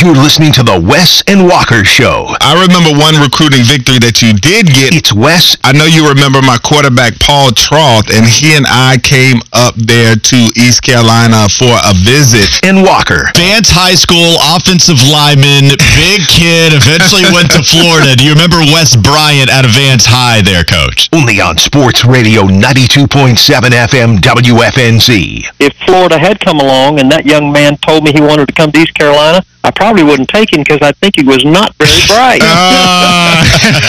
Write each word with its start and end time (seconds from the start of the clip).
You're 0.00 0.16
listening 0.16 0.48
to 0.56 0.64
the 0.64 0.80
Wes 0.80 1.20
and 1.28 1.44
Walker 1.44 1.84
Show. 1.84 2.32
I 2.40 2.56
remember 2.56 2.96
one 2.96 3.20
recruiting 3.20 3.68
victory 3.68 4.00
that 4.00 4.24
you 4.24 4.32
did 4.32 4.72
get. 4.72 4.96
It's 4.96 5.12
Wes. 5.12 5.60
I 5.60 5.76
know 5.76 5.84
you 5.84 6.08
remember 6.08 6.40
my 6.40 6.56
quarterback, 6.56 7.20
Paul 7.20 7.52
Troth, 7.52 8.08
and 8.08 8.24
he 8.24 8.56
and 8.56 8.64
I 8.64 8.96
came 8.96 9.44
up 9.52 9.76
there 9.76 10.16
to 10.16 10.38
East 10.56 10.88
Carolina 10.88 11.52
for 11.52 11.76
a 11.84 11.92
visit. 11.92 12.48
And 12.64 12.80
Walker. 12.80 13.28
Vance 13.36 13.68
High 13.68 13.92
School 13.92 14.40
offensive 14.56 14.96
lineman, 15.04 15.76
big 16.00 16.24
kid, 16.32 16.72
eventually 16.72 17.28
went 17.36 17.52
to 17.52 17.60
Florida. 17.60 18.16
Do 18.16 18.24
you 18.24 18.32
remember 18.32 18.64
Wes 18.72 18.96
Bryant 18.96 19.52
out 19.52 19.68
of 19.68 19.76
Vance 19.76 20.08
High 20.08 20.40
there, 20.40 20.64
coach? 20.64 21.12
Only 21.12 21.44
on 21.44 21.60
Sports 21.60 22.08
Radio 22.08 22.48
92.7 22.48 23.36
FM 23.36 24.24
WFNZ. 24.24 25.44
If 25.60 25.76
Florida 25.84 26.16
had 26.16 26.40
come 26.40 26.56
along 26.56 27.04
and 27.04 27.12
that 27.12 27.28
young 27.28 27.52
man 27.52 27.76
told 27.84 28.08
me 28.08 28.16
he 28.16 28.24
wanted 28.24 28.48
to 28.48 28.56
come 28.56 28.72
to 28.72 28.80
East 28.80 28.96
Carolina, 28.96 29.44
I 29.62 29.70
probably 29.70 30.02
wouldn't 30.02 30.28
take 30.28 30.52
him 30.52 30.60
because 30.62 30.80
I 30.82 30.92
think 30.92 31.14
he 31.16 31.24
was 31.24 31.44
not 31.44 31.74
very 31.76 31.90
bright. 32.06 32.40
Uh, 32.42 33.88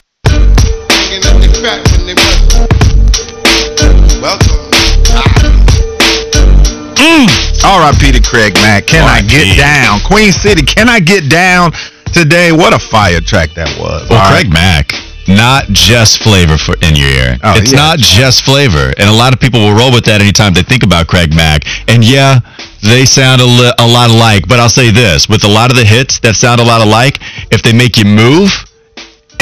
R.I.P. 7.63 8.11
to 8.11 8.21
Craig 8.21 8.53
Mack. 8.55 8.87
Can 8.87 9.03
I 9.07 9.21
get 9.21 9.45
R.I.P.. 9.47 9.57
down? 9.57 9.99
Queen 10.01 10.31
City, 10.31 10.63
can 10.65 10.89
I 10.89 10.99
get 10.99 11.29
down 11.29 11.71
today? 12.13 12.51
What 12.51 12.73
a 12.73 12.79
fire 12.79 13.21
track 13.21 13.53
that 13.55 13.69
was. 13.79 14.09
well, 14.09 14.19
All 14.21 14.31
Craig 14.31 14.51
right. 14.51 14.53
Mack, 14.53 14.93
not 15.27 15.65
just 15.69 16.23
flavor 16.23 16.57
for 16.57 16.73
in 16.81 16.95
your 16.95 17.09
ear. 17.09 17.37
Oh, 17.43 17.53
it's 17.57 17.71
yeah. 17.71 17.77
not 17.77 17.99
just 17.99 18.43
flavor, 18.43 18.91
and 18.97 19.07
a 19.09 19.13
lot 19.13 19.33
of 19.33 19.39
people 19.39 19.59
will 19.61 19.75
roll 19.77 19.91
with 19.93 20.05
that 20.05 20.21
anytime 20.21 20.53
they 20.53 20.63
think 20.63 20.83
about 20.83 21.07
Craig 21.07 21.33
Mack. 21.35 21.63
And 21.87 22.03
yeah, 22.03 22.39
they 22.81 23.05
sound 23.05 23.41
a, 23.41 23.45
li- 23.45 23.73
a 23.79 23.87
lot 23.87 24.09
alike. 24.09 24.47
But 24.47 24.59
I'll 24.59 24.69
say 24.69 24.91
this: 24.91 25.29
with 25.29 25.43
a 25.43 25.47
lot 25.47 25.71
of 25.71 25.77
the 25.77 25.85
hits 25.85 26.19
that 26.19 26.35
sound 26.35 26.59
a 26.59 26.63
lot 26.63 26.81
alike, 26.81 27.17
if 27.51 27.61
they 27.61 27.73
make 27.73 27.97
you 27.97 28.05
move. 28.05 28.51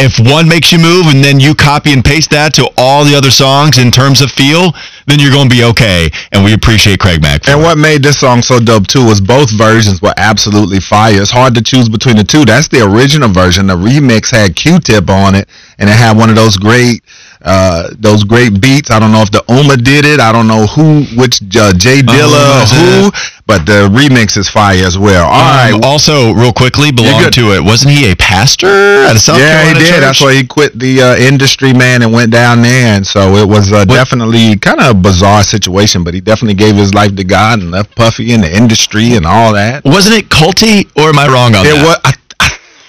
If 0.02 0.18
one 0.18 0.48
makes 0.48 0.72
you 0.72 0.80
move 0.80 1.08
and 1.08 1.22
then 1.22 1.42
you 1.42 1.54
copy 1.54 1.92
and 1.92 2.06
paste 2.06 2.30
that 2.30 2.54
to 2.56 2.70
all 2.78 3.04
the 3.04 3.14
other 3.16 3.30
songs 3.30 3.78
in 3.78 3.92
terms 3.92 4.22
of 4.22 4.32
feel, 4.32 4.72
then 5.08 5.20
you're 5.20 5.32
going 5.32 5.50
to 5.50 5.54
be 5.54 5.66
okay. 5.66 6.10
And 6.32 6.45
we 6.45 6.54
appreciate 6.54 7.00
Craig 7.00 7.22
Mack. 7.22 7.50
And 7.50 7.60
it. 7.60 7.64
what 7.66 7.78
made 7.78 8.02
this 8.02 8.17
song 8.17 8.42
so 8.42 8.62
dope 8.62 8.88
too 8.88 9.04
was 9.06 9.20
both 9.20 9.52
versions 9.52 10.02
were 10.02 10.14
absolutely 10.16 10.80
fire. 10.80 11.20
It's 11.20 11.32
hard 11.32 11.54
to 11.56 11.62
choose 11.62 11.90
between 11.90 12.16
the 12.16 12.23
two. 12.23 12.45
That's 12.45 12.70
the 12.70 12.80
original 12.80 13.28
version. 13.28 13.67
The 13.67 13.76
remix 13.76 14.32
had 14.32 14.56
Q-Tip 14.56 15.10
on 15.10 15.36
it, 15.36 15.50
and 15.80 15.90
it 15.90 15.98
had 15.98 16.16
one 16.16 16.30
of 16.30 16.38
those 16.38 16.56
great, 16.56 17.04
uh, 17.42 17.90
those 17.98 18.23
great 18.23 18.59
beats. 18.59 18.92
I 18.92 19.00
don't 19.00 19.12
know 19.12 19.22
if 19.22 19.32
the 19.32 19.44
Ummah 19.48 19.82
did 19.84 20.06
it. 20.06 20.20
I 20.20 20.32
don't 20.32 20.48
know 20.48 20.66
who, 20.68 21.04
which 21.20 21.42
uh, 21.56 21.72
J 21.73 22.02
Dilla, 22.02 22.59
was 22.59 22.72
who, 22.72 23.12
but 23.48 23.66
the 23.66 23.88
remix 23.90 24.36
is 24.36 24.50
fire 24.50 24.84
as 24.86 24.98
well. 24.98 25.26
All 25.26 25.32
right. 25.32 25.72
Um, 25.73 25.82
also, 25.84 26.34
real 26.34 26.52
quickly, 26.52 26.92
belonged 26.92 27.26
good. 27.26 27.34
to 27.36 27.54
it. 27.56 27.64
Wasn't 27.64 27.92
he 27.92 28.12
a 28.12 28.16
pastor 28.16 28.67
at 28.67 29.16
a 29.16 29.20
South 29.20 29.40
yeah, 29.40 29.67
he 29.67 29.73
did. 29.73 29.90
church? 29.90 30.00
That's 30.02 30.22
why 30.22 30.34
he 30.36 30.45
quit 30.45 30.78
the 30.78 31.02
uh, 31.02 31.16
industry, 31.16 31.72
man, 31.73 32.02
and 32.02 32.12
went 32.12 32.32
down 32.32 32.62
there. 32.62 32.95
And 32.95 33.08
so 33.08 33.36
it 33.36 33.48
was 33.48 33.72
uh, 33.72 33.86
definitely 33.86 34.58
kind 34.58 34.82
of 34.82 34.98
a 34.98 35.00
bizarre 35.00 35.44
situation, 35.44 36.04
but 36.04 36.14
he 36.14 36.20
definitely 36.22 36.56
gave 36.56 36.76
his 36.76 36.94
life 36.94 37.16
to 37.16 37.23
God 37.23 37.60
and 37.60 37.72
left 37.72 37.95
Puffy 37.95 38.34
in 38.34 38.42
the 38.42 38.54
industry 38.56 39.14
and 39.14 39.26
all 39.26 39.54
that. 39.54 39.86
Wasn't 39.86 40.16
it 40.16 40.28
culty, 40.30 40.86
or 40.98 41.10
am 41.10 41.17
I 41.20 41.28
wrong 41.28 41.56
on 41.56 41.66
It 41.66 41.72
that? 41.76 41.86
was. 41.86 41.98
I 42.04 42.14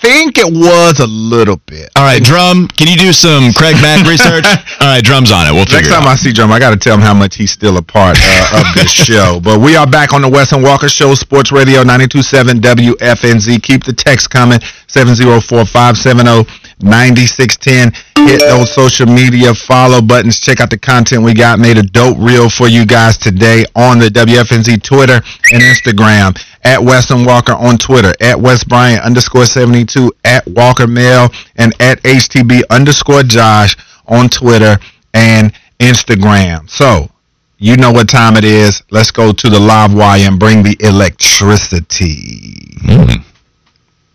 think 0.00 0.38
it 0.38 0.48
was 0.48 0.98
a 0.98 1.06
little 1.06 1.56
bit. 1.66 1.90
All 1.96 2.04
right, 2.04 2.22
drum. 2.22 2.68
Can 2.68 2.88
you 2.88 2.96
do 2.96 3.12
some 3.12 3.52
Craig 3.52 3.76
Mack 3.82 4.06
research? 4.06 4.44
All 4.80 4.88
right, 4.88 5.04
drums 5.04 5.30
on 5.30 5.46
it. 5.46 5.52
We'll 5.52 5.64
figure. 5.64 5.82
Next 5.82 5.90
time 5.90 6.08
it 6.08 6.10
I 6.10 6.16
see 6.16 6.32
Drum, 6.32 6.50
I 6.50 6.58
got 6.58 6.70
to 6.70 6.76
tell 6.76 6.94
him 6.94 7.02
how 7.02 7.14
much 7.14 7.36
he's 7.36 7.50
still 7.50 7.76
a 7.76 7.82
part 7.82 8.16
uh, 8.20 8.60
of 8.60 8.74
this 8.74 8.90
show. 9.06 9.40
But 9.42 9.60
we 9.60 9.76
are 9.76 9.86
back 9.86 10.12
on 10.12 10.22
the 10.22 10.28
Wes 10.28 10.52
and 10.52 10.62
Walker 10.62 10.88
Show, 10.88 11.14
Sports 11.14 11.52
Radio 11.52 11.82
927 11.82 12.60
WFNZ. 12.60 13.62
Keep 13.62 13.84
the 13.84 13.92
text 13.92 14.30
coming 14.30 14.60
704 14.88 15.66
570 15.66 16.59
9610. 16.82 17.92
Hit 18.26 18.40
those 18.40 18.72
social 18.74 19.06
media 19.06 19.54
follow 19.54 20.00
buttons. 20.00 20.40
Check 20.40 20.60
out 20.60 20.70
the 20.70 20.78
content 20.78 21.22
we 21.22 21.34
got. 21.34 21.58
Made 21.58 21.78
a 21.78 21.82
dope 21.82 22.18
reel 22.18 22.48
for 22.48 22.68
you 22.68 22.84
guys 22.84 23.16
today 23.16 23.64
on 23.74 23.98
the 23.98 24.08
WFNZ 24.08 24.82
Twitter 24.82 25.20
and 25.52 25.62
Instagram. 25.62 26.38
At 26.62 26.82
Wes 26.82 27.10
and 27.10 27.24
Walker 27.24 27.54
on 27.54 27.78
Twitter, 27.78 28.12
at 28.20 28.38
Wes 28.38 28.64
Bryant 28.64 29.02
underscore 29.02 29.46
72, 29.46 30.12
at 30.24 30.46
Walker 30.46 30.86
Mail, 30.86 31.30
and 31.56 31.72
at 31.80 32.02
HTB 32.02 32.62
underscore 32.68 33.22
Josh 33.22 33.76
on 34.06 34.28
Twitter 34.28 34.78
and 35.14 35.52
Instagram. 35.78 36.68
So, 36.68 37.08
you 37.56 37.76
know 37.76 37.92
what 37.92 38.08
time 38.08 38.36
it 38.36 38.44
is. 38.44 38.82
Let's 38.90 39.10
go 39.10 39.32
to 39.32 39.50
the 39.50 39.58
live 39.58 39.94
wire 39.94 40.28
and 40.28 40.38
bring 40.38 40.62
the 40.62 40.76
electricity. 40.80 42.76
Mm. 42.82 43.24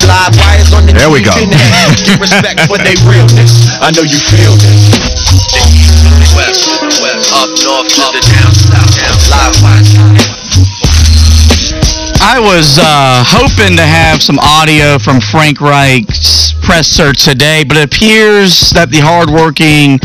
Live 0.04 0.36
wires 0.36 0.74
on 0.74 0.84
the 0.86 0.94
There 0.94 1.08
we 1.08 1.24
go. 1.24 1.32
Get 2.04 2.20
respect 2.20 2.68
for 2.68 2.76
their 2.76 3.00
realness. 3.08 3.72
I 3.80 3.96
know 3.96 4.04
you 4.04 4.20
feel 4.20 4.52
this. 4.60 4.92
West, 6.36 6.68
west, 7.00 7.32
up 7.32 7.50
north 7.64 7.88
to 7.96 8.06
the 8.12 8.22
down 8.28 8.52
south. 8.52 9.24
Live 9.32 9.56
wires. 9.64 10.36
I 12.20 12.40
was 12.40 12.78
uh, 12.82 13.24
hoping 13.24 13.78
to 13.78 13.84
have 13.84 14.22
some 14.22 14.40
audio 14.40 15.00
from 15.00 15.22
Frank 15.22 15.62
Reich's 15.62 16.54
presser 16.64 17.14
today, 17.14 17.64
but 17.64 17.78
it 17.78 17.86
appears 17.86 18.72
that 18.72 18.90
the 18.90 19.00
hardworking 19.00 20.00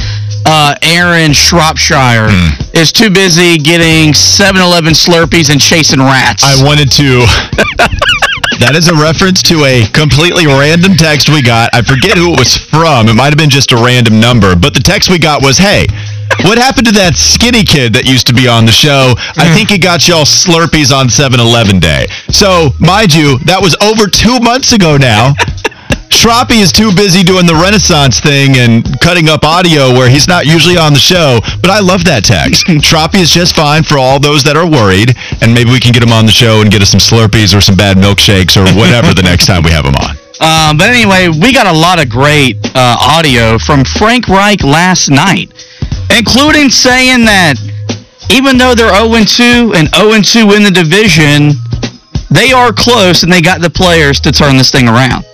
uh, 0.46 0.74
Aaron 0.82 1.32
Shropshire 1.32 2.28
is 2.74 2.92
too 2.92 3.10
busy 3.10 3.58
getting 3.58 4.12
7-Eleven 4.12 4.92
Slurpees 4.92 5.50
and 5.50 5.60
chasing 5.60 6.00
rats. 6.00 6.44
I 6.44 6.62
wanted 6.64 6.90
to. 6.92 7.26
that 8.58 8.74
is 8.74 8.88
a 8.88 8.94
reference 8.94 9.42
to 9.44 9.64
a 9.64 9.86
completely 9.92 10.46
random 10.46 10.96
text 10.96 11.28
we 11.30 11.42
got. 11.42 11.70
I 11.72 11.82
forget 11.82 12.18
who 12.18 12.34
it 12.34 12.38
was 12.38 12.56
from. 12.56 13.08
It 13.08 13.14
might 13.14 13.30
have 13.30 13.38
been 13.38 13.50
just 13.50 13.72
a 13.72 13.76
random 13.76 14.18
number, 14.18 14.56
but 14.56 14.74
the 14.74 14.80
text 14.80 15.10
we 15.10 15.18
got 15.18 15.42
was, 15.42 15.58
"Hey." 15.58 15.86
What 16.42 16.56
happened 16.56 16.86
to 16.86 16.92
that 16.92 17.16
skinny 17.16 17.64
kid 17.64 17.92
that 17.94 18.06
used 18.06 18.26
to 18.28 18.32
be 18.32 18.48
on 18.48 18.64
the 18.64 18.72
show? 18.72 19.14
I 19.36 19.52
think 19.52 19.68
he 19.68 19.76
got 19.76 20.08
y'all 20.08 20.24
Slurpees 20.24 20.94
on 20.94 21.08
7-Eleven 21.08 21.80
Day. 21.80 22.06
So, 22.30 22.70
mind 22.78 23.12
you, 23.12 23.36
that 23.44 23.60
was 23.60 23.76
over 23.82 24.06
two 24.06 24.38
months 24.38 24.72
ago 24.72 24.96
now. 24.96 25.34
Troppy 26.10 26.59
is 26.59 26.72
too 26.72 26.93
busy 26.94 27.22
doing 27.22 27.47
the 27.47 27.54
Renaissance 27.54 28.19
thing 28.21 28.59
and 28.59 28.84
cutting 29.00 29.28
up 29.28 29.44
audio 29.44 29.94
where 29.94 30.10
he's 30.10 30.26
not 30.26 30.44
usually 30.44 30.76
on 30.76 30.93
the 30.93 30.98
show. 30.98 31.38
But 31.62 31.71
I 31.71 31.78
love 31.78 32.04
that 32.04 32.26
text. 32.26 32.66
Troppy 32.82 33.22
is 33.22 33.31
just 33.31 33.54
fine 33.54 33.84
for 33.84 33.97
all 33.97 34.19
those 34.19 34.43
that 34.43 34.56
are 34.59 34.66
worried, 34.69 35.15
and 35.41 35.54
maybe 35.54 35.71
we 35.71 35.78
can 35.78 35.94
get 35.94 36.03
him 36.03 36.12
on 36.12 36.26
the 36.26 36.34
show 36.34 36.60
and 36.60 36.71
get 36.71 36.82
us 36.82 36.91
some 36.91 37.00
Slurpees 37.00 37.56
or 37.56 37.62
some 37.62 37.78
bad 37.78 37.97
milkshakes 37.97 38.59
or 38.59 38.66
whatever 38.75 39.15
the 39.15 39.22
next 39.22 39.47
time 39.47 39.62
we 39.62 39.71
have 39.71 39.87
him 39.87 39.94
on. 40.03 40.19
Um, 40.43 40.76
but 40.82 40.91
anyway, 40.91 41.31
we 41.31 41.54
got 41.54 41.71
a 41.71 41.72
lot 41.72 42.03
of 42.03 42.10
great 42.10 42.59
uh, 42.75 42.98
audio 43.00 43.56
from 43.56 43.87
Frank 43.87 44.27
Reich 44.27 44.66
last 44.66 45.09
night, 45.09 45.54
including 46.10 46.75
saying 46.75 47.22
that 47.31 47.54
even 48.34 48.59
though 48.59 48.75
they're 48.75 48.92
0-2 48.92 49.78
and 49.78 49.87
0-2 49.94 50.59
in 50.59 50.66
the 50.66 50.75
division, 50.75 51.54
they 52.34 52.50
are 52.50 52.75
close 52.75 53.22
and 53.22 53.32
they 53.32 53.41
got 53.41 53.62
the 53.62 53.71
players 53.71 54.19
to 54.27 54.34
turn 54.34 54.59
this 54.59 54.75
thing 54.75 54.91
around. 54.91 55.25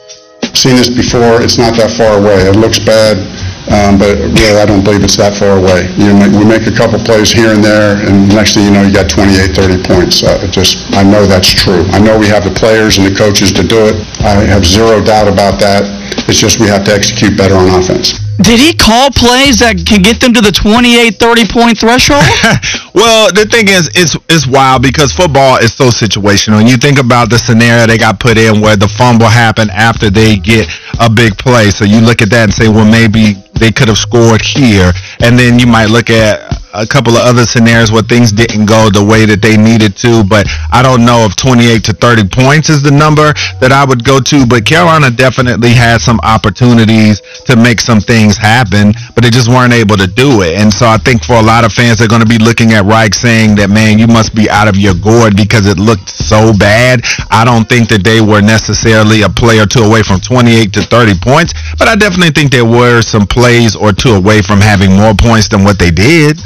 Seen 0.56 0.76
this 0.76 0.88
before. 0.88 1.44
It's 1.44 1.60
not 1.60 1.76
that 1.76 1.92
far 1.92 2.18
away. 2.18 2.48
It 2.48 2.56
looks 2.56 2.80
bad, 2.80 3.20
um, 3.68 4.00
but 4.00 4.16
really, 4.16 4.58
I 4.58 4.64
don't 4.64 4.82
believe 4.82 5.04
it's 5.04 5.20
that 5.20 5.36
far 5.36 5.60
away. 5.60 5.86
You 6.00 6.16
make, 6.16 6.32
we 6.32 6.44
make 6.48 6.64
a 6.66 6.74
couple 6.74 6.98
plays 6.98 7.30
here 7.30 7.52
and 7.52 7.62
there, 7.62 8.00
and 8.08 8.26
next 8.32 8.56
thing 8.56 8.64
you 8.64 8.72
know, 8.72 8.82
you 8.82 8.90
got 8.90 9.06
28, 9.12 9.54
30 9.54 9.82
points. 9.84 10.24
Uh, 10.24 10.40
just, 10.48 10.88
I 10.96 11.04
know 11.04 11.28
that's 11.28 11.52
true. 11.52 11.84
I 11.92 12.00
know 12.00 12.18
we 12.18 12.26
have 12.32 12.42
the 12.42 12.54
players 12.56 12.96
and 12.98 13.06
the 13.06 13.14
coaches 13.14 13.52
to 13.54 13.62
do 13.62 13.86
it. 13.86 13.96
I 14.24 14.42
have 14.48 14.64
zero 14.64 14.98
doubt 15.04 15.28
about 15.28 15.60
that. 15.60 15.84
It's 16.26 16.40
just 16.40 16.58
we 16.58 16.66
have 16.66 16.82
to 16.88 16.92
execute 16.92 17.36
better 17.36 17.54
on 17.54 17.68
offense. 17.70 18.25
Did 18.42 18.60
he 18.60 18.74
call 18.74 19.10
plays 19.10 19.60
that 19.60 19.80
can 19.86 20.02
get 20.02 20.20
them 20.20 20.34
to 20.34 20.40
the 20.40 20.52
28, 20.52 21.16
30 21.16 21.46
point 21.48 21.78
threshold? 21.78 22.24
Well, 22.96 23.30
the 23.30 23.44
thing 23.44 23.68
is, 23.68 23.90
it's 23.94 24.16
it's 24.30 24.46
wild 24.46 24.80
because 24.80 25.12
football 25.12 25.58
is 25.58 25.74
so 25.74 25.88
situational. 25.92 26.60
And 26.60 26.68
you 26.68 26.78
think 26.78 26.98
about 26.98 27.28
the 27.28 27.36
scenario 27.36 27.86
they 27.86 27.98
got 27.98 28.18
put 28.18 28.38
in 28.38 28.62
where 28.62 28.74
the 28.74 28.88
fumble 28.88 29.28
happened 29.28 29.70
after 29.70 30.08
they 30.08 30.36
get 30.36 30.66
a 30.98 31.10
big 31.10 31.36
play. 31.36 31.68
So 31.68 31.84
you 31.84 32.00
look 32.00 32.22
at 32.22 32.30
that 32.30 32.44
and 32.44 32.54
say, 32.54 32.68
well, 32.68 32.90
maybe 32.90 33.36
they 33.58 33.72
could 33.72 33.88
have 33.88 33.98
scored 33.98 34.42
here, 34.42 34.92
and 35.20 35.38
then 35.38 35.58
you 35.58 35.66
might 35.66 35.90
look 35.90 36.10
at 36.10 36.56
a 36.76 36.86
couple 36.86 37.16
of 37.16 37.24
other 37.24 37.44
scenarios 37.44 37.90
where 37.90 38.02
things 38.02 38.30
didn't 38.30 38.66
go 38.66 38.90
the 38.90 39.02
way 39.02 39.24
that 39.24 39.40
they 39.40 39.56
needed 39.56 39.96
to. 39.96 40.22
But 40.28 40.46
I 40.70 40.82
don't 40.82 41.04
know 41.04 41.24
if 41.24 41.34
28 41.36 41.84
to 41.84 41.92
30 41.92 42.28
points 42.28 42.68
is 42.68 42.82
the 42.82 42.92
number 42.92 43.32
that 43.60 43.72
I 43.72 43.84
would 43.84 44.04
go 44.04 44.20
to. 44.20 44.46
But 44.46 44.66
Carolina 44.66 45.10
definitely 45.10 45.72
had 45.72 46.00
some 46.00 46.20
opportunities 46.22 47.20
to 47.48 47.56
make 47.56 47.80
some 47.80 48.00
things 48.00 48.36
happen, 48.36 48.92
but 49.14 49.24
they 49.24 49.30
just 49.30 49.48
weren't 49.48 49.72
able 49.72 49.96
to 49.96 50.06
do 50.06 50.42
it. 50.42 50.60
And 50.60 50.72
so 50.72 50.86
I 50.86 50.98
think 50.98 51.24
for 51.24 51.36
a 51.40 51.42
lot 51.42 51.64
of 51.64 51.72
fans, 51.72 51.98
they're 51.98 52.12
going 52.12 52.24
to 52.24 52.28
be 52.28 52.38
looking 52.38 52.72
at 52.72 52.84
Reich 52.84 53.14
saying 53.14 53.56
that, 53.56 53.70
man, 53.70 53.98
you 53.98 54.06
must 54.06 54.34
be 54.34 54.48
out 54.50 54.68
of 54.68 54.76
your 54.76 54.94
gourd 54.94 55.36
because 55.36 55.66
it 55.66 55.78
looked 55.80 56.10
so 56.10 56.52
bad. 56.52 57.00
I 57.30 57.44
don't 57.44 57.68
think 57.68 57.88
that 57.88 58.04
they 58.04 58.20
were 58.20 58.42
necessarily 58.42 59.22
a 59.22 59.30
play 59.30 59.58
or 59.58 59.66
two 59.66 59.80
away 59.80 60.02
from 60.02 60.20
28 60.20 60.72
to 60.74 60.82
30 60.82 61.14
points, 61.24 61.54
but 61.78 61.88
I 61.88 61.96
definitely 61.96 62.36
think 62.36 62.52
there 62.52 62.68
were 62.68 63.00
some 63.00 63.26
plays 63.46 63.76
or 63.76 63.92
two 63.92 64.10
away 64.10 64.42
from 64.42 64.58
having 64.58 64.90
more 64.90 65.14
points 65.14 65.46
than 65.46 65.62
what 65.62 65.78
they 65.78 65.92
did. 65.92 66.36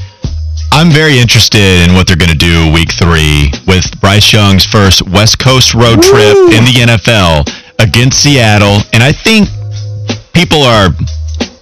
I'm 0.70 0.92
very 0.92 1.18
interested 1.18 1.88
in 1.88 1.94
what 1.94 2.06
they're 2.06 2.20
going 2.20 2.30
to 2.30 2.36
do 2.36 2.70
week 2.74 2.92
three 2.92 3.48
with 3.66 3.88
Bryce 4.02 4.34
Young's 4.34 4.66
first 4.66 5.00
West 5.08 5.38
Coast 5.38 5.72
road 5.72 6.02
trip 6.02 6.36
in 6.52 6.60
the 6.68 6.76
NFL 6.84 7.48
against 7.80 8.22
Seattle. 8.22 8.84
And 8.92 9.02
I 9.02 9.12
think 9.12 9.48
people 10.34 10.60
are 10.60 10.90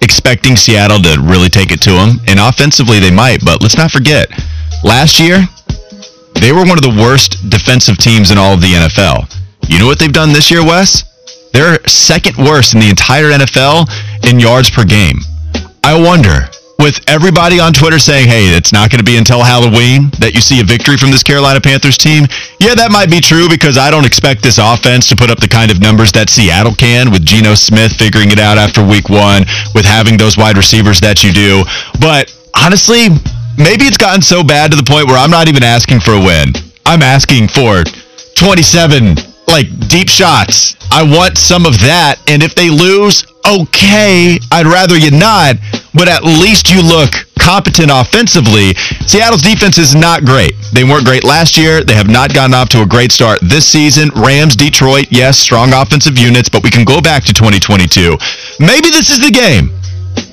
expecting 0.01 0.57
Seattle 0.57 0.99
to 1.07 1.15
really 1.23 1.47
take 1.47 1.71
it 1.71 1.79
to 1.87 1.91
them. 1.91 2.19
And 2.27 2.37
offensively, 2.37 2.99
they 2.99 3.11
might. 3.11 3.39
But 3.39 3.61
let's 3.61 3.77
not 3.77 3.91
forget, 3.91 4.27
last 4.83 5.21
year, 5.21 5.39
they 6.35 6.51
were 6.51 6.67
one 6.67 6.75
of 6.75 6.83
the 6.83 6.99
worst 6.99 7.49
defensive 7.49 7.97
teams 7.97 8.31
in 8.31 8.37
all 8.37 8.53
of 8.55 8.59
the 8.59 8.75
NFL. 8.75 9.23
You 9.69 9.79
know 9.79 9.87
what 9.87 9.99
they've 9.99 10.11
done 10.11 10.33
this 10.33 10.51
year, 10.51 10.65
Wes? 10.65 11.07
They're 11.53 11.79
second 11.87 12.37
worst 12.37 12.73
in 12.73 12.81
the 12.81 12.89
entire 12.89 13.31
NFL 13.31 13.87
in 14.29 14.39
yards 14.39 14.69
per 14.69 14.83
game. 14.83 15.19
I 15.83 15.99
wonder 15.99 16.49
with 16.79 17.03
everybody 17.07 17.59
on 17.59 17.73
Twitter 17.73 17.99
saying, 17.99 18.27
hey, 18.27 18.55
it's 18.55 18.71
not 18.71 18.89
going 18.89 18.99
to 18.99 19.05
be 19.05 19.17
until 19.17 19.43
Halloween 19.43 20.09
that 20.23 20.31
you 20.33 20.39
see 20.39 20.61
a 20.61 20.63
victory 20.63 20.95
from 20.95 21.11
this 21.11 21.23
Carolina 21.23 21.59
Panthers 21.59 21.99
team. 21.99 22.23
Yeah, 22.63 22.73
that 22.79 22.87
might 22.89 23.11
be 23.11 23.19
true 23.19 23.51
because 23.51 23.77
I 23.77 23.91
don't 23.91 24.07
expect 24.07 24.41
this 24.41 24.57
offense 24.57 25.05
to 25.11 25.15
put 25.19 25.29
up 25.29 25.43
the 25.43 25.51
kind 25.51 25.71
of 25.71 25.83
numbers 25.83 26.15
that 26.15 26.31
Seattle 26.31 26.73
can 26.73 27.11
with 27.11 27.27
Geno 27.27 27.53
Smith 27.53 27.99
figuring 27.99 28.31
it 28.31 28.39
out 28.39 28.57
after 28.57 28.79
week 28.79 29.11
one, 29.11 29.43
with 29.75 29.83
having 29.83 30.15
those 30.15 30.39
wide 30.39 30.55
receivers 30.55 31.03
that 31.03 31.19
you 31.19 31.35
do. 31.35 31.67
But 31.99 32.31
honestly, 32.55 33.11
maybe 33.59 33.83
it's 33.83 33.99
gotten 33.99 34.23
so 34.23 34.39
bad 34.39 34.71
to 34.71 34.79
the 34.79 34.87
point 34.87 35.11
where 35.11 35.19
I'm 35.19 35.31
not 35.31 35.51
even 35.51 35.67
asking 35.67 35.99
for 35.99 36.15
a 36.15 36.21
win. 36.23 36.55
I'm 36.87 37.03
asking 37.03 37.51
for 37.51 37.83
27 38.39 39.19
like 39.49 39.67
deep 39.89 40.07
shots. 40.07 40.75
I 40.91 41.03
want 41.03 41.37
some 41.37 41.65
of 41.65 41.73
that. 41.81 42.21
And 42.27 42.41
if 42.41 42.55
they 42.55 42.69
lose, 42.69 43.25
okay, 43.45 44.39
I'd 44.51 44.65
rather 44.65 44.97
you 44.97 45.11
not, 45.11 45.57
but 45.93 46.07
at 46.07 46.23
least 46.23 46.69
you 46.69 46.81
look 46.81 47.11
competent 47.39 47.89
offensively. 47.91 48.73
Seattle's 49.05 49.41
defense 49.41 49.77
is 49.77 49.95
not 49.95 50.25
great. 50.25 50.53
They 50.73 50.83
weren't 50.83 51.05
great 51.05 51.23
last 51.23 51.57
year. 51.57 51.83
They 51.83 51.95
have 51.95 52.09
not 52.09 52.33
gotten 52.33 52.53
off 52.53 52.69
to 52.69 52.81
a 52.81 52.85
great 52.85 53.11
start 53.11 53.39
this 53.41 53.65
season. 53.65 54.09
Rams, 54.15 54.55
Detroit, 54.55 55.07
yes, 55.09 55.39
strong 55.39 55.73
offensive 55.73 56.17
units, 56.17 56.49
but 56.49 56.63
we 56.63 56.69
can 56.69 56.85
go 56.85 57.01
back 57.01 57.23
to 57.25 57.33
2022. 57.33 58.17
Maybe 58.59 58.89
this 58.89 59.09
is 59.09 59.19
the 59.19 59.31
game 59.31 59.71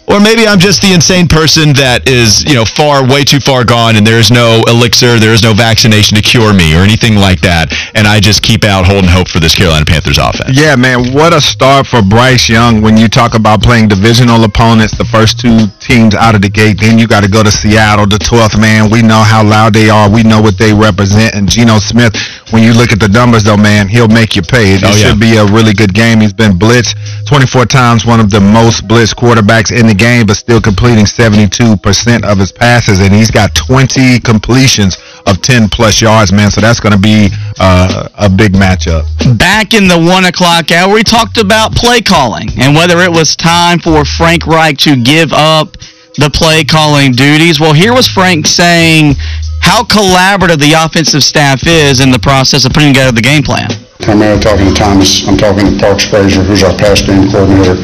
or 0.08 0.20
maybe 0.20 0.46
I'm 0.46 0.58
just 0.58 0.82
the 0.82 0.94
insane 0.94 1.26
person 1.26 1.72
that 1.74 2.08
is, 2.08 2.44
you 2.46 2.54
know, 2.54 2.64
far, 2.64 3.02
way 3.06 3.24
too 3.24 3.40
far 3.40 3.64
gone 3.64 3.96
and 3.96 4.06
there's 4.06 4.30
no 4.30 4.62
elixir, 4.70 5.18
there 5.18 5.34
is 5.34 5.42
no 5.42 5.52
vaccination 5.52 6.16
to 6.16 6.22
cure 6.22 6.54
me 6.54 6.74
or 6.78 6.86
anything 6.86 7.16
like 7.16 7.40
that. 7.42 7.74
And 7.94 8.06
I 8.06 8.20
just 8.20 8.42
keep 8.42 8.62
out 8.64 8.86
holding 8.86 9.10
hope 9.10 9.26
for 9.28 9.40
this 9.40 9.54
Carolina 9.54 9.84
Panthers 9.84 10.18
offense. 10.18 10.54
Yeah, 10.54 10.76
man, 10.76 11.12
what 11.12 11.34
a 11.34 11.40
start 11.40 11.86
for 11.86 12.02
Bryce 12.02 12.48
Young 12.48 12.82
when 12.82 12.96
you 12.96 13.08
talk 13.08 13.34
about 13.34 13.62
playing 13.62 13.88
divisional 13.88 14.44
opponents, 14.44 14.96
the 14.96 15.04
first 15.10 15.40
two 15.40 15.66
teams 15.80 16.14
out 16.14 16.34
of 16.34 16.42
the 16.42 16.50
gate. 16.50 16.78
Then 16.80 16.98
you 16.98 17.08
got 17.10 17.24
to 17.26 17.30
go 17.30 17.42
to 17.42 17.50
Seattle, 17.50 18.06
the 18.06 18.22
12th 18.22 18.60
man. 18.60 18.90
We 18.90 19.02
know 19.02 19.26
how 19.26 19.42
loud 19.42 19.74
they 19.74 19.90
are. 19.90 20.06
We 20.08 20.22
know 20.22 20.40
what 20.40 20.56
they 20.56 20.72
represent. 20.72 21.34
And 21.34 21.48
Geno 21.48 21.78
Smith, 21.82 22.14
when 22.54 22.62
you 22.62 22.72
look 22.72 22.92
at 22.92 23.00
the 23.00 23.08
numbers, 23.08 23.42
though, 23.42 23.56
man, 23.58 23.88
he'll 23.88 24.06
make 24.08 24.36
you 24.36 24.42
pay. 24.42 24.74
It 24.78 24.84
Oh, 24.84 24.94
yeah. 24.94 25.10
should 25.10 25.18
be 25.18 25.34
a 25.36 25.44
really 25.44 25.74
good 25.74 25.92
game. 25.94 26.20
He's 26.20 26.32
been 26.32 26.52
blitzed 26.52 26.94
24 27.26 27.66
times, 27.66 28.06
one 28.06 28.20
of 28.20 28.30
the 28.30 28.40
most 28.40 28.86
blitzed 28.86 29.16
quarterbacks 29.18 29.74
in 29.74 29.86
the 29.88 29.95
game, 29.96 30.26
but 30.26 30.36
still 30.36 30.60
completing 30.60 31.04
72% 31.04 32.24
of 32.24 32.38
his 32.38 32.52
passes. 32.52 33.00
And 33.00 33.12
he's 33.12 33.30
got 33.30 33.54
20 33.54 34.20
completions 34.20 34.98
of 35.26 35.42
10 35.42 35.68
plus 35.68 36.00
yards, 36.00 36.32
man. 36.32 36.50
So 36.50 36.60
that's 36.60 36.80
going 36.80 36.92
to 36.92 36.98
be 37.00 37.28
uh, 37.58 38.08
a 38.14 38.28
big 38.28 38.52
matchup. 38.52 39.04
Back 39.38 39.74
in 39.74 39.88
the 39.88 39.98
one 39.98 40.24
o'clock 40.26 40.70
hour, 40.70 40.92
we 40.92 41.02
talked 41.02 41.38
about 41.38 41.72
play 41.74 42.00
calling 42.00 42.48
and 42.58 42.74
whether 42.74 43.00
it 43.00 43.10
was 43.10 43.34
time 43.34 43.78
for 43.78 44.04
Frank 44.04 44.46
Reich 44.46 44.78
to 44.78 44.96
give 45.02 45.32
up 45.32 45.76
the 46.16 46.30
play 46.32 46.64
calling 46.64 47.12
duties. 47.12 47.60
Well, 47.60 47.72
here 47.74 47.92
was 47.92 48.08
Frank 48.08 48.46
saying 48.46 49.14
how 49.60 49.82
collaborative 49.82 50.58
the 50.58 50.72
offensive 50.72 51.22
staff 51.22 51.66
is 51.66 52.00
in 52.00 52.10
the 52.10 52.18
process 52.18 52.64
of 52.64 52.72
putting 52.72 52.92
together 52.92 53.12
the 53.12 53.22
game 53.22 53.42
plan. 53.42 53.68
primarily 54.00 54.40
talking 54.40 54.66
to 54.66 54.74
Thomas, 54.74 55.26
I'm 55.26 55.36
talking 55.36 55.66
to 55.66 55.78
Parks 55.78 56.04
Frazier, 56.08 56.42
who's 56.42 56.62
our 56.62 56.76
pass 56.76 57.02
game 57.02 57.28
coordinator, 57.30 57.76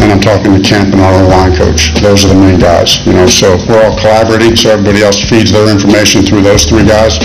and 0.00 0.12
I'm 0.12 0.20
talking 0.20 0.52
to 0.52 0.60
Kemp 0.60 0.92
and 0.92 1.00
our 1.00 1.24
line 1.24 1.56
coach. 1.56 1.94
Those 2.00 2.24
are 2.24 2.28
the 2.28 2.38
main 2.38 2.58
guys, 2.58 3.00
you 3.06 3.12
know, 3.12 3.26
so 3.26 3.56
we're 3.68 3.80
all 3.82 3.96
collaborating, 3.96 4.56
so 4.56 4.70
everybody 4.70 5.02
else 5.02 5.18
feeds 5.18 5.52
their 5.52 5.68
information 5.72 6.22
through 6.22 6.42
those 6.42 6.64
three 6.64 6.84
guys. 6.84 7.18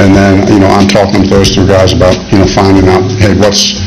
And 0.00 0.14
then, 0.14 0.48
you 0.48 0.58
know, 0.58 0.68
I'm 0.68 0.88
talking 0.88 1.22
to 1.22 1.30
those 1.30 1.54
three 1.54 1.66
guys 1.66 1.92
about, 1.92 2.16
you 2.32 2.38
know, 2.38 2.48
finding 2.48 2.88
out, 2.88 3.06
hey, 3.20 3.36
what's, 3.38 3.78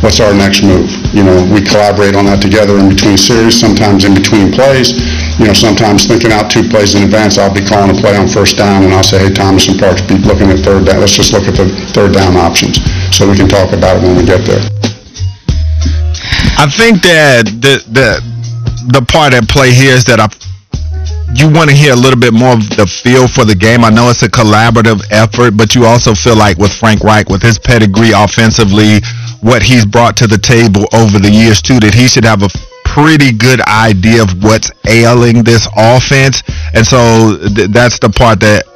what's 0.00 0.20
our 0.20 0.32
next 0.32 0.62
move? 0.62 0.88
You 1.12 1.24
know, 1.26 1.36
we 1.52 1.60
collaborate 1.60 2.16
on 2.16 2.24
that 2.30 2.40
together 2.40 2.78
in 2.78 2.88
between 2.88 3.18
series, 3.18 3.58
sometimes 3.58 4.06
in 4.06 4.14
between 4.14 4.54
plays. 4.54 4.96
You 5.36 5.50
know, 5.50 5.52
sometimes 5.52 6.06
thinking 6.06 6.32
out 6.32 6.48
two 6.48 6.64
plays 6.68 6.94
in 6.94 7.02
advance, 7.02 7.36
I'll 7.36 7.52
be 7.52 7.64
calling 7.64 7.90
a 7.92 7.98
play 7.98 8.16
on 8.16 8.28
first 8.28 8.56
down, 8.56 8.84
and 8.84 8.94
I'll 8.94 9.04
say, 9.04 9.18
hey, 9.18 9.32
Thomas 9.32 9.68
and 9.68 9.78
Parks, 9.78 10.00
be 10.00 10.16
looking 10.16 10.48
at 10.48 10.64
third 10.64 10.86
down, 10.86 11.00
let's 11.00 11.12
just 11.12 11.32
look 11.32 11.44
at 11.44 11.56
the 11.56 11.68
third 11.92 12.14
down 12.14 12.36
options, 12.36 12.80
so 13.10 13.28
we 13.28 13.36
can 13.36 13.48
talk 13.48 13.72
about 13.72 13.98
it 13.98 14.02
when 14.02 14.16
we 14.16 14.24
get 14.24 14.46
there. 14.46 14.89
I 16.56 16.66
think 16.66 17.02
that 17.02 17.46
the 17.46 17.82
the 17.90 18.08
the 18.92 19.02
part 19.06 19.34
at 19.34 19.48
play 19.48 19.72
here 19.72 19.92
is 19.92 20.04
that 20.04 20.20
I 20.20 20.28
you 21.34 21.48
want 21.48 21.70
to 21.70 21.76
hear 21.76 21.92
a 21.92 21.96
little 21.96 22.18
bit 22.18 22.34
more 22.34 22.54
of 22.54 22.68
the 22.74 22.86
feel 22.86 23.28
for 23.28 23.44
the 23.44 23.54
game. 23.54 23.84
I 23.84 23.90
know 23.90 24.10
it's 24.10 24.22
a 24.22 24.28
collaborative 24.28 25.00
effort, 25.10 25.56
but 25.56 25.74
you 25.74 25.84
also 25.84 26.14
feel 26.14 26.36
like 26.36 26.58
with 26.58 26.72
Frank 26.72 27.02
Reich, 27.02 27.28
with 27.28 27.42
his 27.42 27.58
pedigree 27.58 28.10
offensively, 28.10 28.98
what 29.40 29.62
he's 29.62 29.86
brought 29.86 30.16
to 30.18 30.26
the 30.26 30.38
table 30.38 30.86
over 30.92 31.18
the 31.18 31.30
years 31.30 31.62
too, 31.62 31.78
that 31.80 31.94
he 31.94 32.08
should 32.08 32.24
have 32.24 32.42
a 32.42 32.50
pretty 32.84 33.30
good 33.30 33.60
idea 33.62 34.22
of 34.22 34.42
what's 34.42 34.70
ailing 34.86 35.44
this 35.44 35.68
offense. 35.76 36.42
And 36.74 36.84
so 36.84 37.38
th- 37.54 37.70
that's 37.70 37.98
the 38.00 38.10
part 38.10 38.40
that 38.40 38.66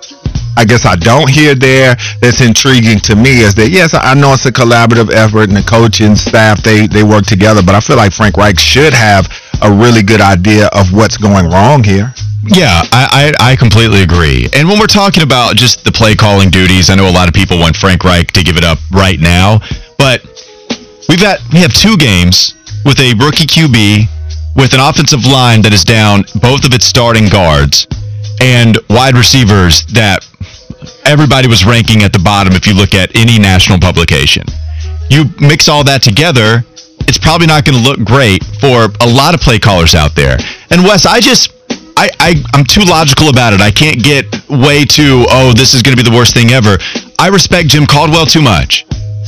I 0.56 0.65
guess 0.65 0.87
I 0.87 0.97
don't 0.97 1.29
hear 1.29 1.55
there 1.55 1.97
that's 2.21 2.41
intriguing 2.41 3.01
to 3.01 3.17
me 3.17 3.41
is 3.41 3.55
that 3.55 3.71
yes, 3.71 3.95
I 3.95 4.15
know 4.15 4.33
it's 4.35 4.47
a 4.47 4.53
collaborative 4.53 5.12
effort 5.12 5.49
and 5.49 5.56
the 5.56 5.62
coaching 5.62 6.15
staff 6.15 6.62
they 6.62 6.87
they 6.87 7.03
work 7.03 7.25
together, 7.25 7.62
but 7.62 7.75
I 7.75 7.81
feel 7.81 7.97
like 7.97 8.12
Frank 8.12 8.37
Reich 8.37 8.59
should 8.59 8.95
have 8.95 9.27
a 9.62 9.71
really 9.73 10.03
good 10.03 10.21
idea 10.21 10.69
of 10.73 10.93
what's 10.93 11.17
going 11.17 11.51
wrong 11.51 11.83
here. 11.83 12.12
Yeah, 12.47 12.83
I, 12.93 13.33
I, 13.41 13.53
I 13.53 13.56
completely 13.56 14.03
agree. 14.03 14.49
And 14.53 14.69
when 14.69 14.79
we're 14.79 14.87
talking 14.87 15.23
about 15.23 15.56
just 15.56 15.83
the 15.83 15.91
play 15.91 16.15
calling 16.15 16.51
duties, 16.51 16.91
I 16.91 16.95
know 16.95 17.09
a 17.09 17.11
lot 17.11 17.27
of 17.27 17.33
people 17.33 17.59
want 17.59 17.75
Frank 17.75 18.05
Reich 18.05 18.33
to 18.33 18.43
give 18.43 18.59
it 18.59 18.65
up 18.65 18.79
right 18.93 19.19
now, 19.19 19.61
but 19.97 20.21
we've 21.09 21.21
got 21.21 21.41
we 21.53 21.61
have 21.61 21.73
two 21.73 21.97
games 21.97 22.55
with 22.85 23.01
a 23.01 23.15
rookie 23.19 23.46
QB 23.46 24.06
with 24.56 24.75
an 24.75 24.81
offensive 24.81 25.25
line 25.25 25.63
that 25.63 25.73
is 25.73 25.84
down 25.84 26.23
both 26.41 26.65
of 26.65 26.75
its 26.75 26.84
starting 26.84 27.29
guards 27.29 27.87
and 28.41 28.79
wide 28.91 29.17
receivers 29.17 29.87
that 29.87 30.27
everybody 31.06 31.49
was 31.49 31.65
ranking 31.65 32.03
at 32.03 32.13
the 32.13 32.19
bottom 32.19 32.55
if 32.55 32.67
you 32.67 32.75
look 32.75 32.94
at 32.94 33.15
any 33.15 33.39
national 33.39 33.79
publication. 33.79 34.44
You 35.11 35.25
mix 35.41 35.69
all 35.69 35.84
that 35.84 36.03
together, 36.03 36.65
it's 37.06 37.19
probably 37.19 37.46
not 37.46 37.65
going 37.65 37.77
to 37.77 37.84
look 37.84 38.03
great 38.05 38.44
for 38.61 38.89
a 39.01 39.06
lot 39.06 39.34
of 39.34 39.41
play 39.41 39.58
callers 39.58 39.94
out 39.94 40.15
there. 40.15 40.39
And 40.70 40.82
Wes, 40.82 41.06
I 41.06 41.20
just 41.20 41.53
I, 41.96 42.11
I 42.19 42.34
I'm 42.55 42.65
too 42.65 42.82
logical 42.82 43.29
about 43.29 43.53
it. 43.53 43.61
I 43.61 43.70
can't 43.70 44.03
get 44.03 44.27
way 44.49 44.84
too 44.84 45.27
oh 45.29 45.53
this 45.53 45.75
is 45.75 45.82
going 45.82 45.96
to 45.96 46.03
be 46.03 46.08
the 46.08 46.17
worst 46.17 46.34
thing 46.34 46.51
ever. 46.51 46.79
I 47.19 47.29
respect 47.29 47.69
Jim 47.69 47.87
Caldwell 47.87 48.27
too 48.27 48.43
much. 48.43 48.87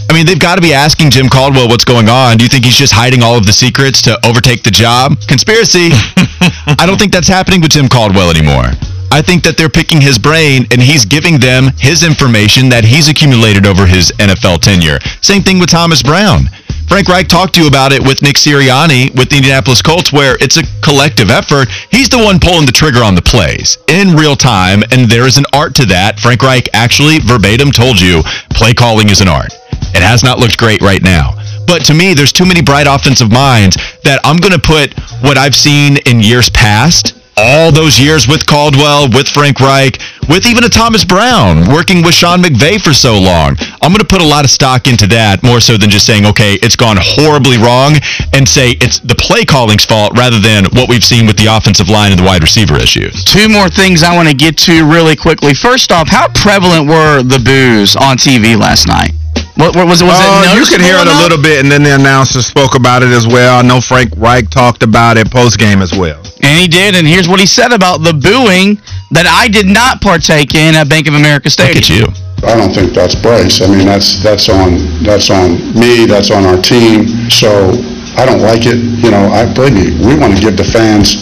I 0.09 0.15
mean, 0.15 0.25
they've 0.25 0.39
got 0.39 0.55
to 0.55 0.63
be 0.63 0.73
asking 0.73 1.11
Jim 1.11 1.29
Caldwell 1.29 1.69
what's 1.69 1.85
going 1.85 2.09
on. 2.09 2.37
Do 2.37 2.45
you 2.45 2.49
think 2.49 2.65
he's 2.65 2.79
just 2.79 2.93
hiding 2.93 3.23
all 3.23 3.37
of 3.37 3.45
the 3.45 3.53
secrets 3.53 4.01
to 4.03 4.17
overtake 4.25 4.63
the 4.63 4.71
job? 4.71 5.19
Conspiracy. 5.27 5.91
I 6.79 6.85
don't 6.87 6.99
think 6.99 7.13
that's 7.13 7.29
happening 7.29 7.61
with 7.61 7.73
Jim 7.73 7.89
Caldwell 7.89 8.31
anymore. 8.31 8.71
I 9.11 9.23
think 9.23 9.43
that 9.45 9.57
they're 9.57 9.69
picking 9.69 10.01
his 10.01 10.19
brain 10.19 10.67
and 10.71 10.83
he's 10.83 11.05
giving 11.05 11.39
them 11.39 11.71
his 11.79 12.03
information 12.05 12.69
that 12.71 12.85
he's 12.85 13.09
accumulated 13.09 13.67
over 13.67 13.87
his 13.87 14.13
NFL 14.19 14.61
tenure. 14.61 14.99
Same 15.23 15.43
thing 15.43 15.59
with 15.59 15.71
Thomas 15.71 16.03
Brown. 16.03 16.51
Frank 16.89 17.09
Reich 17.09 17.27
talked 17.27 17.55
to 17.55 17.63
you 17.63 17.67
about 17.67 17.93
it 17.93 18.01
with 18.01 18.23
Nick 18.23 18.37
Sirianni 18.37 19.11
with 19.17 19.29
the 19.29 19.37
Indianapolis 19.37 19.83
Colts, 19.83 20.13
where 20.13 20.37
it's 20.41 20.57
a 20.57 20.63
collective 20.83 21.31
effort. 21.31 21.69
He's 21.91 22.09
the 22.09 22.19
one 22.19 22.39
pulling 22.39 22.65
the 22.65 22.73
trigger 22.73 23.03
on 23.03 23.15
the 23.15 23.23
plays 23.23 23.79
in 23.89 24.15
real 24.15 24.37
time, 24.37 24.83
and 24.93 25.11
there 25.11 25.27
is 25.27 25.37
an 25.37 25.47
art 25.53 25.75
to 25.77 25.87
that. 25.87 26.21
Frank 26.21 26.43
Reich 26.43 26.69
actually 26.75 27.19
verbatim 27.19 27.73
told 27.73 28.01
you 28.01 28.23
play 28.51 28.73
calling 28.73 29.11
is 29.11 29.21
an 29.21 29.29
art. 29.29 29.53
It 29.95 30.03
has 30.03 30.23
not 30.23 30.39
looked 30.39 30.59
great 30.59 30.81
right 30.81 31.03
now. 31.03 31.35
But 31.67 31.85
to 31.87 31.95
me, 31.95 32.15
there's 32.15 32.33
too 32.33 32.47
many 32.47 32.63
bright 32.63 32.87
offensive 32.87 33.33
minds 33.33 33.77
that 34.05 34.21
I'm 34.23 34.37
going 34.37 34.55
to 34.55 34.63
put 34.63 34.95
what 35.23 35.37
I've 35.37 35.57
seen 35.57 35.97
in 36.07 36.21
years 36.21 36.49
past 36.51 37.15
all 37.37 37.71
those 37.71 38.01
years 38.01 38.27
with 38.27 38.47
Caldwell, 38.47 39.09
with 39.11 39.29
Frank 39.29 39.61
Reich, 39.61 40.01
with 40.29 40.47
even 40.47 40.65
a 40.65 40.69
Thomas 40.69 41.05
Brown, 41.05 41.69
working 41.71 42.03
with 42.03 42.15
Sean 42.15 42.41
McVay 42.41 42.81
for 42.81 42.95
so 42.95 43.21
long. 43.21 43.57
I'm 43.83 43.93
going 43.93 44.01
to 44.01 44.09
put 44.09 44.23
a 44.23 44.27
lot 44.27 44.45
of 44.45 44.51
stock 44.51 44.89
into 44.89 45.07
that 45.09 45.43
more 45.43 45.61
so 45.61 45.77
than 45.77 45.91
just 45.91 46.07
saying, 46.07 46.25
okay, 46.27 46.55
it's 46.63 46.77
gone 46.77 46.97
horribly 46.99 47.59
wrong 47.59 47.97
and 48.33 48.49
say 48.49 48.73
it's 48.81 49.01
the 49.01 49.15
play 49.15 49.45
calling's 49.45 49.85
fault 49.85 50.17
rather 50.17 50.41
than 50.41 50.65
what 50.73 50.89
we've 50.89 51.05
seen 51.05 51.27
with 51.27 51.37
the 51.37 51.47
offensive 51.47 51.89
line 51.89 52.11
and 52.11 52.19
the 52.19 52.25
wide 52.25 52.43
receiver 52.43 52.77
issues. 52.77 53.23
Two 53.25 53.49
more 53.49 53.69
things 53.69 54.03
I 54.03 54.17
want 54.17 54.29
to 54.29 54.35
get 54.35 54.57
to 54.65 54.89
really 54.89 55.15
quickly. 55.15 55.53
First 55.53 55.93
off, 55.93 56.09
how 56.09 56.29
prevalent 56.29 56.89
were 56.89 57.23
the 57.23 57.39
boos 57.39 57.97
on 57.97 58.17
TV 58.17 58.59
last 58.59 58.89
night? 58.89 59.13
What, 59.57 59.75
what 59.75 59.87
was 59.89 60.03
it? 60.03 60.05
Was 60.05 60.15
Oh, 60.21 60.45
it 60.45 60.61
you 60.61 60.67
could 60.69 60.85
hear 60.85 60.97
it 61.01 61.09
a 61.09 61.19
little 61.25 61.41
bit, 61.41 61.61
and 61.65 61.73
then 61.73 61.83
the 61.83 61.95
announcer 61.97 62.43
spoke 62.43 62.75
about 62.75 63.03
it 63.03 63.09
as 63.09 63.27
well. 63.27 63.59
I 63.59 63.63
know 63.63 63.81
Frank 63.81 64.13
Reich 64.17 64.51
talked 64.51 64.83
about 64.83 65.17
it 65.17 65.31
post 65.31 65.59
game 65.59 65.81
as 65.81 65.97
well. 65.97 66.21
And 66.43 66.61
he 66.61 66.69
did, 66.69 66.95
and 66.95 67.07
here's 67.07 67.27
what 67.29 67.41
he 67.41 67.47
said 67.47 67.73
about 67.73 68.05
the 68.05 68.13
booing 68.13 68.77
that 69.17 69.25
I 69.25 69.49
did 69.49 69.65
not 69.67 70.01
partake 70.03 70.55
in 70.55 70.75
at 70.77 70.89
Bank 70.89 71.09
of 71.09 71.15
America 71.15 71.49
Stadium. 71.49 72.05
Look 72.05 72.13
at 72.13 72.21
you. 72.21 72.47
I 72.47 72.55
don't 72.55 72.73
think 72.73 72.93
that's 72.93 73.15
Bryce. 73.17 73.63
I 73.65 73.67
mean, 73.73 73.87
that's, 73.89 74.23
that's 74.23 74.49
on, 74.53 74.77
that's 75.03 75.31
on 75.33 75.57
me, 75.73 76.05
that's 76.05 76.31
on 76.31 76.45
our 76.45 76.61
team. 76.61 77.09
So 77.33 77.73
I 78.21 78.29
don't 78.29 78.45
like 78.45 78.69
it. 78.69 78.77
You 78.77 79.11
know, 79.11 79.25
I, 79.33 79.49
believe 79.49 79.73
me, 79.73 79.87
we 80.05 80.21
want 80.21 80.37
to 80.37 80.41
give 80.41 80.57
the 80.61 80.69
fans 80.69 81.17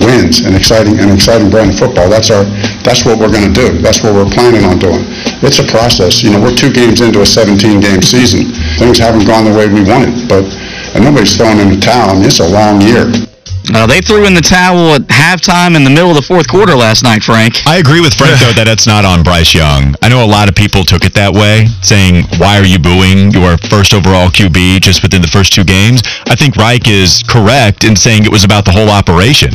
wins 0.00 0.40
and 0.40 0.56
exciting, 0.56 0.98
and 0.98 1.12
exciting 1.12 1.50
brand 1.50 1.70
of 1.70 1.78
football. 1.78 2.08
That's 2.08 2.30
our, 2.30 2.44
that's 2.82 3.04
what 3.04 3.20
we're 3.20 3.32
going 3.32 3.52
to 3.52 3.54
do. 3.54 3.78
That's 3.78 4.02
what 4.02 4.12
we're 4.16 4.28
planning 4.28 4.64
on 4.64 4.78
doing. 4.78 5.04
It's 5.44 5.60
a 5.60 5.66
process. 5.68 6.22
You 6.22 6.32
know, 6.32 6.40
we're 6.40 6.56
two 6.56 6.72
games 6.72 7.00
into 7.00 7.20
a 7.20 7.28
17-game 7.28 8.02
season. 8.02 8.50
Things 8.80 8.98
haven't 8.98 9.26
gone 9.26 9.44
the 9.44 9.54
way 9.54 9.68
we 9.68 9.84
wanted, 9.84 10.28
but, 10.28 10.44
and 10.96 11.04
nobody's 11.04 11.36
throwing 11.36 11.60
in 11.60 11.68
the 11.70 11.80
towel. 11.80 12.10
I 12.10 12.14
mean, 12.14 12.24
it's 12.24 12.40
a 12.40 12.48
long 12.48 12.80
year. 12.80 13.12
Uh, 13.72 13.86
they 13.86 14.00
threw 14.00 14.26
in 14.26 14.34
the 14.34 14.40
towel 14.40 14.94
at 14.94 15.02
halftime 15.06 15.76
in 15.76 15.84
the 15.84 15.90
middle 15.90 16.10
of 16.10 16.16
the 16.16 16.22
fourth 16.22 16.48
quarter 16.48 16.74
last 16.74 17.04
night, 17.04 17.22
Frank. 17.22 17.54
I 17.66 17.76
agree 17.76 18.00
with 18.00 18.14
Frank 18.14 18.40
though 18.40 18.56
that 18.56 18.66
it's 18.66 18.86
not 18.86 19.04
on 19.04 19.22
Bryce 19.22 19.54
Young. 19.54 19.94
I 20.02 20.08
know 20.08 20.24
a 20.24 20.26
lot 20.26 20.48
of 20.48 20.56
people 20.56 20.82
took 20.82 21.04
it 21.04 21.14
that 21.14 21.32
way, 21.32 21.66
saying, 21.82 22.24
"Why 22.38 22.58
are 22.58 22.64
you 22.64 22.78
booing 22.80 23.30
your 23.30 23.58
first 23.70 23.94
overall 23.94 24.28
QB 24.28 24.80
just 24.80 25.02
within 25.02 25.22
the 25.22 25.28
first 25.28 25.52
two 25.52 25.62
games?" 25.62 26.02
I 26.26 26.34
think 26.34 26.56
Reich 26.56 26.88
is 26.88 27.22
correct 27.28 27.84
in 27.84 27.94
saying 27.94 28.24
it 28.24 28.32
was 28.32 28.42
about 28.42 28.64
the 28.64 28.72
whole 28.72 28.90
operation. 28.90 29.52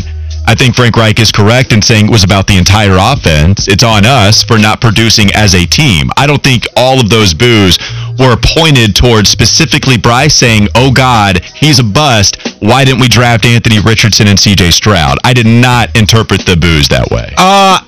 I 0.48 0.56
think 0.56 0.75
Frank 0.75 0.96
Reich 0.96 1.20
is 1.20 1.32
correct 1.32 1.72
in 1.72 1.82
saying 1.82 2.08
it 2.08 2.12
was 2.12 2.24
about 2.24 2.48
the 2.48 2.58
entire 2.58 2.98
offense. 3.00 3.68
It's 3.68 3.84
on 3.84 4.06
us 4.06 4.44
for 4.44 4.58
not 4.58 4.82
producing 4.82 5.32
as 5.34 5.54
a 5.56 5.66
team. 5.66 6.10
I 6.18 6.28
don't 6.28 6.44
think 6.44 6.66
all 6.78 7.00
of 7.00 7.10
those 7.10 7.34
boos 7.34 7.78
were 8.20 8.38
pointed 8.42 8.96
towards 8.96 9.30
specifically 9.30 9.98
Bryce 9.98 10.36
saying, 10.36 10.68
"Oh 10.75 10.92
God, 10.92 11.44
he's 11.56 11.80
a 11.80 11.84
bust. 11.84 12.38
Why 12.60 12.86
didn't 12.86 13.02
we 13.02 13.08
draft 13.08 13.46
Anthony 13.46 13.80
Richardson 13.80 14.28
and 14.28 14.40
C.J. 14.40 14.72
Stroud?" 14.72 15.18
I 15.24 15.34
did 15.34 15.48
not 15.48 15.96
interpret 15.98 16.46
the 16.46 16.56
boos 16.56 16.88
that 16.90 17.10
way. 17.12 17.34
Uh, 17.38 17.80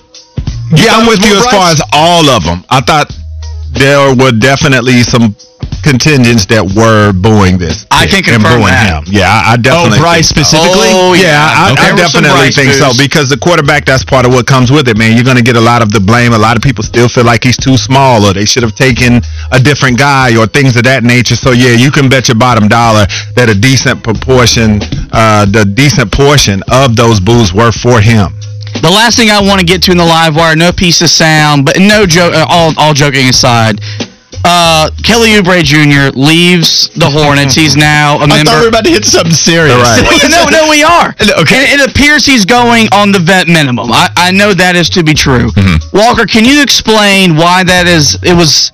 yeah, 0.71 0.97
I'm 0.97 1.07
with 1.07 1.23
you 1.23 1.35
more 1.35 1.39
as 1.39 1.45
far 1.45 1.71
as 1.71 1.81
all 1.93 2.29
of 2.29 2.43
them. 2.43 2.65
I 2.69 2.81
thought 2.81 3.15
there 3.79 4.15
were 4.15 4.31
definitely 4.31 5.01
some 5.03 5.35
contingents 5.83 6.45
that 6.47 6.63
were 6.75 7.13
booing 7.13 7.57
this. 7.57 7.85
I 7.91 8.07
can 8.07 8.23
confirm 8.23 8.59
booing 8.61 8.73
that. 8.75 9.07
him. 9.07 9.13
Yeah, 9.13 9.29
I, 9.29 9.53
I 9.53 9.57
definitely. 9.57 9.99
Oh, 9.99 10.01
Bryce 10.01 10.31
think 10.31 10.45
so. 10.45 10.57
specifically? 10.59 10.91
Oh, 10.91 11.13
Yeah, 11.15 11.37
I, 11.39 11.71
Okay. 11.71 11.91
I 11.91 11.95
definitely 11.95 12.51
think 12.51 12.73
so 12.73 12.91
because 12.97 13.29
the 13.29 13.37
quarterback, 13.37 13.85
that's 13.85 14.03
part 14.03 14.25
of 14.25 14.33
what 14.33 14.47
comes 14.47 14.71
with 14.71 14.87
it, 14.87 14.97
man. 14.97 15.15
You're 15.15 15.23
going 15.27 15.37
to 15.39 15.45
get 15.45 15.55
a 15.55 15.63
lot 15.63 15.81
of 15.81 15.91
the 15.91 15.99
blame. 15.99 16.33
A 16.33 16.37
lot 16.37 16.57
of 16.57 16.63
people 16.63 16.83
still 16.83 17.07
feel 17.07 17.23
like 17.23 17.43
he's 17.43 17.57
too 17.57 17.77
small 17.77 18.25
or 18.25 18.33
they 18.33 18.45
should 18.45 18.63
have 18.63 18.75
taken 18.75 19.21
a 19.51 19.59
different 19.59 19.97
guy 19.97 20.35
or 20.35 20.47
things 20.47 20.75
of 20.75 20.83
that 20.83 21.03
nature. 21.03 21.35
So, 21.35 21.51
yeah, 21.51 21.71
you 21.77 21.91
can 21.91 22.09
bet 22.09 22.27
your 22.27 22.37
bottom 22.37 22.67
dollar 22.67 23.05
that 23.35 23.47
a 23.49 23.55
decent 23.55 24.03
proportion, 24.03 24.81
uh, 25.11 25.45
the 25.45 25.63
decent 25.65 26.11
portion 26.11 26.63
of 26.71 26.95
those 26.95 27.19
boos 27.19 27.53
were 27.53 27.71
for 27.71 28.01
him. 28.01 28.33
The 28.81 28.89
last 28.91 29.17
thing 29.17 29.29
I 29.29 29.41
want 29.41 29.59
to 29.59 29.65
get 29.65 29.81
to 29.83 29.91
in 29.91 29.97
the 29.97 30.05
live 30.05 30.35
wire, 30.35 30.55
no 30.55 30.71
piece 30.71 31.01
of 31.01 31.09
sound, 31.09 31.65
but 31.65 31.77
no 31.79 32.05
joke. 32.05 32.33
Uh, 32.33 32.45
all, 32.49 32.73
all 32.77 32.93
joking 32.93 33.27
aside, 33.29 33.81
uh, 34.45 34.89
Kelly 35.03 35.29
Oubre 35.31 35.63
Jr. 35.63 36.15
leaves 36.17 36.89
the 36.95 37.09
Hornets. 37.09 37.55
He's 37.55 37.75
now 37.89 38.17
a 38.17 38.23
I 38.23 38.27
member. 38.27 38.33
I 38.33 38.43
thought 38.43 38.55
we 38.59 38.61
were 38.61 38.69
about 38.69 38.85
to 38.85 38.91
hit 38.91 39.05
something 39.05 39.33
serious. 39.33 39.75
Right. 39.77 40.29
no, 40.29 40.45
no, 40.49 40.69
we 40.69 40.83
are. 40.83 41.15
Okay. 41.41 41.71
And 41.71 41.81
it 41.81 41.89
appears 41.89 42.25
he's 42.25 42.45
going 42.45 42.87
on 42.91 43.11
the 43.11 43.19
vet 43.19 43.47
minimum. 43.47 43.91
I, 43.91 44.09
I 44.15 44.31
know 44.31 44.53
that 44.53 44.75
is 44.75 44.89
to 44.91 45.03
be 45.03 45.13
true. 45.13 45.49
Mm-hmm. 45.51 45.97
Walker, 45.97 46.25
can 46.25 46.45
you 46.45 46.61
explain 46.61 47.35
why 47.35 47.63
that 47.63 47.85
is? 47.87 48.17
It 48.23 48.33
was 48.33 48.71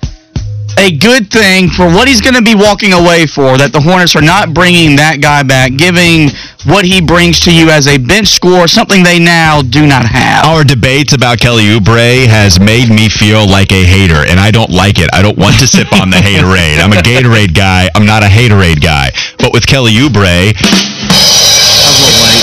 a 0.78 0.96
good 0.96 1.30
thing 1.30 1.68
for 1.68 1.86
what 1.86 2.08
he's 2.08 2.20
going 2.20 2.34
to 2.34 2.42
be 2.42 2.54
walking 2.54 2.92
away 2.92 3.26
for. 3.26 3.56
That 3.58 3.72
the 3.72 3.80
Hornets 3.80 4.16
are 4.16 4.22
not 4.22 4.54
bringing 4.54 4.96
that 4.96 5.20
guy 5.20 5.42
back, 5.42 5.76
giving 5.76 6.30
what 6.64 6.84
he 6.84 7.00
brings 7.00 7.40
to 7.40 7.54
you 7.54 7.70
as 7.70 7.86
a 7.86 7.98
bench 7.98 8.28
score, 8.28 8.66
something 8.66 9.02
they 9.02 9.18
now 9.18 9.60
do 9.62 9.86
not 9.86 10.06
have. 10.06 10.44
Our 10.44 10.64
debates 10.64 11.12
about 11.12 11.38
Kelly 11.38 11.64
Oubre 11.64 12.26
has 12.26 12.58
made 12.58 12.88
me 12.88 13.08
feel 13.08 13.46
like 13.46 13.70
a 13.72 13.84
hater, 13.84 14.24
and 14.24 14.40
I 14.40 14.50
don't 14.50 14.70
like 14.70 14.98
it. 14.98 15.08
I 15.12 15.22
don't 15.22 15.36
want 15.38 15.58
to 15.60 15.66
sip 15.66 15.92
on 15.92 16.10
the 16.10 16.16
haterade. 16.24 16.80
I'm 16.80 16.92
a 16.92 17.02
Gatorade 17.02 17.54
guy. 17.54 17.88
I'm 17.94 18.06
not 18.06 18.22
a 18.22 18.28
haterade 18.28 18.82
guy. 18.82 19.12
But 19.38 19.52
with 19.52 19.66
Kelly 19.66 19.92
Oubre, 19.92 20.52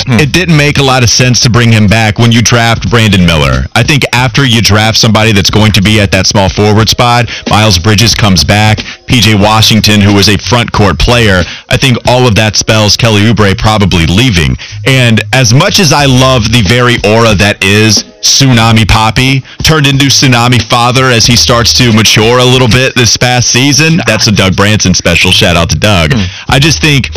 Hmm. 0.05 0.19
it 0.19 0.33
didn't 0.33 0.57
make 0.57 0.77
a 0.77 0.83
lot 0.83 1.03
of 1.03 1.09
sense 1.09 1.39
to 1.41 1.49
bring 1.49 1.71
him 1.71 1.87
back 1.87 2.17
when 2.17 2.31
you 2.31 2.41
draft 2.41 2.89
Brandon 2.89 3.25
Miller. 3.25 3.65
I 3.75 3.83
think 3.83 4.03
after 4.13 4.45
you 4.45 4.61
draft 4.61 4.97
somebody 4.97 5.31
that's 5.31 5.49
going 5.49 5.71
to 5.73 5.81
be 5.81 5.99
at 5.99 6.11
that 6.11 6.27
small 6.27 6.49
forward 6.49 6.89
spot, 6.89 7.29
Miles 7.49 7.79
Bridges 7.79 8.15
comes 8.15 8.43
back, 8.43 8.77
PJ 9.07 9.39
Washington, 9.41 10.01
who 10.01 10.17
is 10.17 10.29
a 10.29 10.37
front 10.37 10.71
court 10.71 10.97
player, 10.97 11.43
I 11.69 11.77
think 11.77 11.97
all 12.07 12.27
of 12.27 12.35
that 12.35 12.55
spells 12.55 12.97
Kelly 12.97 13.21
Oubre 13.21 13.57
probably 13.57 14.05
leaving. 14.05 14.57
And 14.85 15.21
as 15.33 15.53
much 15.53 15.79
as 15.79 15.93
I 15.93 16.05
love 16.05 16.43
the 16.51 16.63
very 16.67 16.97
aura 17.07 17.33
that 17.35 17.63
is 17.63 18.03
Tsunami 18.21 18.83
Papi, 18.83 19.43
turned 19.63 19.87
into 19.87 20.05
Tsunami 20.05 20.61
Father 20.69 21.05
as 21.05 21.25
he 21.25 21.35
starts 21.35 21.73
to 21.77 21.93
mature 21.93 22.39
a 22.39 22.45
little 22.45 22.67
bit 22.67 22.93
this 22.95 23.17
past 23.17 23.49
season, 23.49 23.99
that's 24.05 24.27
a 24.27 24.31
Doug 24.31 24.55
Branson 24.55 24.93
special. 24.93 25.31
Shout 25.31 25.55
out 25.55 25.69
to 25.71 25.79
Doug. 25.79 26.13
Hmm. 26.13 26.25
I 26.49 26.59
just 26.59 26.81
think 26.81 27.07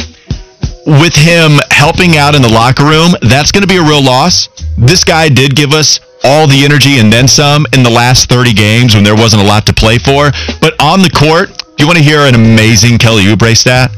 with 0.87 1.15
him 1.15 1.59
helping 1.71 2.17
out 2.17 2.35
in 2.35 2.43
the 2.43 2.49
locker 2.49 2.85
room, 2.85 3.13
that's 3.23 3.51
going 3.53 3.63
to 3.63 3.69
be 3.69 3.77
a 3.77 3.83
real 3.83 4.03
loss. 4.03 4.49
This 4.77 5.05
guy 5.05 5.29
did 5.29 5.57
give 5.57 5.73
us 5.73 6.01
all 6.25 6.47
the 6.47 6.65
energy 6.65 6.99
and 6.99 7.13
then 7.13 7.29
some 7.29 7.67
in 7.73 7.83
the 7.83 7.91
last 7.91 8.29
30 8.29 8.53
games 8.55 8.95
when 8.95 9.05
there 9.05 9.15
wasn't 9.17 9.43
a 9.43 9.47
lot 9.47 9.67
to 9.67 9.73
play 9.75 9.99
for. 9.99 10.31
But 10.61 10.75
on 10.81 11.01
the 11.03 11.11
court, 11.11 11.49
do 11.77 11.85
you 11.85 11.87
want 11.87 11.99
to 11.99 12.05
hear 12.05 12.21
an 12.21 12.35
amazing 12.35 12.99
Kelly 12.99 13.25
Oubre 13.25 13.57
stat? 13.57 13.91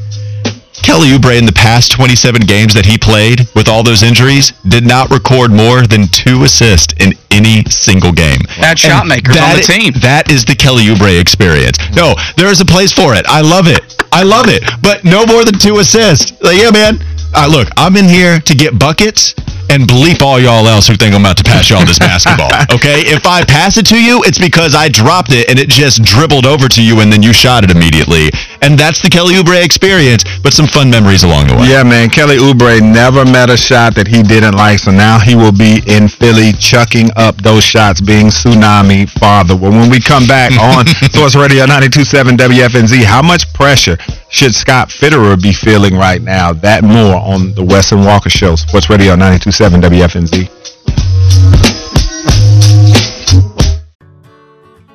Kelly 0.83 1.09
Oubre 1.09 1.37
in 1.37 1.45
the 1.45 1.53
past 1.53 1.91
27 1.91 2.41
games 2.41 2.73
that 2.73 2.85
he 2.85 2.97
played 2.97 3.47
with 3.55 3.67
all 3.67 3.83
those 3.83 4.03
injuries 4.03 4.51
did 4.69 4.85
not 4.85 5.09
record 5.09 5.51
more 5.51 5.85
than 5.87 6.07
two 6.07 6.43
assists 6.43 6.93
in 6.99 7.13
any 7.31 7.63
single 7.65 8.11
game. 8.11 8.39
Bad 8.59 8.79
shot 8.79 9.01
And 9.01 9.09
makers 9.09 9.35
on 9.37 9.55
the 9.57 9.63
team. 9.63 9.93
That 10.01 10.31
is 10.31 10.45
the 10.45 10.55
Kelly 10.55 10.85
Oubre 10.85 11.19
experience. 11.19 11.77
No, 11.95 12.15
there 12.37 12.47
is 12.47 12.61
a 12.61 12.65
place 12.65 12.93
for 12.93 13.15
it. 13.15 13.25
I 13.27 13.41
love 13.41 13.67
it. 13.67 13.96
I 14.11 14.23
love 14.23 14.45
it. 14.47 14.63
But 14.81 15.03
no 15.03 15.25
more 15.25 15.43
than 15.43 15.59
two 15.59 15.79
assists. 15.79 16.31
Like, 16.41 16.57
yeah, 16.57 16.71
man. 16.71 16.99
Uh, 17.35 17.47
look, 17.51 17.67
I'm 17.77 17.95
in 17.97 18.05
here 18.05 18.39
to 18.39 18.55
get 18.55 18.79
buckets 18.79 19.35
and 19.69 19.83
bleep 19.83 20.21
all 20.21 20.39
y'all 20.39 20.67
else 20.67 20.87
who 20.87 20.95
think 20.95 21.13
I'm 21.13 21.21
about 21.21 21.37
to 21.37 21.43
pass 21.43 21.69
y'all 21.69 21.85
this 21.85 21.99
basketball. 21.99 22.49
Okay? 22.77 23.01
If 23.07 23.25
I 23.25 23.43
pass 23.43 23.77
it 23.77 23.85
to 23.87 23.97
you, 23.99 24.21
it's 24.23 24.37
because 24.37 24.75
I 24.75 24.87
dropped 24.87 25.31
it 25.31 25.49
and 25.49 25.57
it 25.57 25.69
just 25.69 26.03
dribbled 26.03 26.45
over 26.45 26.67
to 26.67 26.83
you 26.83 26.99
and 26.99 27.11
then 27.11 27.23
you 27.23 27.33
shot 27.33 27.63
it 27.63 27.71
immediately. 27.71 28.29
And 28.61 28.77
that's 28.77 29.01
the 29.01 29.09
Kelly 29.09 29.35
Oubre 29.35 29.63
experience, 29.63 30.23
but 30.43 30.53
some 30.53 30.67
fun 30.67 30.89
memories 30.89 31.23
along 31.23 31.47
the 31.47 31.55
way. 31.55 31.69
Yeah, 31.69 31.83
man. 31.83 32.09
Kelly 32.09 32.37
Oubre 32.37 32.81
never 32.81 33.25
met 33.25 33.49
a 33.49 33.57
shot 33.57 33.95
that 33.95 34.07
he 34.07 34.21
didn't 34.21 34.55
like, 34.55 34.79
so 34.79 34.91
now 34.91 35.19
he 35.19 35.35
will 35.35 35.51
be 35.51 35.81
in 35.87 36.07
Philly 36.07 36.53
chucking 36.53 37.09
up 37.15 37.35
those 37.41 37.63
shots, 37.63 38.01
being 38.01 38.27
tsunami 38.27 39.09
father. 39.09 39.55
Well, 39.55 39.71
when 39.71 39.89
we 39.89 39.99
come 39.99 40.27
back 40.27 40.51
on 40.61 40.85
Source 41.11 41.35
Radio 41.35 41.65
92.7 41.65 42.37
WFNZ, 42.37 43.03
how 43.03 43.21
much 43.21 43.51
pressure 43.53 43.97
should 44.29 44.53
Scott 44.53 44.89
Fitterer 44.89 45.41
be 45.41 45.53
feeling 45.53 45.95
right 45.95 46.21
now? 46.21 46.53
That 46.53 46.83
more 46.83 47.15
on 47.15 47.53
the 47.53 47.63
Wes 47.63 47.91
and 47.91 48.05
Walker 48.05 48.29
Show, 48.29 48.55
Sports 48.55 48.89
Radio 48.89 49.15
92.7 49.15 49.56
WFNZ. 49.65 50.49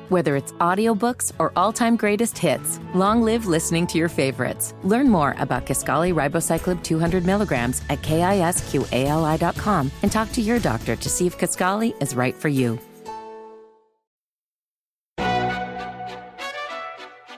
Whether 0.09 0.35
it's 0.35 0.51
audiobooks 0.53 1.31
or 1.39 1.51
all-time 1.55 1.95
greatest 1.95 2.37
hits, 2.37 2.79
long 2.93 3.23
live 3.23 3.47
listening 3.47 3.87
to 3.87 3.97
your 3.97 4.09
favorites. 4.09 4.73
Learn 4.83 5.09
more 5.09 5.35
about 5.39 5.65
Kisqali 5.65 6.13
ribociclib 6.13 6.83
200 6.83 7.25
milligrams 7.25 7.81
at 7.89 8.01
kisqali.com 8.03 9.91
and 10.03 10.11
talk 10.11 10.31
to 10.33 10.41
your 10.41 10.59
doctor 10.59 10.95
to 10.95 11.09
see 11.09 11.25
if 11.25 11.37
Kisqali 11.37 11.99
is 12.01 12.15
right 12.15 12.35
for 12.35 12.49
you. 12.49 12.79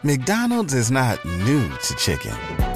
McDonald's 0.04 0.76
is 0.76 0.92
not 0.92 1.24
new 1.26 1.68
to 1.70 1.96
chicken. 1.96 2.55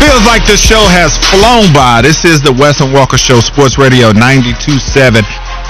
Feels 0.00 0.24
like 0.24 0.48
the 0.48 0.56
show 0.56 0.80
has 0.88 1.12
flown 1.28 1.68
by. 1.76 2.00
This 2.00 2.24
is 2.24 2.40
the 2.40 2.56
Wes 2.56 2.80
and 2.80 2.88
Walker 2.92 3.18
Show, 3.20 3.40
Sports 3.40 3.76
Radio 3.76 4.12
92.7 4.16 5.20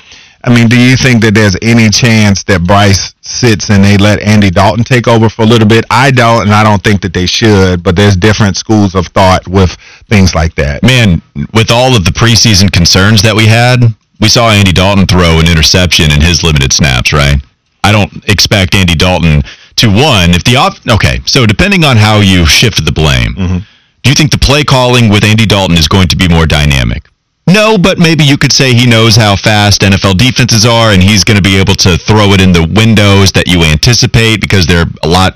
I 0.44 0.54
mean, 0.54 0.68
do 0.68 0.80
you 0.80 0.96
think 0.96 1.22
that 1.22 1.34
there's 1.34 1.56
any 1.62 1.90
chance 1.90 2.44
that 2.44 2.62
Bryce 2.62 3.12
sits 3.22 3.70
and 3.70 3.82
they 3.82 3.96
let 3.96 4.20
Andy 4.22 4.50
Dalton 4.50 4.84
take 4.84 5.08
over 5.08 5.28
for 5.28 5.42
a 5.42 5.46
little 5.46 5.66
bit? 5.66 5.84
I 5.90 6.12
don't, 6.12 6.42
and 6.42 6.52
I 6.52 6.62
don't 6.62 6.82
think 6.82 7.02
that 7.02 7.12
they 7.12 7.26
should. 7.26 7.82
But 7.82 7.96
there's 7.96 8.14
different 8.14 8.56
schools 8.56 8.94
of 8.94 9.08
thought 9.08 9.46
with 9.48 9.76
things 10.08 10.34
like 10.34 10.54
that. 10.54 10.82
Man, 10.82 11.20
with 11.54 11.70
all 11.70 11.96
of 11.96 12.04
the 12.04 12.12
preseason 12.12 12.72
concerns 12.72 13.20
that 13.22 13.34
we 13.34 13.46
had, 13.46 13.82
we 14.20 14.28
saw 14.28 14.50
Andy 14.50 14.72
Dalton 14.72 15.06
throw 15.06 15.40
an 15.40 15.48
interception 15.48 16.12
in 16.12 16.20
his 16.20 16.42
limited 16.42 16.72
snaps, 16.72 17.12
right? 17.12 17.36
I 17.82 17.92
don't 17.92 18.12
expect 18.28 18.74
Andy 18.74 18.94
Dalton 18.94 19.42
to 19.76 19.88
one 19.88 20.30
if 20.34 20.44
the 20.44 20.56
off. 20.56 20.78
Okay, 20.88 21.20
so 21.24 21.46
depending 21.46 21.84
on 21.84 21.96
how 21.96 22.20
you 22.20 22.46
shift 22.46 22.84
the 22.84 22.92
blame, 22.92 23.34
mm-hmm. 23.34 23.58
do 24.02 24.10
you 24.10 24.14
think 24.14 24.30
the 24.30 24.38
play 24.38 24.62
calling 24.62 25.08
with 25.08 25.24
Andy 25.24 25.46
Dalton 25.46 25.76
is 25.76 25.88
going 25.88 26.08
to 26.08 26.16
be 26.16 26.28
more 26.28 26.46
dynamic? 26.46 27.08
No, 27.48 27.78
but 27.78 27.98
maybe 27.98 28.24
you 28.24 28.36
could 28.36 28.52
say 28.52 28.74
he 28.74 28.86
knows 28.86 29.16
how 29.16 29.34
fast 29.34 29.80
NFL 29.80 30.18
defenses 30.18 30.66
are, 30.66 30.92
and 30.92 31.02
he's 31.02 31.24
going 31.24 31.36
to 31.36 31.42
be 31.42 31.56
able 31.56 31.74
to 31.76 31.96
throw 31.96 32.32
it 32.32 32.42
in 32.42 32.52
the 32.52 32.68
windows 32.76 33.32
that 33.32 33.48
you 33.48 33.62
anticipate 33.64 34.42
because 34.42 34.66
they're 34.66 34.84
a 35.02 35.08
lot 35.08 35.34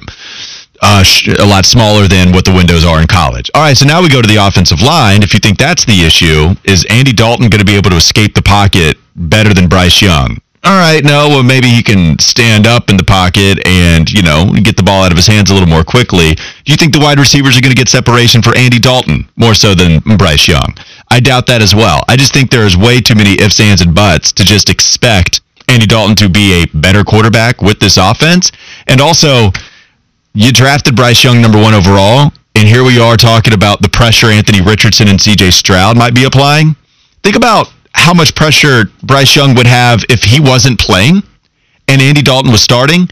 uh, 0.82 1.02
sh- 1.02 1.28
a 1.38 1.46
lot 1.46 1.64
smaller 1.64 2.06
than 2.08 2.32
what 2.32 2.44
the 2.44 2.52
windows 2.52 2.84
are 2.84 3.00
in 3.00 3.06
college. 3.06 3.50
All 3.54 3.62
right, 3.62 3.76
so 3.76 3.86
now 3.86 4.02
we 4.02 4.10
go 4.10 4.20
to 4.20 4.28
the 4.28 4.36
offensive 4.36 4.82
line. 4.82 5.22
If 5.22 5.32
you 5.32 5.40
think 5.40 5.56
that's 5.56 5.86
the 5.86 6.04
issue, 6.04 6.54
is 6.64 6.84
Andy 6.90 7.12
Dalton 7.12 7.48
going 7.48 7.60
to 7.60 7.64
be 7.64 7.76
able 7.76 7.90
to 7.90 7.96
escape 7.96 8.34
the 8.34 8.42
pocket 8.42 8.98
better 9.16 9.54
than 9.54 9.68
Bryce 9.68 10.02
Young? 10.02 10.36
All 10.64 10.78
right, 10.78 11.02
no, 11.02 11.28
well, 11.28 11.42
maybe 11.42 11.66
he 11.66 11.82
can 11.82 12.16
stand 12.20 12.68
up 12.68 12.88
in 12.88 12.96
the 12.96 13.02
pocket 13.02 13.66
and, 13.66 14.08
you 14.12 14.22
know, 14.22 14.52
get 14.62 14.76
the 14.76 14.84
ball 14.84 15.02
out 15.02 15.10
of 15.10 15.16
his 15.18 15.26
hands 15.26 15.50
a 15.50 15.54
little 15.54 15.68
more 15.68 15.82
quickly. 15.82 16.36
Do 16.36 16.70
you 16.70 16.76
think 16.76 16.92
the 16.92 17.00
wide 17.00 17.18
receivers 17.18 17.58
are 17.58 17.60
going 17.60 17.74
to 17.74 17.76
get 17.76 17.88
separation 17.88 18.42
for 18.42 18.56
Andy 18.56 18.78
Dalton 18.78 19.28
more 19.34 19.54
so 19.54 19.74
than 19.74 19.98
Bryce 20.16 20.46
Young? 20.46 20.76
I 21.12 21.20
doubt 21.20 21.46
that 21.48 21.60
as 21.60 21.74
well. 21.74 22.02
I 22.08 22.16
just 22.16 22.32
think 22.32 22.50
there's 22.50 22.74
way 22.74 22.98
too 22.98 23.14
many 23.14 23.38
ifs, 23.38 23.60
ands, 23.60 23.82
and 23.82 23.94
buts 23.94 24.32
to 24.32 24.44
just 24.44 24.70
expect 24.70 25.42
Andy 25.68 25.84
Dalton 25.84 26.16
to 26.16 26.28
be 26.30 26.62
a 26.62 26.66
better 26.72 27.04
quarterback 27.04 27.60
with 27.60 27.78
this 27.80 27.98
offense. 27.98 28.50
And 28.86 28.98
also, 28.98 29.50
you 30.32 30.52
drafted 30.52 30.96
Bryce 30.96 31.22
Young 31.22 31.42
number 31.42 31.60
one 31.60 31.74
overall, 31.74 32.32
and 32.54 32.66
here 32.66 32.82
we 32.82 32.98
are 32.98 33.18
talking 33.18 33.52
about 33.52 33.82
the 33.82 33.90
pressure 33.90 34.28
Anthony 34.28 34.62
Richardson 34.62 35.06
and 35.06 35.18
CJ 35.18 35.52
Stroud 35.52 35.98
might 35.98 36.14
be 36.14 36.24
applying. 36.24 36.76
Think 37.22 37.36
about 37.36 37.70
how 37.92 38.14
much 38.14 38.34
pressure 38.34 38.86
Bryce 39.02 39.36
Young 39.36 39.54
would 39.54 39.66
have 39.66 40.02
if 40.08 40.24
he 40.24 40.40
wasn't 40.40 40.80
playing 40.80 41.22
and 41.88 42.00
Andy 42.00 42.22
Dalton 42.22 42.50
was 42.50 42.62
starting, 42.62 43.10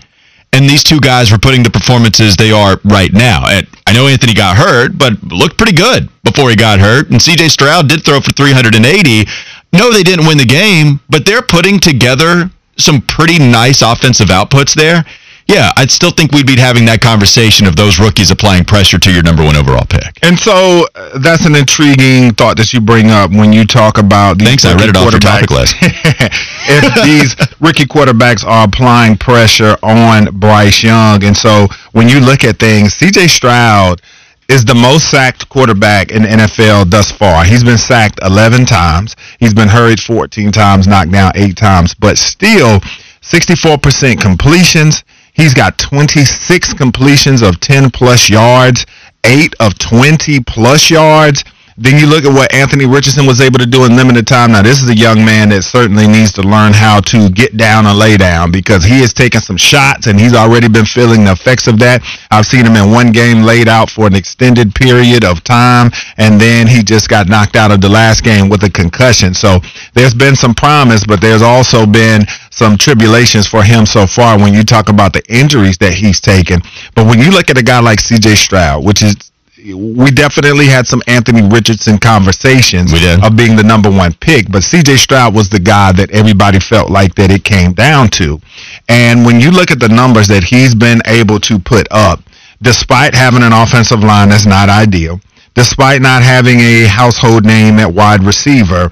and 0.52 0.68
these 0.68 0.82
two 0.82 1.00
guys 1.00 1.30
were 1.30 1.38
putting 1.38 1.62
the 1.62 1.70
performances 1.70 2.36
they 2.36 2.50
are 2.50 2.80
right 2.84 3.12
now. 3.12 3.44
And 3.48 3.66
I 3.86 3.92
know 3.92 4.08
Anthony 4.08 4.34
got 4.34 4.56
hurt, 4.56 4.98
but 4.98 5.22
looked 5.24 5.56
pretty 5.56 5.76
good 5.76 6.08
before 6.24 6.50
he 6.50 6.56
got 6.56 6.80
hurt. 6.80 7.10
And 7.10 7.20
CJ 7.20 7.50
Stroud 7.50 7.88
did 7.88 8.04
throw 8.04 8.20
for 8.20 8.32
380. 8.32 9.30
No, 9.72 9.92
they 9.92 10.02
didn't 10.02 10.26
win 10.26 10.38
the 10.38 10.44
game, 10.44 11.00
but 11.08 11.24
they're 11.24 11.42
putting 11.42 11.78
together 11.78 12.50
some 12.76 13.00
pretty 13.02 13.38
nice 13.38 13.82
offensive 13.82 14.28
outputs 14.28 14.74
there. 14.74 15.04
Yeah, 15.50 15.72
I'd 15.76 15.90
still 15.90 16.12
think 16.12 16.30
we'd 16.30 16.46
be 16.46 16.54
having 16.54 16.84
that 16.84 17.00
conversation 17.00 17.66
of 17.66 17.74
those 17.74 17.98
rookies 17.98 18.30
applying 18.30 18.64
pressure 18.64 19.00
to 19.00 19.10
your 19.10 19.24
number 19.24 19.42
one 19.42 19.56
overall 19.56 19.84
pick. 19.84 20.16
And 20.22 20.38
so 20.38 20.86
uh, 20.94 21.18
that's 21.18 21.44
an 21.44 21.56
intriguing 21.56 22.34
thought 22.34 22.56
that 22.58 22.72
you 22.72 22.80
bring 22.80 23.10
up 23.10 23.32
when 23.32 23.52
you 23.52 23.66
talk 23.66 23.98
about 23.98 24.38
these 24.38 24.46
Thanks, 24.46 24.64
I 24.64 24.74
read 24.74 24.90
it 24.90 24.96
off 24.96 25.10
your 25.10 25.18
topic 25.18 25.50
list. 25.50 25.74
if 25.82 26.94
these 27.02 27.34
rookie 27.58 27.84
quarterbacks 27.84 28.46
are 28.46 28.68
applying 28.68 29.16
pressure 29.16 29.76
on 29.82 30.26
Bryce 30.38 30.84
Young, 30.84 31.24
and 31.24 31.36
so 31.36 31.66
when 31.90 32.08
you 32.08 32.20
look 32.20 32.44
at 32.44 32.60
things, 32.60 32.94
C.J. 32.94 33.26
Stroud 33.26 34.00
is 34.48 34.64
the 34.64 34.74
most 34.74 35.10
sacked 35.10 35.48
quarterback 35.48 36.12
in 36.12 36.22
the 36.22 36.28
NFL 36.28 36.90
thus 36.90 37.10
far. 37.10 37.44
He's 37.44 37.64
been 37.64 37.78
sacked 37.78 38.20
11 38.22 38.66
times. 38.66 39.16
He's 39.40 39.54
been 39.54 39.68
hurried 39.68 39.98
14 39.98 40.52
times, 40.52 40.86
knocked 40.86 41.10
down 41.10 41.32
eight 41.34 41.56
times, 41.56 41.92
but 41.94 42.18
still 42.18 42.78
64% 43.22 44.20
completions. 44.20 45.02
He's 45.40 45.54
got 45.54 45.78
26 45.78 46.74
completions 46.74 47.40
of 47.40 47.60
10 47.60 47.92
plus 47.92 48.28
yards, 48.28 48.84
eight 49.24 49.54
of 49.58 49.78
20 49.78 50.40
plus 50.40 50.90
yards. 50.90 51.44
Then 51.82 51.96
you 51.98 52.06
look 52.06 52.26
at 52.26 52.34
what 52.34 52.52
Anthony 52.52 52.84
Richardson 52.84 53.24
was 53.24 53.40
able 53.40 53.58
to 53.58 53.64
do 53.64 53.86
in 53.86 53.96
limited 53.96 54.26
time. 54.26 54.52
Now, 54.52 54.60
this 54.60 54.82
is 54.82 54.90
a 54.90 54.94
young 54.94 55.24
man 55.24 55.48
that 55.48 55.62
certainly 55.62 56.06
needs 56.06 56.30
to 56.34 56.42
learn 56.42 56.74
how 56.74 57.00
to 57.08 57.30
get 57.30 57.56
down 57.56 57.86
and 57.86 57.98
lay 57.98 58.18
down 58.18 58.52
because 58.52 58.84
he 58.84 59.00
has 59.00 59.14
taken 59.14 59.40
some 59.40 59.56
shots 59.56 60.06
and 60.06 60.20
he's 60.20 60.34
already 60.34 60.68
been 60.68 60.84
feeling 60.84 61.24
the 61.24 61.32
effects 61.32 61.66
of 61.66 61.78
that. 61.78 62.04
I've 62.30 62.44
seen 62.44 62.66
him 62.66 62.76
in 62.76 62.92
one 62.92 63.12
game 63.12 63.44
laid 63.44 63.66
out 63.66 63.88
for 63.88 64.06
an 64.06 64.14
extended 64.14 64.74
period 64.74 65.24
of 65.24 65.42
time, 65.42 65.90
and 66.18 66.38
then 66.38 66.66
he 66.66 66.82
just 66.82 67.08
got 67.08 67.30
knocked 67.30 67.56
out 67.56 67.72
of 67.72 67.80
the 67.80 67.88
last 67.88 68.24
game 68.24 68.50
with 68.50 68.62
a 68.64 68.70
concussion. 68.70 69.32
So 69.32 69.60
there's 69.94 70.12
been 70.12 70.36
some 70.36 70.52
promise, 70.52 71.06
but 71.06 71.22
there's 71.22 71.40
also 71.40 71.86
been 71.86 72.26
some 72.50 72.76
tribulations 72.76 73.46
for 73.46 73.62
him 73.62 73.86
so 73.86 74.06
far 74.06 74.38
when 74.38 74.52
you 74.52 74.64
talk 74.64 74.90
about 74.90 75.14
the 75.14 75.22
injuries 75.32 75.78
that 75.78 75.94
he's 75.94 76.20
taken. 76.20 76.60
But 76.94 77.06
when 77.06 77.20
you 77.20 77.30
look 77.30 77.48
at 77.48 77.56
a 77.56 77.62
guy 77.62 77.80
like 77.80 78.00
CJ 78.00 78.36
Stroud, 78.36 78.84
which 78.84 79.02
is 79.02 79.29
we 79.64 80.10
definitely 80.10 80.66
had 80.66 80.86
some 80.86 81.02
Anthony 81.06 81.42
Richardson 81.42 81.98
conversations 81.98 82.92
of 82.92 83.36
being 83.36 83.56
the 83.56 83.62
number 83.62 83.90
one 83.90 84.14
pick, 84.14 84.50
but 84.50 84.62
CJ 84.62 84.98
Stroud 84.98 85.34
was 85.34 85.48
the 85.48 85.58
guy 85.58 85.92
that 85.92 86.10
everybody 86.10 86.58
felt 86.60 86.90
like 86.90 87.14
that 87.16 87.30
it 87.30 87.44
came 87.44 87.72
down 87.72 88.08
to. 88.10 88.40
And 88.88 89.24
when 89.24 89.40
you 89.40 89.50
look 89.50 89.70
at 89.70 89.80
the 89.80 89.88
numbers 89.88 90.28
that 90.28 90.44
he's 90.44 90.74
been 90.74 91.02
able 91.06 91.40
to 91.40 91.58
put 91.58 91.86
up, 91.90 92.22
despite 92.62 93.14
having 93.14 93.42
an 93.42 93.52
offensive 93.52 94.00
line 94.00 94.30
that's 94.30 94.46
not 94.46 94.68
ideal, 94.68 95.20
despite 95.54 96.00
not 96.00 96.22
having 96.22 96.60
a 96.60 96.84
household 96.86 97.44
name 97.44 97.78
at 97.78 97.92
wide 97.92 98.22
receiver, 98.22 98.88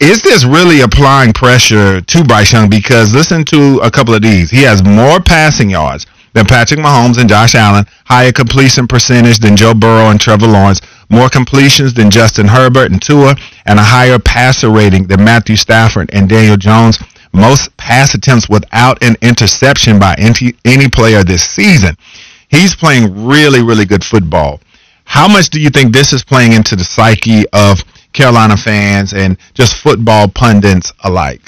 is 0.00 0.22
this 0.22 0.44
really 0.44 0.82
applying 0.82 1.32
pressure 1.32 2.00
to 2.00 2.24
Bryce 2.24 2.52
Young? 2.52 2.70
Because 2.70 3.12
listen 3.12 3.44
to 3.46 3.80
a 3.82 3.90
couple 3.90 4.14
of 4.14 4.22
these. 4.22 4.50
He 4.50 4.62
has 4.62 4.84
more 4.84 5.20
passing 5.20 5.70
yards 5.70 6.06
than 6.38 6.46
Patrick 6.46 6.78
Mahomes 6.78 7.18
and 7.18 7.28
Josh 7.28 7.56
Allen, 7.56 7.84
higher 8.04 8.30
completion 8.30 8.86
percentage 8.86 9.40
than 9.40 9.56
Joe 9.56 9.74
Burrow 9.74 10.10
and 10.10 10.20
Trevor 10.20 10.46
Lawrence, 10.46 10.80
more 11.10 11.28
completions 11.28 11.94
than 11.94 12.12
Justin 12.12 12.46
Herbert 12.46 12.92
and 12.92 13.02
Tua, 13.02 13.34
and 13.66 13.76
a 13.76 13.82
higher 13.82 14.20
passer 14.20 14.70
rating 14.70 15.08
than 15.08 15.24
Matthew 15.24 15.56
Stafford 15.56 16.10
and 16.12 16.28
Daniel 16.28 16.56
Jones. 16.56 17.00
Most 17.32 17.76
pass 17.76 18.14
attempts 18.14 18.48
without 18.48 19.02
an 19.02 19.16
interception 19.20 19.98
by 19.98 20.14
any, 20.16 20.54
any 20.64 20.88
player 20.88 21.24
this 21.24 21.42
season. 21.42 21.96
He's 22.48 22.76
playing 22.76 23.26
really, 23.26 23.60
really 23.60 23.84
good 23.84 24.04
football. 24.04 24.60
How 25.06 25.26
much 25.26 25.50
do 25.50 25.60
you 25.60 25.70
think 25.70 25.92
this 25.92 26.12
is 26.12 26.22
playing 26.22 26.52
into 26.52 26.76
the 26.76 26.84
psyche 26.84 27.46
of 27.52 27.80
Carolina 28.12 28.56
fans 28.56 29.12
and 29.12 29.36
just 29.54 29.74
football 29.74 30.28
pundits 30.28 30.92
alike? 31.02 31.42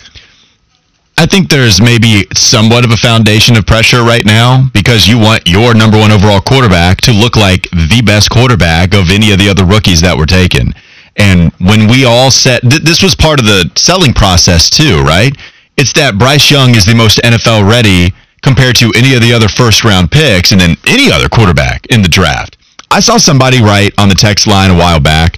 I 1.21 1.27
think 1.27 1.51
there's 1.51 1.83
maybe 1.83 2.25
somewhat 2.35 2.87
of 2.87 2.93
a 2.93 2.97
foundation 2.97 3.55
of 3.55 3.67
pressure 3.67 4.03
right 4.03 4.25
now 4.25 4.71
because 4.73 5.07
you 5.07 5.19
want 5.19 5.47
your 5.47 5.75
number 5.75 5.99
one 5.99 6.11
overall 6.11 6.41
quarterback 6.41 7.03
to 7.03 7.13
look 7.13 7.37
like 7.37 7.69
the 7.73 8.01
best 8.03 8.31
quarterback 8.31 8.95
of 8.95 9.11
any 9.11 9.31
of 9.31 9.39
the 9.39 9.51
other 9.51 9.67
rookies 9.67 10.01
that 10.01 10.17
were 10.17 10.25
taken. 10.25 10.73
And 11.17 11.53
when 11.61 11.89
we 11.91 12.07
all 12.07 12.31
set, 12.31 12.63
th- 12.63 12.81
this 12.81 13.03
was 13.03 13.15
part 13.15 13.39
of 13.39 13.45
the 13.45 13.71
selling 13.77 14.15
process 14.15 14.71
too, 14.71 15.03
right? 15.03 15.37
It's 15.77 15.93
that 15.93 16.17
Bryce 16.17 16.51
Young 16.51 16.75
is 16.75 16.87
the 16.87 16.95
most 16.95 17.19
NFL 17.19 17.69
ready 17.69 18.15
compared 18.41 18.77
to 18.77 18.91
any 18.97 19.13
of 19.15 19.21
the 19.21 19.35
other 19.35 19.49
first 19.49 19.85
round 19.85 20.11
picks 20.11 20.53
and 20.53 20.61
then 20.63 20.75
any 20.87 21.13
other 21.13 21.29
quarterback 21.29 21.85
in 21.89 22.01
the 22.01 22.09
draft. 22.09 22.57
I 22.91 23.01
saw 23.01 23.19
somebody 23.19 23.61
write 23.61 23.93
on 23.99 24.09
the 24.09 24.15
text 24.15 24.47
line 24.47 24.71
a 24.71 24.75
while 24.75 25.01
back, 25.01 25.37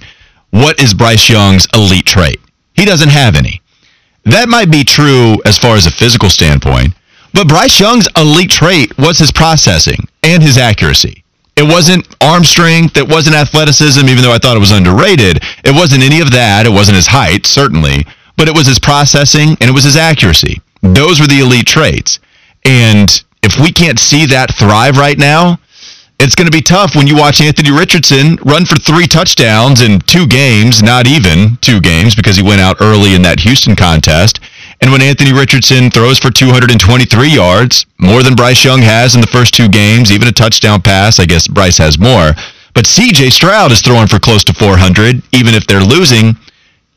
what 0.51 0.79
is 0.79 0.93
Bryce 0.93 1.29
Young's 1.29 1.67
elite 1.73 2.05
trait? 2.05 2.39
He 2.73 2.85
doesn't 2.85 3.09
have 3.09 3.35
any. 3.35 3.59
That 4.25 4.49
might 4.49 4.71
be 4.71 4.83
true 4.83 5.37
as 5.45 5.57
far 5.57 5.75
as 5.75 5.85
a 5.85 5.91
physical 5.91 6.29
standpoint, 6.29 6.93
but 7.33 7.47
Bryce 7.47 7.79
Young's 7.79 8.07
elite 8.15 8.51
trait 8.51 8.97
was 8.97 9.19
his 9.19 9.31
processing 9.31 10.07
and 10.21 10.41
his 10.41 10.57
accuracy. 10.57 11.23
It 11.55 11.63
wasn't 11.63 12.07
arm 12.21 12.43
strength, 12.43 12.97
it 12.97 13.07
wasn't 13.07 13.35
athleticism, 13.35 14.07
even 14.07 14.23
though 14.23 14.33
I 14.33 14.39
thought 14.39 14.57
it 14.57 14.61
was 14.61 14.71
underrated. 14.71 15.43
It 15.63 15.75
wasn't 15.75 16.03
any 16.03 16.19
of 16.19 16.31
that. 16.31 16.65
It 16.65 16.71
wasn't 16.71 16.95
his 16.95 17.07
height, 17.07 17.45
certainly, 17.45 18.05
but 18.37 18.47
it 18.47 18.55
was 18.55 18.65
his 18.65 18.79
processing 18.79 19.49
and 19.59 19.69
it 19.69 19.73
was 19.73 19.83
his 19.83 19.95
accuracy. 19.95 20.61
Those 20.81 21.19
were 21.19 21.27
the 21.27 21.39
elite 21.39 21.67
traits. 21.67 22.19
And 22.65 23.09
if 23.43 23.59
we 23.59 23.71
can't 23.71 23.99
see 23.99 24.25
that 24.27 24.55
thrive 24.55 24.97
right 24.97 25.17
now, 25.17 25.59
it's 26.23 26.35
going 26.35 26.47
to 26.47 26.57
be 26.57 26.61
tough 26.61 26.95
when 26.95 27.05
you 27.05 27.17
watch 27.17 27.41
Anthony 27.41 27.69
Richardson 27.69 28.37
run 28.45 28.65
for 28.65 28.77
three 28.77 29.07
touchdowns 29.07 29.81
in 29.81 29.99
two 29.99 30.25
games, 30.25 30.81
not 30.81 31.05
even 31.05 31.57
two 31.57 31.81
games 31.81 32.15
because 32.15 32.37
he 32.37 32.41
went 32.41 32.61
out 32.61 32.77
early 32.79 33.13
in 33.13 33.21
that 33.23 33.41
Houston 33.41 33.75
contest. 33.75 34.39
And 34.79 34.89
when 34.89 35.01
Anthony 35.01 35.33
Richardson 35.33 35.91
throws 35.91 36.19
for 36.19 36.31
223 36.31 37.27
yards, 37.27 37.85
more 37.99 38.23
than 38.23 38.35
Bryce 38.35 38.63
Young 38.63 38.81
has 38.81 39.15
in 39.15 39.21
the 39.21 39.27
first 39.27 39.53
two 39.53 39.67
games, 39.67 40.13
even 40.13 40.29
a 40.29 40.31
touchdown 40.31 40.81
pass, 40.81 41.19
I 41.19 41.25
guess 41.25 41.45
Bryce 41.45 41.77
has 41.77 41.99
more. 41.99 42.31
But 42.73 42.85
CJ 42.85 43.31
Stroud 43.31 43.73
is 43.73 43.81
throwing 43.81 44.07
for 44.07 44.19
close 44.19 44.45
to 44.45 44.53
400, 44.53 45.21
even 45.33 45.53
if 45.53 45.67
they're 45.67 45.83
losing. 45.83 46.37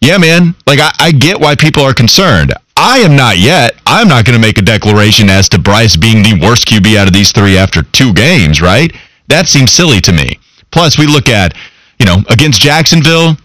Yeah, 0.01 0.19
man. 0.19 0.55
Like, 0.69 0.79
I, 0.79 0.93
I 1.01 1.11
get 1.11 1.41
why 1.41 1.57
people 1.57 1.83
are 1.83 1.95
concerned. 1.95 2.55
I 2.77 2.99
am 2.99 3.17
not 3.17 3.39
yet. 3.39 3.81
I'm 3.87 4.07
not 4.07 4.25
going 4.25 4.39
to 4.39 4.47
make 4.47 4.59
a 4.59 4.63
declaration 4.63 5.29
as 5.31 5.49
to 5.49 5.59
Bryce 5.59 5.97
being 5.97 6.23
the 6.23 6.39
worst 6.41 6.69
QB 6.69 6.97
out 6.97 7.09
of 7.09 7.13
these 7.13 7.33
three 7.33 7.59
after 7.59 7.83
two 7.83 8.13
games, 8.13 8.61
right? 8.63 8.95
That 9.29 9.49
seems 9.49 9.73
silly 9.73 10.01
to 10.01 10.13
me. 10.13 10.39
Plus, 10.71 10.99
we 10.99 11.07
look 11.07 11.29
at, 11.29 11.55
you 11.99 12.07
know, 12.07 12.19
against 12.29 12.61
Jacksonville, 12.61 13.37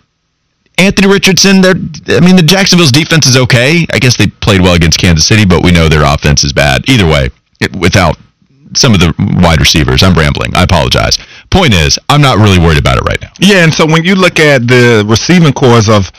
Anthony 0.77 1.07
Richardson, 1.07 1.61
they're, 1.61 1.75
I 2.17 2.19
mean, 2.19 2.35
the 2.35 2.43
Jacksonville's 2.45 2.91
defense 2.91 3.27
is 3.27 3.37
okay. 3.37 3.85
I 3.93 3.99
guess 3.99 4.17
they 4.17 4.27
played 4.27 4.61
well 4.61 4.73
against 4.73 4.99
Kansas 4.99 5.25
City, 5.27 5.45
but 5.45 5.63
we 5.63 5.71
know 5.71 5.87
their 5.87 6.03
offense 6.03 6.43
is 6.43 6.53
bad. 6.53 6.89
Either 6.89 7.05
way, 7.05 7.29
it, 7.59 7.75
without 7.75 8.17
some 8.73 8.93
of 8.93 8.99
the 8.99 9.13
wide 9.43 9.59
receivers, 9.59 10.01
I'm 10.01 10.13
rambling. 10.13 10.55
I 10.55 10.63
apologize. 10.63 11.17
Point 11.49 11.73
is, 11.73 11.99
I'm 12.09 12.21
not 12.21 12.37
really 12.37 12.57
worried 12.57 12.79
about 12.79 12.97
it 12.97 13.03
right 13.03 13.21
now. 13.21 13.31
Yeah, 13.39 13.63
and 13.63 13.73
so 13.73 13.85
when 13.85 14.03
you 14.03 14.15
look 14.15 14.39
at 14.39 14.67
the 14.67 15.03
receiving 15.07 15.53
corps 15.53 15.89
of 15.89 16.11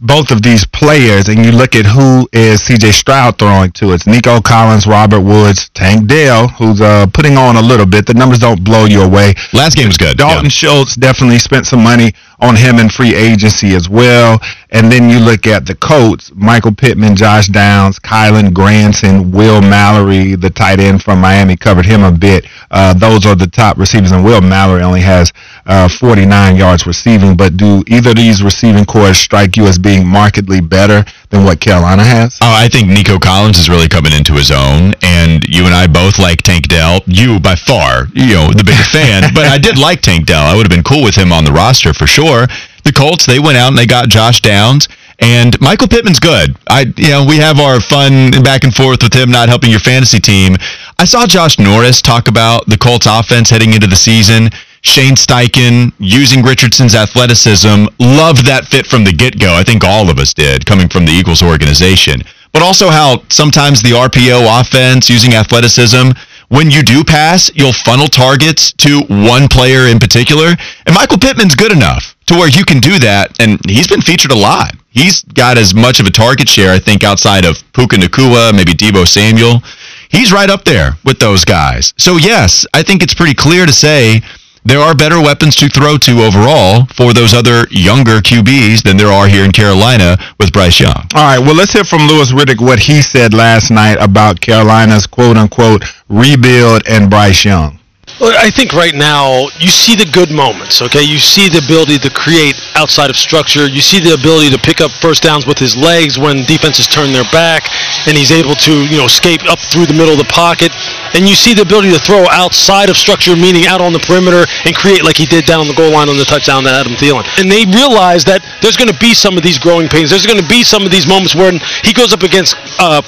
both 0.00 0.30
of 0.30 0.42
these 0.42 0.64
players 0.64 1.28
and 1.28 1.44
you 1.44 1.52
look 1.52 1.74
at 1.74 1.86
who 1.86 2.28
is 2.32 2.62
CJ 2.62 2.92
Stroud 2.92 3.38
throwing 3.38 3.72
to, 3.72 3.92
it's 3.92 4.06
Nico 4.06 4.40
Collins, 4.40 4.86
Robert 4.86 5.20
Woods, 5.20 5.68
Tank 5.70 6.06
Dell, 6.06 6.48
who's 6.48 6.80
uh, 6.80 7.06
putting 7.12 7.36
on 7.36 7.56
a 7.56 7.62
little 7.62 7.86
bit. 7.86 8.06
The 8.06 8.14
numbers 8.14 8.38
don't 8.38 8.62
blow 8.62 8.84
you 8.84 9.02
away. 9.02 9.34
Last 9.52 9.76
game 9.76 9.88
was 9.88 9.96
good. 9.96 10.16
Dalton 10.16 10.44
yeah. 10.44 10.50
Schultz 10.50 10.94
definitely 10.94 11.38
spent 11.38 11.66
some 11.66 11.82
money 11.82 12.12
on 12.40 12.54
him 12.54 12.78
in 12.78 12.88
free 12.88 13.14
agency 13.14 13.74
as 13.74 13.88
well. 13.88 14.40
And 14.70 14.92
then 14.92 15.08
you 15.08 15.18
look 15.18 15.46
at 15.46 15.64
the 15.64 15.74
Colts, 15.74 16.30
Michael 16.34 16.74
Pittman, 16.74 17.16
Josh 17.16 17.48
Downs, 17.48 17.98
Kylen 17.98 18.52
Granson, 18.52 19.32
Will 19.32 19.62
Mallory, 19.62 20.34
the 20.34 20.50
tight 20.50 20.78
end 20.78 21.02
from 21.02 21.20
Miami, 21.20 21.56
covered 21.56 21.86
him 21.86 22.02
a 22.02 22.12
bit. 22.12 22.46
Uh, 22.70 22.92
those 22.92 23.24
are 23.24 23.34
the 23.34 23.46
top 23.46 23.78
receivers, 23.78 24.12
and 24.12 24.22
Will 24.22 24.42
Mallory 24.42 24.82
only 24.82 25.00
has 25.00 25.32
uh, 25.64 25.88
49 25.88 26.56
yards 26.56 26.86
receiving. 26.86 27.34
But 27.34 27.56
do 27.56 27.82
either 27.86 28.10
of 28.10 28.16
these 28.16 28.42
receiving 28.42 28.84
corps 28.84 29.14
strike 29.14 29.56
you 29.56 29.64
as 29.66 29.78
being 29.78 30.06
markedly 30.06 30.60
better 30.60 31.02
than 31.30 31.44
what 31.44 31.60
Carolina 31.60 32.04
has? 32.04 32.38
Oh, 32.42 32.54
I 32.54 32.68
think 32.68 32.88
Nico 32.88 33.18
Collins 33.18 33.58
is 33.58 33.70
really 33.70 33.88
coming 33.88 34.12
into 34.12 34.34
his 34.34 34.50
own, 34.50 34.92
and 35.02 35.44
you 35.48 35.64
and 35.64 35.74
I 35.74 35.86
both 35.86 36.18
like 36.18 36.42
Tank 36.42 36.68
Dell. 36.68 37.00
You 37.06 37.40
by 37.40 37.54
far, 37.54 38.08
you 38.12 38.34
know, 38.34 38.52
the 38.52 38.64
bigger 38.64 38.84
fan, 38.84 39.22
but 39.34 39.46
I 39.46 39.56
did 39.56 39.78
like 39.78 40.02
Tank 40.02 40.26
Dell. 40.26 40.44
I 40.44 40.54
would 40.54 40.66
have 40.66 40.70
been 40.70 40.84
cool 40.84 41.04
with 41.04 41.14
him 41.14 41.32
on 41.32 41.44
the 41.44 41.52
roster 41.52 41.94
for 41.94 42.06
sure. 42.06 42.46
The 42.88 42.94
Colts, 42.94 43.26
they 43.26 43.38
went 43.38 43.58
out 43.58 43.68
and 43.68 43.76
they 43.76 43.84
got 43.84 44.08
Josh 44.08 44.40
Downs. 44.40 44.88
And 45.18 45.60
Michael 45.60 45.88
Pittman's 45.88 46.20
good. 46.20 46.56
I, 46.70 46.90
you 46.96 47.10
know, 47.10 47.22
we 47.22 47.36
have 47.36 47.60
our 47.60 47.80
fun 47.80 48.30
back 48.42 48.64
and 48.64 48.74
forth 48.74 49.02
with 49.02 49.12
him 49.12 49.30
not 49.30 49.50
helping 49.50 49.68
your 49.70 49.80
fantasy 49.80 50.18
team. 50.18 50.56
I 50.96 51.04
saw 51.04 51.26
Josh 51.26 51.58
Norris 51.58 52.00
talk 52.00 52.28
about 52.28 52.64
the 52.66 52.78
Colts 52.78 53.04
offense 53.04 53.50
heading 53.50 53.74
into 53.74 53.86
the 53.88 53.96
season. 53.96 54.48
Shane 54.80 55.16
Steichen 55.16 55.92
using 55.98 56.42
Richardson's 56.42 56.94
athleticism. 56.94 57.92
Loved 57.98 58.46
that 58.46 58.64
fit 58.64 58.86
from 58.86 59.04
the 59.04 59.12
get 59.12 59.38
go. 59.38 59.52
I 59.54 59.64
think 59.64 59.84
all 59.84 60.08
of 60.08 60.18
us 60.18 60.32
did, 60.32 60.64
coming 60.64 60.88
from 60.88 61.04
the 61.04 61.12
Eagles 61.12 61.42
organization. 61.42 62.22
But 62.54 62.62
also 62.62 62.88
how 62.88 63.22
sometimes 63.28 63.82
the 63.82 63.90
RPO 63.90 64.60
offense 64.60 65.10
using 65.10 65.34
athleticism, 65.34 66.12
when 66.48 66.70
you 66.70 66.82
do 66.82 67.04
pass, 67.04 67.50
you'll 67.54 67.72
funnel 67.72 68.08
targets 68.08 68.72
to 68.72 69.00
one 69.08 69.48
player 69.48 69.86
in 69.86 69.98
particular. 69.98 70.56
And 70.86 70.94
Michael 70.94 71.18
Pittman's 71.18 71.54
good 71.54 71.72
enough 71.72 72.16
to 72.26 72.34
where 72.34 72.48
you 72.48 72.64
can 72.64 72.80
do 72.80 72.98
that. 72.98 73.38
And 73.40 73.58
he's 73.68 73.86
been 73.86 74.00
featured 74.00 74.32
a 74.32 74.36
lot. 74.36 74.74
He's 74.90 75.22
got 75.22 75.58
as 75.58 75.74
much 75.74 76.00
of 76.00 76.06
a 76.06 76.10
target 76.10 76.48
share, 76.48 76.72
I 76.72 76.78
think, 76.78 77.04
outside 77.04 77.44
of 77.44 77.62
Puka 77.72 77.96
Nacua, 77.96 78.54
maybe 78.54 78.72
Deebo 78.72 79.06
Samuel. 79.06 79.62
He's 80.08 80.32
right 80.32 80.48
up 80.48 80.64
there 80.64 80.92
with 81.04 81.18
those 81.18 81.44
guys. 81.44 81.92
So, 81.98 82.16
yes, 82.16 82.66
I 82.72 82.82
think 82.82 83.02
it's 83.02 83.14
pretty 83.14 83.34
clear 83.34 83.66
to 83.66 83.72
say 83.72 84.22
there 84.68 84.80
are 84.80 84.94
better 84.94 85.20
weapons 85.20 85.56
to 85.56 85.68
throw 85.68 85.96
to 85.98 86.20
overall 86.20 86.86
for 86.94 87.12
those 87.14 87.32
other 87.32 87.66
younger 87.70 88.20
QBs 88.20 88.82
than 88.82 88.96
there 88.96 89.08
are 89.08 89.26
here 89.26 89.44
in 89.44 89.52
Carolina 89.52 90.16
with 90.38 90.52
Bryce 90.52 90.78
Young. 90.78 91.06
All 91.14 91.24
right, 91.24 91.38
well, 91.38 91.54
let's 91.54 91.72
hear 91.72 91.84
from 91.84 92.06
Louis 92.06 92.30
Riddick 92.32 92.60
what 92.60 92.78
he 92.78 93.00
said 93.00 93.32
last 93.32 93.70
night 93.70 93.96
about 94.00 94.40
Carolina's 94.40 95.06
quote 95.06 95.36
unquote 95.36 95.84
rebuild 96.08 96.82
and 96.86 97.08
Bryce 97.08 97.44
Young. 97.44 97.77
Well, 98.18 98.34
I 98.34 98.50
think 98.50 98.74
right 98.74 98.98
now 98.98 99.46
you 99.62 99.70
see 99.70 99.94
the 99.94 100.10
good 100.10 100.34
moments, 100.34 100.82
okay? 100.82 101.06
You 101.06 101.22
see 101.22 101.46
the 101.46 101.62
ability 101.62 102.02
to 102.02 102.10
create 102.10 102.58
outside 102.74 103.14
of 103.14 103.16
structure. 103.16 103.70
You 103.70 103.78
see 103.78 104.02
the 104.02 104.18
ability 104.18 104.50
to 104.50 104.58
pick 104.58 104.82
up 104.82 104.90
first 104.98 105.22
downs 105.22 105.46
with 105.46 105.54
his 105.54 105.78
legs 105.78 106.18
when 106.18 106.42
defenses 106.42 106.90
turn 106.90 107.14
their 107.14 107.26
back 107.30 107.70
and 108.10 108.18
he's 108.18 108.34
able 108.34 108.58
to, 108.66 108.74
you 108.90 108.98
know, 108.98 109.06
escape 109.06 109.46
up 109.46 109.62
through 109.62 109.86
the 109.86 109.94
middle 109.94 110.10
of 110.10 110.18
the 110.18 110.26
pocket. 110.34 110.74
And 111.14 111.30
you 111.30 111.38
see 111.38 111.54
the 111.54 111.62
ability 111.62 111.94
to 111.94 112.02
throw 112.02 112.26
outside 112.34 112.90
of 112.90 112.98
structure, 112.98 113.38
meaning 113.38 113.70
out 113.70 113.78
on 113.78 113.94
the 113.94 114.02
perimeter 114.02 114.42
and 114.66 114.74
create 114.74 115.06
like 115.06 115.14
he 115.14 115.26
did 115.26 115.46
down 115.46 115.62
on 115.62 115.70
the 115.70 115.78
goal 115.78 115.94
line 115.94 116.10
on 116.10 116.18
the 116.18 116.26
touchdown 116.26 116.66
to 116.66 116.74
Adam 116.74 116.98
Thielen. 116.98 117.22
And 117.38 117.46
they 117.46 117.70
realize 117.70 118.26
that 118.26 118.42
there's 118.58 118.74
going 118.74 118.90
to 118.90 118.98
be 118.98 119.14
some 119.14 119.38
of 119.38 119.46
these 119.46 119.62
growing 119.62 119.86
pains. 119.86 120.10
There's 120.10 120.26
going 120.26 120.42
to 120.42 120.50
be 120.50 120.66
some 120.66 120.82
of 120.82 120.90
these 120.90 121.06
moments 121.06 121.38
when 121.38 121.62
he 121.86 121.94
goes 121.94 122.10
up 122.10 122.26
against 122.26 122.58
uh, 122.82 122.98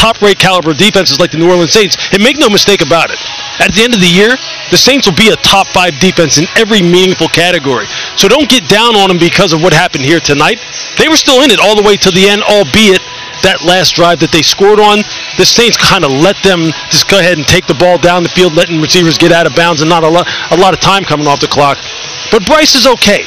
top-rate 0.00 0.40
caliber 0.40 0.72
defenses 0.72 1.20
like 1.20 1.36
the 1.36 1.38
New 1.38 1.52
Orleans 1.52 1.76
Saints. 1.76 2.00
And 2.16 2.24
make 2.24 2.40
no 2.40 2.48
mistake 2.48 2.80
about 2.80 3.12
it, 3.12 3.20
at 3.60 3.76
the 3.76 3.84
end 3.84 3.92
of 3.92 4.00
the 4.00 4.08
year, 4.08 4.32
the 4.70 4.78
Saints 4.78 5.06
will 5.06 5.16
be 5.16 5.28
a 5.30 5.36
top 5.42 5.68
five 5.68 5.98
defense 6.00 6.38
in 6.38 6.46
every 6.56 6.82
meaningful 6.82 7.28
category. 7.28 7.86
So 8.16 8.28
don't 8.28 8.48
get 8.48 8.68
down 8.68 8.96
on 8.96 9.08
them 9.08 9.18
because 9.18 9.52
of 9.52 9.62
what 9.62 9.72
happened 9.72 10.04
here 10.04 10.20
tonight. 10.20 10.58
They 10.98 11.08
were 11.08 11.20
still 11.20 11.42
in 11.42 11.50
it 11.50 11.60
all 11.60 11.76
the 11.76 11.86
way 11.86 11.96
to 11.96 12.10
the 12.10 12.28
end, 12.28 12.42
albeit 12.42 13.02
that 13.44 13.60
last 13.60 13.92
drive 13.92 14.24
that 14.24 14.32
they 14.32 14.40
scored 14.40 14.80
on, 14.80 15.04
the 15.36 15.44
Saints 15.44 15.76
kind 15.76 16.02
of 16.02 16.10
let 16.10 16.40
them 16.40 16.72
just 16.88 17.12
go 17.12 17.20
ahead 17.20 17.36
and 17.36 17.46
take 17.46 17.68
the 17.68 17.76
ball 17.76 18.00
down 18.00 18.24
the 18.24 18.32
field, 18.32 18.56
letting 18.56 18.80
receivers 18.80 19.20
get 19.20 19.30
out 19.30 19.44
of 19.44 19.52
bounds 19.54 19.84
and 19.84 19.90
not 19.92 20.02
a 20.02 20.08
lot, 20.08 20.24
a 20.50 20.56
lot 20.56 20.72
of 20.72 20.80
time 20.80 21.04
coming 21.04 21.28
off 21.28 21.44
the 21.44 21.50
clock. 21.50 21.76
But 22.32 22.46
Bryce 22.48 22.74
is 22.74 22.88
okay. 22.98 23.20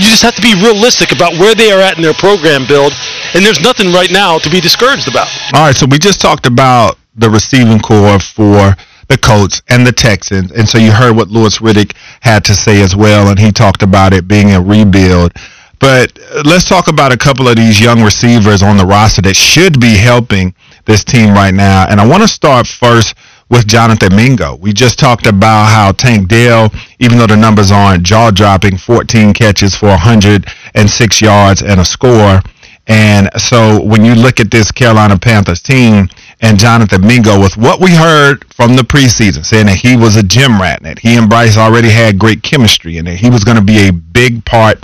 You 0.00 0.08
just 0.08 0.24
have 0.24 0.34
to 0.34 0.42
be 0.42 0.56
realistic 0.56 1.12
about 1.12 1.36
where 1.36 1.54
they 1.54 1.70
are 1.70 1.84
at 1.84 2.00
in 2.00 2.02
their 2.02 2.16
program 2.16 2.64
build, 2.64 2.96
and 3.36 3.44
there's 3.44 3.60
nothing 3.60 3.92
right 3.92 4.10
now 4.10 4.38
to 4.40 4.48
be 4.48 4.60
discouraged 4.60 5.06
about. 5.06 5.28
All 5.52 5.68
right, 5.68 5.76
so 5.76 5.84
we 5.84 6.00
just 6.00 6.20
talked 6.20 6.48
about 6.48 6.96
the 7.14 7.28
receiving 7.28 7.78
corps 7.78 8.24
for 8.24 8.72
the 9.12 9.18
Colts 9.18 9.60
and 9.68 9.86
the 9.86 9.92
Texans. 9.92 10.50
And 10.52 10.66
so 10.66 10.78
you 10.78 10.90
heard 10.90 11.14
what 11.14 11.28
Louis 11.28 11.58
Riddick 11.58 11.94
had 12.20 12.44
to 12.46 12.54
say 12.54 12.82
as 12.82 12.96
well, 12.96 13.28
and 13.28 13.38
he 13.38 13.52
talked 13.52 13.82
about 13.82 14.14
it 14.14 14.26
being 14.26 14.52
a 14.52 14.60
rebuild. 14.60 15.32
But 15.78 16.18
uh, 16.30 16.42
let's 16.46 16.66
talk 16.66 16.88
about 16.88 17.12
a 17.12 17.18
couple 17.18 17.46
of 17.46 17.56
these 17.56 17.78
young 17.78 18.02
receivers 18.02 18.62
on 18.62 18.78
the 18.78 18.86
roster 18.86 19.20
that 19.22 19.36
should 19.36 19.78
be 19.78 19.96
helping 19.96 20.54
this 20.86 21.04
team 21.04 21.34
right 21.34 21.52
now. 21.52 21.86
And 21.88 22.00
I 22.00 22.06
want 22.06 22.22
to 22.22 22.28
start 22.28 22.66
first 22.66 23.14
with 23.50 23.66
Jonathan 23.66 24.16
Mingo. 24.16 24.56
We 24.56 24.72
just 24.72 24.98
talked 24.98 25.26
about 25.26 25.66
how 25.66 25.92
Tank 25.92 26.28
Dell, 26.28 26.72
even 26.98 27.18
though 27.18 27.26
the 27.26 27.36
numbers 27.36 27.70
aren't 27.70 28.04
jaw 28.04 28.30
dropping, 28.30 28.78
14 28.78 29.34
catches 29.34 29.74
for 29.74 29.88
106 29.88 31.20
yards 31.20 31.60
and 31.60 31.80
a 31.80 31.84
score. 31.84 32.40
And 32.86 33.28
so 33.36 33.82
when 33.82 34.06
you 34.06 34.14
look 34.14 34.40
at 34.40 34.50
this 34.50 34.72
Carolina 34.72 35.18
Panthers 35.18 35.60
team, 35.60 36.08
and 36.42 36.58
Jonathan 36.58 37.06
Mingo 37.06 37.40
with 37.40 37.56
what 37.56 37.80
we 37.80 37.94
heard 37.94 38.44
from 38.52 38.74
the 38.74 38.82
preseason, 38.82 39.46
saying 39.46 39.66
that 39.66 39.76
he 39.76 39.96
was 39.96 40.16
a 40.16 40.22
gym 40.24 40.60
rat, 40.60 40.78
and 40.78 40.86
that 40.86 40.98
he 40.98 41.16
and 41.16 41.28
Bryce 41.28 41.56
already 41.56 41.88
had 41.88 42.18
great 42.18 42.42
chemistry, 42.42 42.98
and 42.98 43.06
that 43.06 43.14
he 43.14 43.30
was 43.30 43.44
going 43.44 43.56
to 43.56 43.64
be 43.64 43.88
a 43.88 43.92
big 43.92 44.44
part 44.44 44.82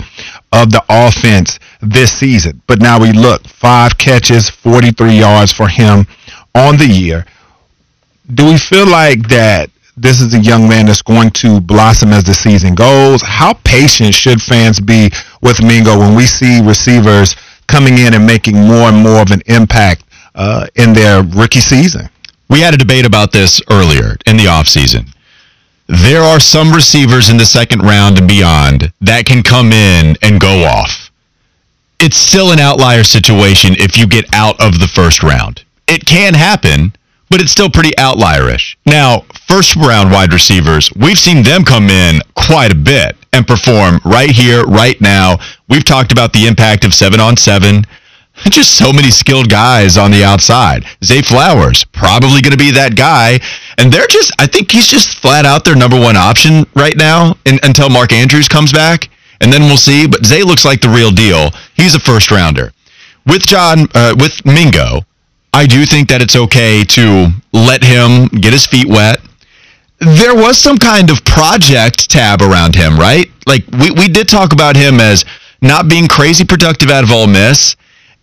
of 0.53 0.71
the 0.71 0.83
offense 0.89 1.59
this 1.81 2.11
season. 2.11 2.61
But 2.65 2.79
now 2.79 2.99
we 2.99 3.11
look, 3.11 3.45
five 3.45 3.97
catches, 3.97 4.49
43 4.49 5.11
yards 5.11 5.51
for 5.51 5.67
him 5.67 6.07
on 6.55 6.77
the 6.77 6.87
year. 6.87 7.25
Do 8.33 8.45
we 8.45 8.57
feel 8.57 8.87
like 8.87 9.27
that 9.27 9.69
this 9.97 10.21
is 10.21 10.33
a 10.33 10.39
young 10.39 10.69
man 10.69 10.85
that's 10.85 11.01
going 11.01 11.31
to 11.31 11.59
blossom 11.59 12.13
as 12.13 12.23
the 12.23 12.33
season 12.33 12.73
goes? 12.73 13.21
How 13.21 13.53
patient 13.65 14.13
should 14.15 14.41
fans 14.41 14.79
be 14.79 15.11
with 15.41 15.61
Mingo 15.61 15.99
when 15.99 16.15
we 16.15 16.25
see 16.25 16.61
receivers 16.61 17.35
coming 17.67 17.97
in 17.97 18.13
and 18.13 18.25
making 18.25 18.55
more 18.55 18.87
and 18.87 19.03
more 19.03 19.21
of 19.21 19.31
an 19.31 19.41
impact 19.47 20.03
uh, 20.39 20.65
in 20.75 20.93
their 20.93 21.21
rookie 21.21 21.59
season? 21.59 22.09
We 22.49 22.61
had 22.61 22.73
a 22.73 22.77
debate 22.77 23.05
about 23.05 23.31
this 23.31 23.61
earlier 23.69 24.15
in 24.25 24.37
the 24.37 24.45
offseason. 24.45 25.13
There 25.87 26.21
are 26.21 26.39
some 26.39 26.71
receivers 26.71 27.29
in 27.29 27.37
the 27.37 27.45
second 27.45 27.81
round 27.81 28.17
and 28.17 28.27
beyond 28.27 28.91
that 29.01 29.25
can 29.25 29.43
come 29.43 29.71
in 29.71 30.15
and 30.21 30.39
go 30.39 30.63
off. 30.63 31.11
It's 31.99 32.17
still 32.17 32.51
an 32.51 32.59
outlier 32.59 33.03
situation 33.03 33.75
if 33.77 33.97
you 33.97 34.07
get 34.07 34.25
out 34.33 34.59
of 34.61 34.79
the 34.79 34.87
first 34.87 35.21
round. 35.21 35.63
It 35.87 36.05
can 36.05 36.33
happen, 36.33 36.93
but 37.29 37.41
it's 37.41 37.51
still 37.51 37.69
pretty 37.69 37.91
outlierish. 37.97 38.75
Now, 38.85 39.25
first 39.47 39.75
round 39.75 40.11
wide 40.11 40.31
receivers, 40.31 40.91
we've 40.95 41.17
seen 41.17 41.43
them 41.43 41.63
come 41.65 41.89
in 41.89 42.21
quite 42.35 42.71
a 42.71 42.75
bit 42.75 43.17
and 43.33 43.45
perform 43.45 43.99
right 44.05 44.31
here, 44.31 44.63
right 44.63 44.99
now. 45.01 45.37
We've 45.67 45.83
talked 45.83 46.11
about 46.11 46.33
the 46.33 46.47
impact 46.47 46.85
of 46.85 46.93
seven 46.93 47.19
on 47.19 47.35
seven. 47.35 47.83
Just 48.45 48.77
so 48.77 48.91
many 48.93 49.11
skilled 49.11 49.49
guys 49.49 49.97
on 49.97 50.11
the 50.11 50.23
outside. 50.23 50.85
Zay 51.03 51.21
Flowers, 51.21 51.83
probably 51.83 52.41
going 52.41 52.51
to 52.51 52.57
be 52.57 52.71
that 52.71 52.95
guy. 52.95 53.39
And 53.77 53.91
they're 53.91 54.07
just, 54.07 54.31
I 54.39 54.47
think 54.47 54.71
he's 54.71 54.87
just 54.87 55.19
flat 55.19 55.45
out 55.45 55.65
their 55.65 55.75
number 55.75 55.99
one 55.99 56.15
option 56.15 56.65
right 56.75 56.95
now 56.95 57.35
in, 57.45 57.59
until 57.63 57.89
Mark 57.89 58.11
Andrews 58.11 58.47
comes 58.47 58.71
back. 58.71 59.09
And 59.41 59.51
then 59.53 59.63
we'll 59.63 59.77
see. 59.77 60.07
But 60.07 60.25
Zay 60.25 60.43
looks 60.43 60.65
like 60.65 60.81
the 60.81 60.89
real 60.89 61.11
deal. 61.11 61.51
He's 61.75 61.95
a 61.95 61.99
first 61.99 62.31
rounder. 62.31 62.71
With 63.25 63.41
John, 63.41 63.87
uh, 63.93 64.15
with 64.17 64.45
Mingo, 64.45 65.01
I 65.53 65.65
do 65.65 65.85
think 65.85 66.09
that 66.09 66.21
it's 66.21 66.35
okay 66.35 66.83
to 66.83 67.27
let 67.53 67.83
him 67.83 68.27
get 68.27 68.53
his 68.53 68.65
feet 68.65 68.87
wet. 68.87 69.19
There 69.99 70.35
was 70.35 70.57
some 70.57 70.77
kind 70.77 71.09
of 71.09 71.23
project 71.25 72.09
tab 72.09 72.41
around 72.41 72.75
him, 72.75 72.97
right? 72.97 73.29
Like 73.45 73.65
we, 73.67 73.91
we 73.91 74.07
did 74.07 74.29
talk 74.29 74.53
about 74.53 74.75
him 74.75 74.99
as 74.99 75.25
not 75.61 75.89
being 75.89 76.07
crazy 76.07 76.45
productive 76.45 76.89
out 76.89 77.03
of 77.03 77.11
Ole 77.11 77.27
Miss. 77.27 77.75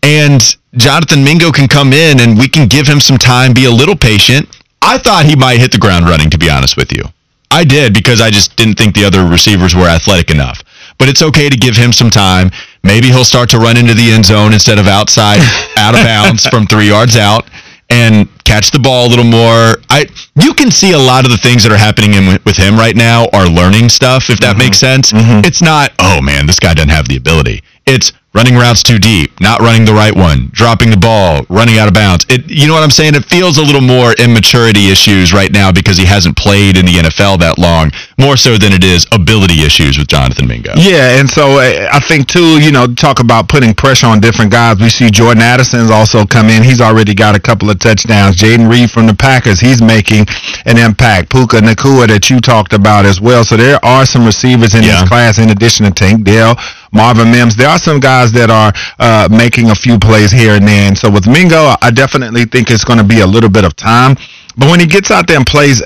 And 0.03 0.41
Jonathan 0.77 1.25
Mingo 1.25 1.51
can 1.51 1.69
come 1.69 1.93
in 1.93 2.21
and 2.21 2.39
we 2.39 2.49
can 2.49 2.69
give 2.69 2.87
him 2.87 3.01
some 3.01 3.19
time, 3.19 3.53
be 3.53 3.65
a 3.65 3.71
little 3.71 3.97
patient. 3.97 4.49
I 4.83 4.99
thought 4.99 5.25
he 5.27 5.35
might 5.35 5.59
hit 5.59 5.73
the 5.73 5.79
ground 5.79 6.09
running, 6.09 6.31
to 6.31 6.39
be 6.39 6.49
honest 6.49 6.77
with 6.77 6.93
you. 6.97 7.05
I 7.51 7.65
did 7.65 7.95
because 7.95 8.21
I 8.21 8.31
just 8.31 8.57
didn't 8.57 8.75
think 8.77 8.95
the 8.95 9.05
other 9.05 9.25
receivers 9.27 9.75
were 9.75 9.89
athletic 9.89 10.31
enough. 10.31 10.63
But 10.99 11.09
it's 11.09 11.23
okay 11.23 11.49
to 11.49 11.57
give 11.57 11.77
him 11.77 11.93
some 11.93 12.11
time. 12.11 12.51
Maybe 12.83 13.09
he'll 13.09 13.25
start 13.25 13.51
to 13.51 13.59
run 13.59 13.77
into 13.77 13.95
the 13.95 14.11
end 14.13 14.27
zone 14.27 14.53
instead 14.53 14.79
of 14.79 14.87
outside, 14.87 15.41
out 15.77 15.95
of 15.95 16.03
bounds 16.05 16.47
from 16.47 16.67
three 16.67 16.89
yards 16.89 17.17
out 17.17 17.49
and 17.89 18.29
catch 18.45 18.71
the 18.73 18.79
ball 18.79 19.07
a 19.07 19.11
little 19.11 19.25
more. 19.25 19.77
I 19.91 20.07
you 20.35 20.55
can 20.55 20.71
see 20.71 20.93
a 20.93 20.99
lot 20.99 21.25
of 21.25 21.31
the 21.31 21.37
things 21.37 21.63
that 21.63 21.71
are 21.73 21.79
happening 21.79 22.15
in, 22.15 22.39
with 22.45 22.57
him 22.57 22.77
right 22.77 22.97
now 22.97 23.29
are 23.33 23.47
learning 23.49 23.89
stuff 23.91 24.29
if 24.29 24.41
that 24.41 24.57
Mm-hmm. 24.57 24.59
makes 24.59 24.79
sense. 24.79 25.13
It's 25.15 25.63
not, 25.63 25.93
oh 26.01 26.21
man, 26.21 26.47
this 26.47 26.59
guy 26.59 26.75
doesn't 26.75 26.89
have 26.91 27.07
the 27.09 27.17
ability. 27.17 27.63
It's 27.87 28.13
running 28.37 28.55
routes 28.55 28.83
too 28.83 28.99
deep, 28.99 29.33
not 29.41 29.61
running 29.61 29.87
the 29.87 29.93
right 29.95 30.15
one, 30.15 30.51
dropping 30.53 30.91
the 30.91 30.97
ball, 30.97 31.47
running 31.49 31.79
out 31.79 31.89
of 31.89 31.95
bounds. 31.95 32.27
It 32.29 32.49
you 32.51 32.67
know 32.69 32.75
what 32.75 32.83
I'm 32.83 32.91
saying? 32.91 33.15
It 33.15 33.25
feels 33.25 33.57
a 33.57 33.63
little 33.63 33.81
more 33.81 34.13
immaturity 34.19 34.91
issues 34.91 35.33
right 35.33 35.51
now 35.51 35.73
because 35.73 35.97
he 35.97 36.05
hasn't 36.05 36.37
played 36.37 36.77
in 36.77 36.85
the 36.85 36.93
NFL 36.93 37.41
that 37.41 37.59
long, 37.59 37.91
more 38.19 38.37
so 38.37 38.59
than 38.59 38.73
it 38.73 38.85
is 38.85 39.07
ability 39.13 39.63
issues 39.65 39.97
with 39.99 40.09
Jonathan 40.09 40.47
Mingo. 40.47 40.73
Yeah, 40.77 41.19
and 41.19 41.29
so 41.29 41.59
uh, 41.59 41.89
I 41.91 42.01
think 42.01 42.29
too, 42.29 42.61
you 42.61 42.71
know, 42.71 42.87
talk 42.95 43.21
about 43.21 43.49
putting 43.49 43.73
pressure 43.75 44.07
on 44.07 44.21
different 44.21 44.53
guys. 44.53 44.79
We 44.79 44.91
see 44.91 45.11
Jordan 45.11 45.43
Addison's 45.43 45.91
also 45.91 46.27
come 46.27 46.49
in. 46.51 46.63
He's 46.63 46.81
already 46.83 47.15
got 47.15 47.35
a 47.35 47.41
couple 47.41 47.71
of 47.71 47.79
touchdowns. 47.79 48.37
Jayden 48.37 48.71
Reed 48.71 48.91
from 48.91 49.07
the 49.07 49.15
Packers, 49.15 49.61
he's 49.61 49.81
making 49.81 50.27
an 50.67 50.77
impact. 50.77 51.31
Puka 51.31 51.61
Nacua 51.61 52.07
that 52.09 52.29
you 52.29 52.41
talked 52.41 52.75
about 52.75 53.07
as 53.07 53.21
well. 53.21 53.45
So 53.45 53.57
there 53.57 53.83
are 53.85 54.05
some 54.05 54.27
receivers 54.27 54.75
in 54.75 54.83
Yeah. 54.83 55.01
this 55.01 55.09
class 55.09 55.39
in 55.39 55.49
addition 55.51 55.87
to 55.87 55.93
Tank 55.93 56.25
Dell, 56.25 56.57
Marvin 56.93 57.31
Mims. 57.31 57.57
There 57.57 57.69
are 57.69 57.79
some 57.79 58.01
guys 58.01 58.33
that 58.33 58.51
are 58.51 58.73
uh, 58.99 59.29
making 59.31 59.71
a 59.71 59.75
few 59.75 59.99
plays 59.99 60.31
here 60.31 60.55
and 60.55 60.67
there. 60.67 60.89
And 60.89 60.97
so 60.97 61.11
with 61.11 61.27
Mingo, 61.27 61.75
I 61.83 61.91
definitely 61.91 62.45
think 62.45 62.71
it's 62.71 62.85
going 62.85 62.99
to 62.99 63.05
be 63.05 63.21
a 63.21 63.27
little 63.27 63.51
bit 63.51 63.65
of 63.65 63.77
time. 63.77 64.17
But 64.57 64.71
when 64.71 64.81
he 64.81 64.87
gets 64.87 65.11
out 65.11 65.27
there 65.27 65.37
and 65.37 65.47
plays, 65.47 65.83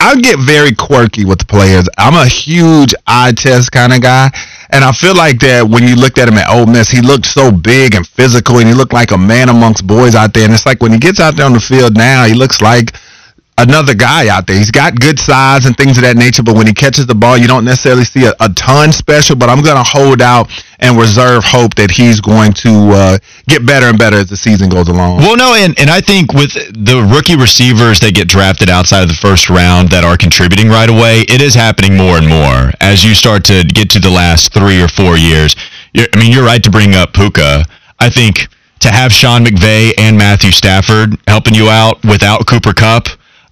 I 0.00 0.16
get 0.20 0.38
very 0.38 0.74
quirky 0.74 1.24
with 1.24 1.40
the 1.40 1.44
players. 1.44 1.88
I'm 1.98 2.14
a 2.14 2.26
huge 2.26 2.94
eye 3.06 3.32
test 3.32 3.70
kind 3.72 3.92
of 3.92 4.00
guy. 4.00 4.30
And 4.70 4.84
I 4.84 4.92
feel 4.92 5.16
like 5.16 5.40
that 5.40 5.68
when 5.68 5.82
you 5.82 5.94
looked 5.96 6.18
at 6.18 6.28
him 6.28 6.38
at 6.38 6.48
Ole 6.48 6.66
Miss, 6.66 6.88
he 6.88 7.00
looked 7.00 7.26
so 7.26 7.50
big 7.50 7.94
and 7.94 8.06
physical 8.06 8.58
and 8.58 8.68
he 8.68 8.74
looked 8.74 8.92
like 8.92 9.10
a 9.10 9.18
man 9.18 9.48
amongst 9.48 9.86
boys 9.86 10.14
out 10.14 10.32
there. 10.32 10.44
And 10.44 10.52
it's 10.54 10.64
like 10.64 10.80
when 10.80 10.92
he 10.92 10.98
gets 10.98 11.20
out 11.20 11.36
there 11.36 11.46
on 11.46 11.52
the 11.52 11.60
field 11.60 11.96
now, 11.96 12.24
he 12.24 12.34
looks 12.34 12.60
like 12.62 12.94
another 13.60 13.94
guy 13.94 14.28
out 14.28 14.46
there. 14.46 14.56
He's 14.56 14.70
got 14.70 14.98
good 14.98 15.18
size 15.18 15.66
and 15.66 15.76
things 15.76 15.98
of 15.98 16.02
that 16.04 16.16
nature, 16.16 16.42
but 16.42 16.54
when 16.54 16.66
he 16.66 16.72
catches 16.72 17.06
the 17.06 17.14
ball, 17.14 17.36
you 17.36 17.46
don't 17.46 17.64
necessarily 17.64 18.04
see 18.04 18.24
a, 18.24 18.34
a 18.40 18.48
ton 18.50 18.92
special. 18.92 19.36
But 19.36 19.48
I'm 19.48 19.62
going 19.62 19.76
to 19.76 19.84
hold 19.84 20.22
out 20.22 20.50
and 20.78 20.98
reserve 20.98 21.44
hope 21.44 21.74
that 21.74 21.90
he's 21.90 22.20
going 22.20 22.52
to 22.64 22.90
uh, 22.92 23.18
get 23.48 23.66
better 23.66 23.86
and 23.86 23.98
better 23.98 24.16
as 24.16 24.28
the 24.28 24.36
season 24.36 24.68
goes 24.68 24.88
along. 24.88 25.18
Well, 25.18 25.36
no, 25.36 25.54
and, 25.54 25.78
and 25.78 25.90
I 25.90 26.00
think 26.00 26.32
with 26.32 26.52
the 26.72 27.06
rookie 27.12 27.36
receivers 27.36 28.00
that 28.00 28.14
get 28.14 28.28
drafted 28.28 28.70
outside 28.70 29.02
of 29.02 29.08
the 29.08 29.20
first 29.20 29.50
round 29.50 29.90
that 29.90 30.04
are 30.04 30.16
contributing 30.16 30.68
right 30.68 30.88
away, 30.88 31.20
it 31.28 31.42
is 31.42 31.54
happening 31.54 31.96
more 31.96 32.16
and 32.16 32.26
more 32.26 32.72
as 32.80 33.04
you 33.04 33.14
start 33.14 33.44
to 33.44 33.62
get 33.64 33.90
to 33.90 34.00
the 34.00 34.10
last 34.10 34.52
three 34.52 34.82
or 34.82 34.88
four 34.88 35.16
years. 35.16 35.54
You're, 35.92 36.06
I 36.14 36.18
mean, 36.18 36.32
you're 36.32 36.46
right 36.46 36.62
to 36.64 36.70
bring 36.70 36.94
up 36.94 37.12
Puka. 37.12 37.64
I 37.98 38.08
think 38.08 38.48
to 38.80 38.90
have 38.90 39.12
Sean 39.12 39.44
McVay 39.44 39.92
and 39.98 40.16
Matthew 40.16 40.50
Stafford 40.50 41.18
helping 41.28 41.54
you 41.54 41.68
out 41.68 42.02
without 42.04 42.46
Cooper 42.46 42.72
Kupp, 42.72 43.08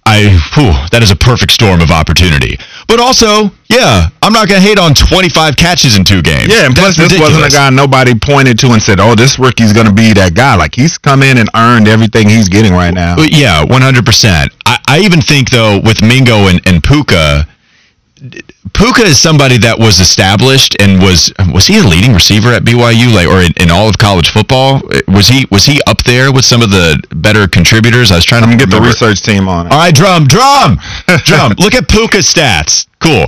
I 0.09 0.33
whew, 0.53 0.73
that 0.91 1.01
is 1.03 1.11
a 1.11 1.15
perfect 1.15 1.51
storm 1.51 1.81
of 1.81 1.91
opportunity. 1.91 2.57
But 2.87 2.99
also, 2.99 3.51
yeah, 3.69 4.09
I'm 4.21 4.33
not 4.33 4.47
gonna 4.49 4.59
hate 4.59 4.79
on 4.79 4.93
25 4.93 5.55
catches 5.55 5.95
in 5.95 6.03
two 6.03 6.21
games. 6.21 6.47
Yeah, 6.47 6.65
and 6.65 6.75
plus 6.75 6.97
That's 6.97 7.13
this 7.13 7.21
wasn't 7.21 7.45
a 7.45 7.49
guy 7.49 7.69
nobody 7.69 8.17
pointed 8.17 8.57
to 8.59 8.71
and 8.71 8.81
said, 8.81 8.99
"Oh, 8.99 9.15
this 9.15 9.37
rookie's 9.37 9.73
going 9.73 9.87
to 9.87 9.93
be 9.93 10.13
that 10.13 10.33
guy." 10.33 10.55
Like 10.55 10.73
he's 10.75 10.97
come 10.97 11.21
in 11.23 11.37
and 11.37 11.49
earned 11.55 11.87
everything 11.87 12.27
he's 12.27 12.49
getting 12.49 12.73
right 12.73 12.93
now. 12.93 13.15
Uh, 13.17 13.27
yeah, 13.29 13.63
one 13.63 13.81
hundred 13.81 14.05
percent. 14.05 14.51
I 14.65 14.79
I 14.87 14.99
even 15.01 15.21
think 15.21 15.51
though 15.51 15.79
with 15.79 16.01
Mingo 16.01 16.47
and, 16.47 16.59
and 16.65 16.83
Puka, 16.83 17.47
Puka 18.73 19.01
is 19.01 19.19
somebody 19.19 19.57
that 19.59 19.77
was 19.77 19.99
established 19.99 20.75
and 20.79 21.01
was 21.01 21.33
was 21.53 21.67
he 21.67 21.79
a 21.79 21.83
leading 21.83 22.13
receiver 22.13 22.53
at 22.53 22.63
BYU 22.63 23.13
like 23.13 23.27
or 23.27 23.41
in, 23.41 23.51
in 23.59 23.71
all 23.71 23.89
of 23.89 23.97
college 23.97 24.29
football? 24.29 24.81
Was 25.07 25.27
he 25.27 25.45
was 25.51 25.65
he 25.65 25.81
up 25.87 26.03
there 26.03 26.31
with 26.31 26.45
some 26.45 26.61
of 26.61 26.69
the 26.69 27.01
better 27.15 27.47
contributors? 27.47 28.11
I 28.11 28.15
was 28.15 28.25
trying 28.25 28.49
to 28.49 28.57
get 28.57 28.69
the 28.69 28.81
research 28.81 29.21
team 29.21 29.47
on 29.47 29.67
it. 29.67 29.71
All 29.71 29.79
right, 29.79 29.93
drum, 29.93 30.25
drum, 30.25 30.79
drum. 31.23 31.53
Look 31.57 31.75
at 31.75 31.87
Puka's 31.87 32.31
stats. 32.31 32.87
Cool. 32.99 33.27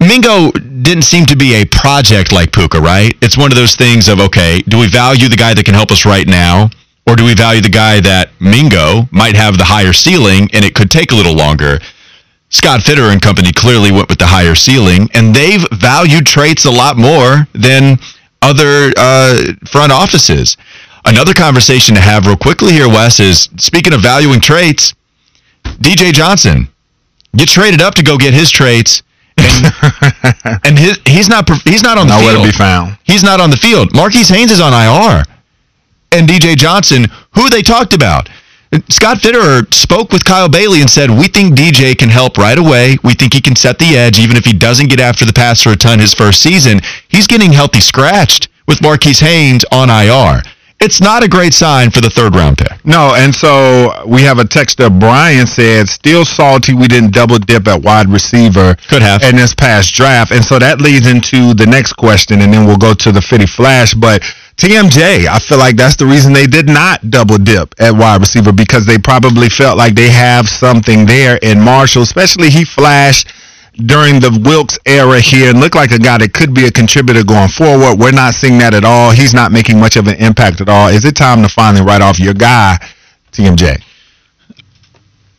Mingo 0.00 0.50
didn't 0.50 1.04
seem 1.04 1.24
to 1.26 1.36
be 1.36 1.54
a 1.54 1.64
project 1.64 2.32
like 2.32 2.52
Puka, 2.52 2.80
right? 2.80 3.14
It's 3.22 3.38
one 3.38 3.52
of 3.52 3.56
those 3.56 3.76
things 3.76 4.08
of 4.08 4.20
okay, 4.20 4.60
do 4.68 4.78
we 4.78 4.88
value 4.88 5.28
the 5.28 5.36
guy 5.36 5.54
that 5.54 5.64
can 5.64 5.74
help 5.74 5.90
us 5.90 6.04
right 6.04 6.26
now, 6.26 6.70
or 7.06 7.16
do 7.16 7.24
we 7.24 7.34
value 7.34 7.60
the 7.60 7.68
guy 7.68 8.00
that 8.00 8.30
Mingo 8.40 9.08
might 9.10 9.36
have 9.36 9.58
the 9.58 9.64
higher 9.64 9.92
ceiling 9.92 10.50
and 10.52 10.64
it 10.64 10.74
could 10.74 10.90
take 10.90 11.12
a 11.12 11.14
little 11.14 11.34
longer? 11.34 11.78
Scott 12.54 12.80
Fitterer 12.82 13.20
company 13.20 13.50
clearly 13.50 13.90
went 13.90 14.08
with 14.08 14.20
the 14.20 14.26
higher 14.26 14.54
ceiling, 14.54 15.08
and 15.12 15.34
they've 15.34 15.66
valued 15.72 16.24
traits 16.24 16.64
a 16.64 16.70
lot 16.70 16.96
more 16.96 17.48
than 17.52 17.98
other 18.42 18.92
uh, 18.96 19.42
front 19.66 19.90
offices. 19.90 20.56
Another 21.04 21.34
conversation 21.34 21.96
to 21.96 22.00
have 22.00 22.26
real 22.26 22.36
quickly 22.36 22.72
here, 22.72 22.86
Wes, 22.88 23.18
is 23.18 23.48
speaking 23.56 23.92
of 23.92 24.02
valuing 24.02 24.40
traits, 24.40 24.94
DJ 25.64 26.12
Johnson, 26.12 26.68
you 27.32 27.44
traded 27.44 27.82
up 27.82 27.96
to 27.96 28.04
go 28.04 28.16
get 28.16 28.32
his 28.32 28.52
traits, 28.52 29.02
and, 29.36 29.74
and 30.64 30.78
his, 30.78 31.00
he's 31.06 31.28
not 31.28 31.50
he's 31.64 31.82
not 31.82 31.98
on 31.98 32.06
the 32.06 32.16
Nowhere 32.16 32.34
field. 32.34 32.46
to 32.46 32.52
be 32.52 32.56
found. 32.56 32.96
He's 33.02 33.24
not 33.24 33.40
on 33.40 33.50
the 33.50 33.56
field. 33.56 33.92
Marquis 33.96 34.32
Haynes 34.32 34.52
is 34.52 34.60
on 34.60 34.72
IR, 34.72 35.24
and 36.12 36.28
DJ 36.28 36.54
Johnson, 36.56 37.06
who 37.34 37.50
they 37.50 37.62
talked 37.62 37.94
about. 37.94 38.28
Scott 38.88 39.18
Fitterer 39.18 39.72
spoke 39.72 40.12
with 40.12 40.24
Kyle 40.24 40.48
Bailey 40.48 40.80
and 40.80 40.90
said, 40.90 41.10
"We 41.10 41.28
think 41.28 41.54
DJ 41.54 41.94
can 41.94 42.08
help 42.08 42.38
right 42.38 42.58
away. 42.58 42.98
We 43.02 43.14
think 43.14 43.34
he 43.34 43.40
can 43.40 43.56
set 43.56 43.78
the 43.78 43.96
edge, 43.96 44.18
even 44.18 44.36
if 44.36 44.44
he 44.44 44.52
doesn't 44.52 44.88
get 44.88 45.00
after 45.00 45.24
the 45.24 45.32
passer 45.32 45.70
a 45.70 45.76
ton 45.76 45.98
his 45.98 46.14
first 46.14 46.42
season. 46.42 46.80
He's 47.08 47.26
getting 47.26 47.52
healthy 47.52 47.80
scratched 47.80 48.48
with 48.66 48.82
Marquis 48.82 49.14
Haynes 49.14 49.64
on 49.70 49.90
IR. 49.90 50.42
It's 50.80 51.00
not 51.00 51.22
a 51.22 51.28
great 51.28 51.54
sign 51.54 51.90
for 51.90 52.00
the 52.00 52.10
third 52.10 52.34
round 52.34 52.58
pick. 52.58 52.84
No, 52.84 53.14
and 53.14 53.34
so 53.34 54.02
we 54.06 54.22
have 54.22 54.38
a 54.38 54.44
text 54.44 54.78
texter. 54.78 54.98
Brian 54.98 55.46
said, 55.46 55.88
"Still 55.88 56.24
salty 56.24 56.74
we 56.74 56.88
didn't 56.88 57.12
double 57.12 57.38
dip 57.38 57.68
at 57.68 57.82
wide 57.82 58.10
receiver. 58.10 58.76
Could 58.88 59.02
have. 59.02 59.22
in 59.22 59.36
this 59.36 59.54
past 59.54 59.94
draft." 59.94 60.32
And 60.32 60.44
so 60.44 60.58
that 60.58 60.80
leads 60.80 61.06
into 61.06 61.54
the 61.54 61.66
next 61.66 61.92
question, 61.94 62.42
and 62.42 62.52
then 62.52 62.66
we'll 62.66 62.76
go 62.76 62.92
to 62.92 63.12
the 63.12 63.22
Fitty 63.22 63.46
Flash. 63.46 63.94
But 63.94 64.22
TMJ, 64.56 65.26
I 65.26 65.38
feel 65.40 65.58
like 65.58 65.76
that's 65.76 65.96
the 65.96 66.06
reason 66.06 66.32
they 66.32 66.46
did 66.46 66.68
not 66.68 67.10
double 67.10 67.38
dip 67.38 67.74
at 67.80 67.92
wide 67.92 68.20
receiver 68.20 68.52
because 68.52 68.86
they 68.86 68.98
probably 68.98 69.48
felt 69.48 69.76
like 69.76 69.94
they 69.94 70.10
have 70.10 70.48
something 70.48 71.06
there 71.06 71.38
in 71.42 71.60
Marshall, 71.60 72.02
especially 72.02 72.50
he 72.50 72.64
flashed 72.64 73.28
during 73.86 74.20
the 74.20 74.30
Wilks 74.44 74.78
era 74.86 75.18
here 75.20 75.50
and 75.50 75.58
looked 75.58 75.74
like 75.74 75.90
a 75.90 75.98
guy 75.98 76.18
that 76.18 76.32
could 76.32 76.54
be 76.54 76.66
a 76.66 76.70
contributor 76.70 77.24
going 77.24 77.48
forward. 77.48 77.98
We're 77.98 78.12
not 78.12 78.34
seeing 78.34 78.58
that 78.58 78.74
at 78.74 78.84
all. 78.84 79.10
He's 79.10 79.34
not 79.34 79.50
making 79.50 79.80
much 79.80 79.96
of 79.96 80.06
an 80.06 80.14
impact 80.16 80.60
at 80.60 80.68
all. 80.68 80.88
Is 80.88 81.04
it 81.04 81.16
time 81.16 81.42
to 81.42 81.48
finally 81.48 81.82
write 81.84 82.00
off 82.00 82.20
your 82.20 82.34
guy, 82.34 82.78
TMJ. 83.32 83.82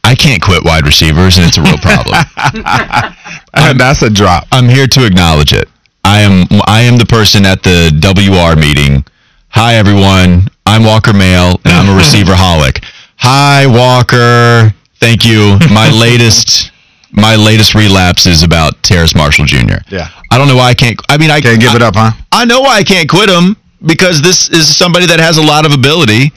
I 0.03 0.13
can't 0.13 0.41
quit 0.41 0.63
wide 0.63 0.85
receivers, 0.85 1.37
and 1.37 1.47
it's 1.47 1.57
a 1.57 1.63
real 1.63 1.77
problem. 1.77 2.13
That's 3.77 4.03
a 4.03 4.09
drop. 4.09 4.45
I'm 4.51 4.69
here 4.69 4.85
to 4.85 5.05
acknowledge 5.05 5.53
it. 5.53 5.67
I 6.05 6.21
am 6.21 6.45
I 6.67 6.81
am 6.81 6.97
the 6.97 7.05
person 7.07 7.47
at 7.47 7.63
the 7.63 7.89
WR 7.97 8.53
meeting. 8.59 9.03
Hi 9.49 9.73
everyone, 9.73 10.47
I'm 10.63 10.83
Walker 10.83 11.13
Mail, 11.13 11.59
and 11.65 11.73
I'm 11.73 11.89
a 11.89 11.97
receiver 11.97 12.33
holic. 12.33 12.83
Hi 13.17 13.65
Walker, 13.65 14.71
thank 14.99 15.25
you. 15.25 15.57
My 15.73 15.89
latest 16.05 16.71
my 17.11 17.35
latest 17.35 17.73
relapse 17.73 18.27
is 18.27 18.43
about 18.43 18.83
Terrace 18.83 19.15
Marshall 19.15 19.45
Jr. 19.45 19.81
Yeah. 19.89 20.09
I 20.29 20.37
don't 20.37 20.47
know 20.47 20.57
why 20.57 20.69
I 20.69 20.73
can't. 20.75 20.99
I 21.09 21.17
mean, 21.17 21.31
I 21.31 21.41
Can't 21.41 21.59
give 21.59 21.71
I, 21.71 21.75
it 21.77 21.81
up, 21.81 21.95
huh? 21.95 22.11
I 22.31 22.45
know 22.45 22.61
why 22.61 22.77
I 22.77 22.83
can't 22.83 23.09
quit 23.09 23.27
him 23.29 23.55
because 23.83 24.21
this 24.21 24.47
is 24.49 24.77
somebody 24.77 25.07
that 25.07 25.19
has 25.19 25.37
a 25.37 25.41
lot 25.41 25.65
of 25.65 25.73
ability, 25.73 26.31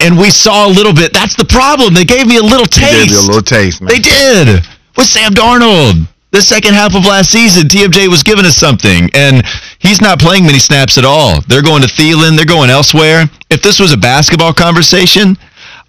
and 0.00 0.16
we 0.16 0.30
saw 0.30 0.66
a 0.66 0.72
little 0.72 0.94
bit. 0.94 1.12
That's 1.12 1.36
the 1.36 1.44
problem. 1.44 1.92
They 1.92 2.04
gave 2.04 2.26
me 2.26 2.38
a 2.38 2.42
little 2.42 2.66
taste. 2.66 2.92
gave 2.92 3.10
you 3.10 3.20
a 3.20 3.26
little 3.28 3.42
taste, 3.42 3.82
man. 3.82 3.88
They 3.88 3.98
did 3.98 4.64
with 4.96 5.06
Sam 5.06 5.32
Darnold. 5.34 6.08
The 6.32 6.42
second 6.42 6.74
half 6.74 6.94
of 6.94 7.06
last 7.06 7.30
season, 7.30 7.68
TMJ 7.68 8.08
was 8.08 8.22
giving 8.22 8.44
us 8.44 8.56
something, 8.56 9.08
and 9.14 9.44
he's 9.78 10.00
not 10.00 10.18
playing 10.18 10.44
many 10.44 10.58
snaps 10.58 10.98
at 10.98 11.04
all. 11.04 11.40
They're 11.42 11.62
going 11.62 11.82
to 11.82 11.88
Thielen. 11.88 12.36
They're 12.36 12.44
going 12.44 12.68
elsewhere. 12.68 13.24
If 13.48 13.62
this 13.62 13.78
was 13.78 13.92
a 13.92 13.96
basketball 13.96 14.52
conversation, 14.52 15.38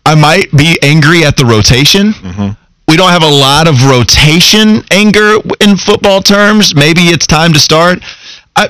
I 0.06 0.16
might 0.16 0.52
be 0.52 0.78
angry 0.82 1.26
at 1.26 1.36
the 1.36 1.46
rotation. 1.46 2.14
Mm-hmm. 2.14 2.50
We 2.88 2.96
don't 2.96 3.10
have 3.10 3.24
a 3.24 3.30
lot 3.30 3.68
of 3.68 3.84
rotation 3.86 4.84
anger 4.92 5.36
in 5.60 5.76
football 5.76 6.22
terms. 6.22 6.74
Maybe 6.74 7.02
it's 7.12 7.28
time 7.28 7.52
to 7.52 7.60
start. 7.60 8.00
I, 8.56 8.70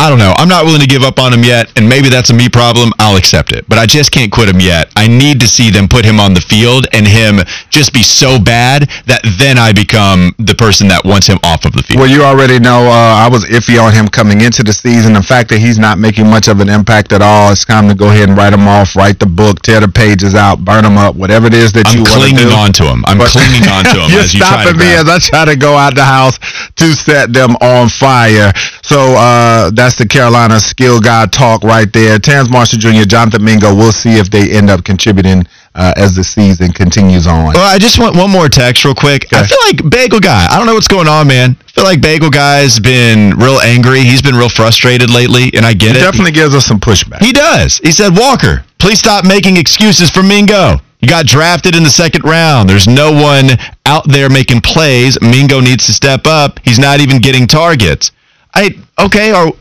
I 0.00 0.08
don't 0.08 0.18
know. 0.18 0.32
I'm 0.38 0.48
not 0.48 0.64
willing 0.64 0.80
to 0.80 0.86
give 0.86 1.02
up 1.02 1.18
on 1.18 1.30
him 1.30 1.44
yet, 1.44 1.70
and 1.76 1.86
maybe 1.86 2.08
that's 2.08 2.30
a 2.30 2.34
me 2.34 2.48
problem. 2.48 2.90
I'll 2.98 3.16
accept 3.16 3.52
it, 3.52 3.68
but 3.68 3.76
I 3.78 3.84
just 3.84 4.10
can't 4.10 4.32
quit 4.32 4.48
him 4.48 4.58
yet. 4.58 4.90
I 4.96 5.06
need 5.06 5.40
to 5.40 5.46
see 5.46 5.68
them 5.68 5.88
put 5.88 6.06
him 6.06 6.18
on 6.18 6.32
the 6.32 6.40
field 6.40 6.86
and 6.94 7.06
him 7.06 7.40
just 7.68 7.92
be 7.92 8.02
so 8.02 8.40
bad 8.40 8.88
that 9.04 9.20
then 9.38 9.58
I 9.58 9.72
become 9.72 10.32
the 10.38 10.54
person 10.54 10.88
that 10.88 11.04
wants 11.04 11.26
him 11.26 11.38
off 11.44 11.66
of 11.66 11.72
the 11.74 11.82
field. 11.82 12.00
Well, 12.00 12.08
you 12.08 12.22
already 12.24 12.58
know 12.58 12.88
uh, 12.88 13.20
I 13.20 13.28
was 13.28 13.44
iffy 13.44 13.76
on 13.76 13.92
him 13.92 14.08
coming 14.08 14.40
into 14.40 14.62
the 14.62 14.72
season. 14.72 15.12
The 15.12 15.22
fact 15.22 15.50
that 15.50 15.58
he's 15.58 15.78
not 15.78 15.98
making 15.98 16.26
much 16.26 16.48
of 16.48 16.60
an 16.60 16.70
impact 16.70 17.12
at 17.12 17.20
all, 17.20 17.52
it's 17.52 17.66
time 17.66 17.86
to 17.88 17.94
go 17.94 18.08
ahead 18.08 18.30
and 18.30 18.38
write 18.38 18.54
him 18.54 18.66
off, 18.66 18.96
write 18.96 19.18
the 19.18 19.26
book, 19.26 19.60
tear 19.60 19.80
the 19.80 19.88
pages 19.88 20.34
out, 20.34 20.64
burn 20.64 20.82
them 20.84 20.96
up, 20.96 21.14
whatever 21.14 21.46
it 21.46 21.52
is 21.54 21.72
that 21.76 21.86
I'm 21.88 21.98
you 21.98 22.02
want 22.08 22.24
to 22.24 22.30
do. 22.32 22.40
I'm 22.40 22.48
clinging 22.48 22.52
on 22.56 22.72
to 22.72 22.84
him. 22.88 23.04
I'm 23.06 23.18
But- 23.18 23.28
clinging 23.36 23.68
on 23.68 23.84
to 23.84 24.00
him 24.04 24.10
You're 24.10 24.20
as 24.24 24.32
you 24.32 24.40
try 24.40 24.64
to 24.64 24.72
stopping 24.72 24.80
me 24.80 24.94
as 24.96 25.08
I 25.10 25.18
try 25.18 25.44
to 25.44 25.56
go 25.56 25.76
out 25.76 25.94
the 25.94 26.04
house 26.08 26.38
to 26.80 26.86
set 26.96 27.34
them 27.34 27.52
on 27.60 27.90
fire. 27.90 28.48
So 28.80 28.96
uh, 29.20 29.68
that's 29.70 29.89
the 29.96 30.06
Carolina 30.06 30.58
skill 30.60 31.00
guy 31.00 31.26
talk 31.26 31.62
right 31.62 31.90
there. 31.92 32.18
Terrace 32.18 32.48
Marshall 32.50 32.78
Jr., 32.78 33.04
Jonathan 33.06 33.44
Mingo. 33.44 33.74
We'll 33.74 33.92
see 33.92 34.18
if 34.18 34.30
they 34.30 34.50
end 34.50 34.70
up 34.70 34.84
contributing 34.84 35.44
uh, 35.74 35.92
as 35.96 36.14
the 36.14 36.24
season 36.24 36.72
continues 36.72 37.26
on. 37.26 37.52
Well, 37.54 37.58
I 37.74 37.78
just 37.78 37.98
want 37.98 38.16
one 38.16 38.30
more 38.30 38.48
text 38.48 38.84
real 38.84 38.94
quick. 38.94 39.26
I 39.32 39.46
feel 39.46 39.58
like 39.66 39.88
Bagel 39.90 40.20
Guy. 40.20 40.46
I 40.50 40.56
don't 40.58 40.66
know 40.66 40.74
what's 40.74 40.88
going 40.88 41.08
on, 41.08 41.28
man. 41.28 41.56
I 41.66 41.70
feel 41.70 41.84
like 41.84 42.00
Bagel 42.00 42.30
Guy's 42.30 42.80
been 42.80 43.36
real 43.38 43.60
angry. 43.60 44.00
He's 44.00 44.22
been 44.22 44.34
real 44.34 44.48
frustrated 44.48 45.10
lately, 45.10 45.50
and 45.54 45.64
I 45.64 45.72
get 45.74 45.92
He 45.92 45.98
it. 45.98 46.00
definitely 46.00 46.32
gives 46.32 46.54
us 46.54 46.66
some 46.66 46.80
pushback. 46.80 47.22
He 47.22 47.32
does. 47.32 47.78
He 47.78 47.92
said, 47.92 48.16
Walker, 48.16 48.64
please 48.78 48.98
stop 48.98 49.24
making 49.24 49.56
excuses 49.56 50.10
for 50.10 50.22
Mingo. 50.22 50.76
You 51.00 51.08
got 51.08 51.24
drafted 51.26 51.74
in 51.76 51.82
the 51.82 51.90
second 51.90 52.24
round. 52.24 52.68
There's 52.68 52.86
no 52.86 53.10
one 53.10 53.50
out 53.86 54.06
there 54.06 54.28
making 54.28 54.60
plays. 54.60 55.18
Mingo 55.22 55.60
needs 55.60 55.86
to 55.86 55.92
step 55.94 56.26
up. 56.26 56.60
He's 56.62 56.78
not 56.78 57.00
even 57.00 57.20
getting 57.20 57.46
targets. 57.46 58.12
I 58.52 58.76
okay, 58.98 59.32
or 59.32 59.52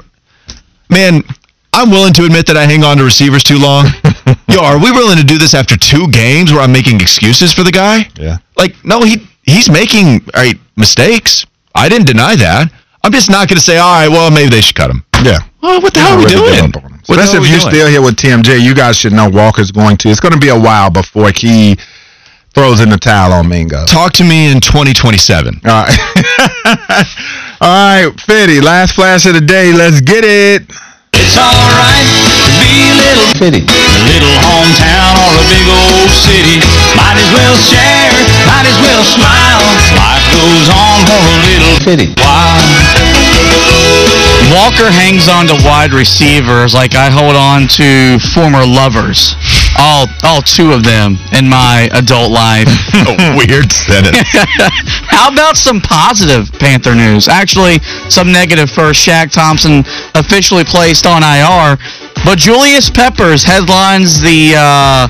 man, 0.90 1.24
I'm 1.74 1.90
willing 1.92 2.14
to 2.14 2.26
admit 2.26 2.48
that 2.48 2.58
I 2.58 2.66
hang 2.66 2.84
on 2.84 2.98
to 2.98 3.04
receivers 3.04 3.44
too 3.44 3.58
long. 3.60 3.86
Yo, 4.50 4.62
are 4.62 4.78
we 4.78 4.92
willing 4.92 5.18
to 5.18 5.24
do 5.24 5.38
this 5.38 5.54
after 5.54 5.78
two 5.78 6.08
games 6.10 6.52
where 6.52 6.62
I'm 6.62 6.72
making 6.72 7.00
excuses 7.00 7.54
for 7.54 7.64
the 7.64 7.72
guy? 7.72 8.10
Yeah. 8.20 8.38
Like, 8.58 8.76
no, 8.84 9.02
he 9.04 9.28
he's 9.44 9.70
making 9.70 10.22
all 10.34 10.42
right, 10.44 10.58
mistakes. 10.76 11.46
I 11.76 11.88
didn't 11.88 12.08
deny 12.08 12.36
that. 12.36 12.72
I'm 13.04 13.12
just 13.12 13.30
not 13.30 13.48
going 13.48 13.58
to 13.58 13.64
say, 13.64 13.78
all 13.78 13.94
right, 13.94 14.10
well, 14.10 14.30
maybe 14.30 14.50
they 14.50 14.62
should 14.62 14.76
cut 14.76 14.90
him. 14.90 15.06
Yeah. 15.24 15.40
Well, 15.62 15.82
what 15.82 15.94
the 15.94 16.02
hell 16.02 16.14
are 16.14 16.18
we 16.20 16.26
doing? 16.26 16.72
What 16.72 17.18
Especially 17.18 17.46
if 17.46 17.50
you're 17.50 17.60
doing? 17.60 17.74
still 17.74 17.88
here 17.88 18.02
with 18.02 18.16
TMJ, 18.18 18.62
you 18.62 18.76
guys 18.76 18.98
should 18.98 19.14
know 19.14 19.30
Walker's 19.30 19.72
going 19.72 19.98
to. 19.98 20.10
It's 20.10 20.20
going 20.20 20.34
to 20.34 20.40
be 20.40 20.50
a 20.50 20.60
while 20.60 20.90
before 20.90 21.32
he 21.32 21.78
throws 22.54 22.82
in 22.82 22.90
the 22.90 22.98
towel 22.98 23.32
on 23.32 23.48
Mingo. 23.48 23.86
Talk 23.86 24.14
to 24.14 24.24
me 24.24 24.52
in 24.52 24.60
2027. 24.60 25.62
All 25.66 25.86
right. 25.86 27.46
All 27.62 27.68
right, 27.68 28.08
Fitty, 28.22 28.62
last 28.62 28.96
flash 28.96 29.26
of 29.26 29.34
the 29.34 29.42
day. 29.42 29.74
Let's 29.74 30.00
get 30.00 30.24
it. 30.24 30.64
It's 31.12 31.36
alright 31.36 32.08
to 32.08 32.52
be 32.56 32.88
a 32.88 32.96
little 32.96 33.28
Fitty. 33.36 33.68
A 33.68 34.00
little 34.08 34.32
hometown 34.48 35.20
or 35.20 35.36
a 35.36 35.44
big 35.44 35.68
old 35.68 36.08
city. 36.08 36.64
Might 36.96 37.20
as 37.20 37.28
well 37.36 37.60
share, 37.60 38.16
might 38.48 38.64
as 38.64 38.80
well 38.80 39.04
smile. 39.04 39.60
Life 39.92 40.24
goes 40.32 40.72
on 40.72 41.04
for 41.04 41.20
a 41.20 41.36
little 41.52 41.76
Fitty. 41.84 42.16
while. 42.24 44.19
Walker 44.48 44.90
hangs 44.90 45.28
on 45.28 45.48
to 45.48 45.56
wide 45.68 45.92
receivers 45.92 46.74
like 46.74 46.96
I 46.96 47.10
hold 47.12 47.36
on 47.36 47.68
to 47.76 48.18
former 48.34 48.66
lovers. 48.66 49.36
All 49.78 50.08
all 50.24 50.42
two 50.42 50.72
of 50.72 50.84
them 50.84 51.18
in 51.34 51.48
my 51.48 51.90
adult 51.92 52.32
life. 52.32 52.68
Weird 53.36 53.72
sentence. 53.72 54.24
How 55.12 55.32
about 55.32 55.58
some 55.58 55.82
positive 55.82 56.52
Panther 56.54 56.96
news? 56.96 57.28
Actually, 57.28 57.80
some 58.10 58.32
negative 58.32 58.70
first. 58.72 59.06
Shaq 59.06 59.32
Thompson 59.32 59.84
officially 60.16 60.64
placed 60.64 61.06
on 61.06 61.22
IR, 61.22 61.78
but 62.24 62.40
Julius 62.40 62.90
Peppers 62.90 63.44
headlines 63.44 64.20
the 64.20 64.56
uh, 64.58 65.08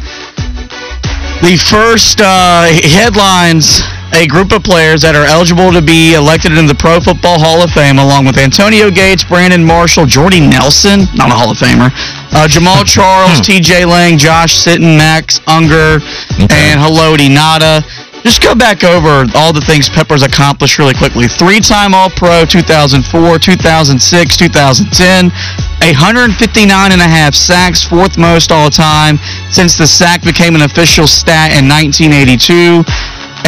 the 1.42 1.56
first 1.56 2.20
uh, 2.22 2.68
headlines 2.84 3.82
a 4.14 4.28
group 4.28 4.52
of 4.52 4.64
players 4.64 5.02
that 5.02 5.16
are 5.16 5.26
eligible 5.26 5.72
to 5.72 5.82
be 5.82 6.14
elected 6.14 6.52
into 6.52 6.66
the 6.66 6.78
Pro 6.78 7.00
Football 7.00 7.40
Hall 7.40 7.62
of 7.64 7.72
Fame, 7.72 8.00
along 8.00 8.26
with 8.26 8.38
Antonio 8.38 8.90
Gates, 8.90 9.24
Brandon 9.24 9.64
Marshall, 9.64 10.06
Jordy 10.06 10.42
Nelson, 10.42 11.06
not 11.14 11.30
a 11.30 11.38
Hall 11.38 11.52
of 11.52 11.58
Famer, 11.58 11.94
uh, 12.34 12.48
Jamaal 12.50 12.86
Charles, 12.90 13.40
T.J. 13.42 13.86
Lang, 13.86 14.18
Josh 14.18 14.66
Sitton, 14.66 14.98
Max 14.98 15.40
Unger, 15.48 16.02
and 16.50 16.76
Haloti 16.82 17.30
Ngata. 17.30 17.86
Just 18.24 18.44
go 18.44 18.54
back 18.54 18.84
over 18.84 19.24
all 19.36 19.54
the 19.54 19.64
things 19.64 19.88
Peppers 19.88 20.24
accomplished 20.24 20.78
really 20.78 20.94
quickly. 20.94 21.28
Three-time 21.28 21.94
All-Pro 21.94 22.44
2004, 22.44 23.40
2006, 23.40 24.38
2010. 24.38 25.32
159 25.80 26.92
and 26.92 27.02
a 27.02 27.08
half 27.08 27.34
sacks, 27.34 27.84
fourth 27.84 28.18
most 28.18 28.52
all 28.52 28.70
time 28.70 29.18
since 29.50 29.78
the 29.78 29.88
sack 29.88 30.22
became 30.24 30.54
an 30.56 30.62
official 30.62 31.08
stat 31.08 31.56
in 31.56 31.68
1982. 31.68 32.84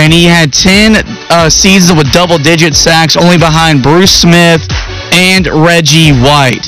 And 0.02 0.12
he 0.12 0.26
had 0.26 0.52
10 0.52 1.06
uh, 1.30 1.48
seasons 1.48 1.96
with 1.96 2.12
double-digit 2.12 2.74
sacks, 2.74 3.16
only 3.16 3.38
behind 3.38 3.84
Bruce 3.84 4.10
Smith 4.12 4.66
and 5.14 5.46
Reggie 5.46 6.10
White. 6.10 6.66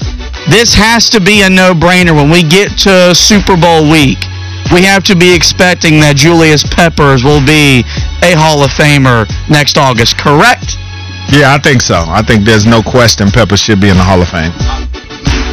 This 0.53 0.77
has 0.77 1.09
to 1.09 1.19
be 1.19 1.41
a 1.41 1.49
no-brainer 1.49 2.13
when 2.13 2.29
we 2.29 2.43
get 2.43 2.77
to 2.85 3.15
Super 3.15 3.57
Bowl 3.57 3.89
week. 3.89 4.21
We 4.69 4.85
have 4.85 5.01
to 5.09 5.15
be 5.15 5.33
expecting 5.33 5.97
that 6.05 6.13
Julius 6.15 6.61
Peppers 6.61 7.23
will 7.25 7.41
be 7.41 7.81
a 8.21 8.37
Hall 8.37 8.61
of 8.61 8.69
Famer 8.69 9.25
next 9.49 9.81
August, 9.81 10.13
correct? 10.21 10.77
Yeah, 11.33 11.57
I 11.57 11.57
think 11.57 11.81
so. 11.81 12.05
I 12.05 12.21
think 12.21 12.45
there's 12.45 12.67
no 12.69 12.83
question 12.83 13.33
Peppers 13.33 13.61
should 13.61 13.81
be 13.81 13.89
in 13.89 13.97
the 13.97 14.05
Hall 14.05 14.21
of 14.21 14.29
Fame. 14.29 14.53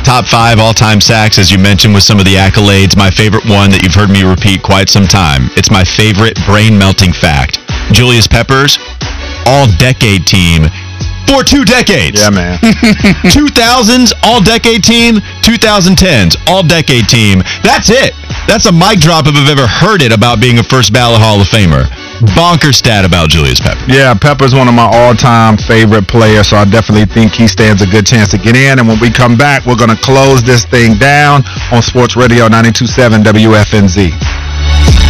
Top 0.05 0.27
five 0.27 0.59
all-time 0.59 1.01
sacks, 1.01 1.39
as 1.39 1.51
you 1.51 1.57
mentioned, 1.57 1.95
with 1.95 2.03
some 2.03 2.19
of 2.19 2.27
the 2.27 2.35
accolades. 2.35 2.97
My 2.97 3.09
favorite 3.09 3.49
one 3.49 3.71
that 3.71 3.81
you've 3.81 3.95
heard 3.95 4.11
me 4.11 4.21
repeat 4.21 4.61
quite 4.61 4.91
some 4.91 5.07
time. 5.07 5.49
It's 5.57 5.71
my 5.71 5.85
favorite 5.85 6.37
brain-melting 6.45 7.13
fact. 7.13 7.60
Julius 7.93 8.27
Peppers, 8.27 8.79
all-decade 9.47 10.27
team 10.27 10.65
for 11.27 11.45
two 11.45 11.65
decades. 11.65 12.21
Yeah, 12.21 12.31
man. 12.31 12.59
2000s 13.31 14.13
all-decade 14.23 14.83
team, 14.83 15.17
2010s 15.47 16.37
all-decade 16.49 17.09
team. 17.09 17.43
That's 17.63 17.91
it. 17.91 18.15
That's 18.47 18.67
a 18.67 18.73
mic 18.73 18.99
drop 18.99 19.27
if 19.29 19.37
I've 19.37 19.49
ever 19.49 19.67
heard 19.67 20.03
it 20.03 20.13
about 20.13 20.41
being 20.41 20.59
a 20.59 20.63
first 20.65 20.93
ballot 20.93 21.21
Hall 21.21 21.41
of 21.41 21.47
Famer. 21.47 21.87
Bonker 22.35 22.73
stat 22.73 23.05
about 23.05 23.31
Julius 23.31 23.61
Peppers. 23.61 23.87
Yeah, 23.89 24.13
Pepper's 24.15 24.55
one 24.55 24.69
of 24.69 24.75
my 24.75 24.91
all-time 24.91 25.57
favorite 25.57 26.07
players, 26.09 26.49
so 26.49 26.57
I 26.57 26.65
definitely 26.65 27.07
think 27.07 27.33
he 27.33 27.47
stands 27.47 27.81
a 27.81 27.87
good 27.87 28.07
chance 28.07 28.31
to 28.33 28.39
get 28.39 28.57
in. 28.57 28.79
And 28.79 28.89
when 28.89 28.99
we 29.01 29.11
come 29.11 29.37
back, 29.37 29.65
we're 29.67 29.77
going 29.79 29.91
to 29.95 30.03
close 30.03 30.43
this 30.43 30.65
thing 30.65 30.99
down 30.99 31.43
on 31.73 31.81
Sports 31.81 32.17
Radio 32.17 32.49
92.7 32.49 33.23
WFNZ. 33.23 35.10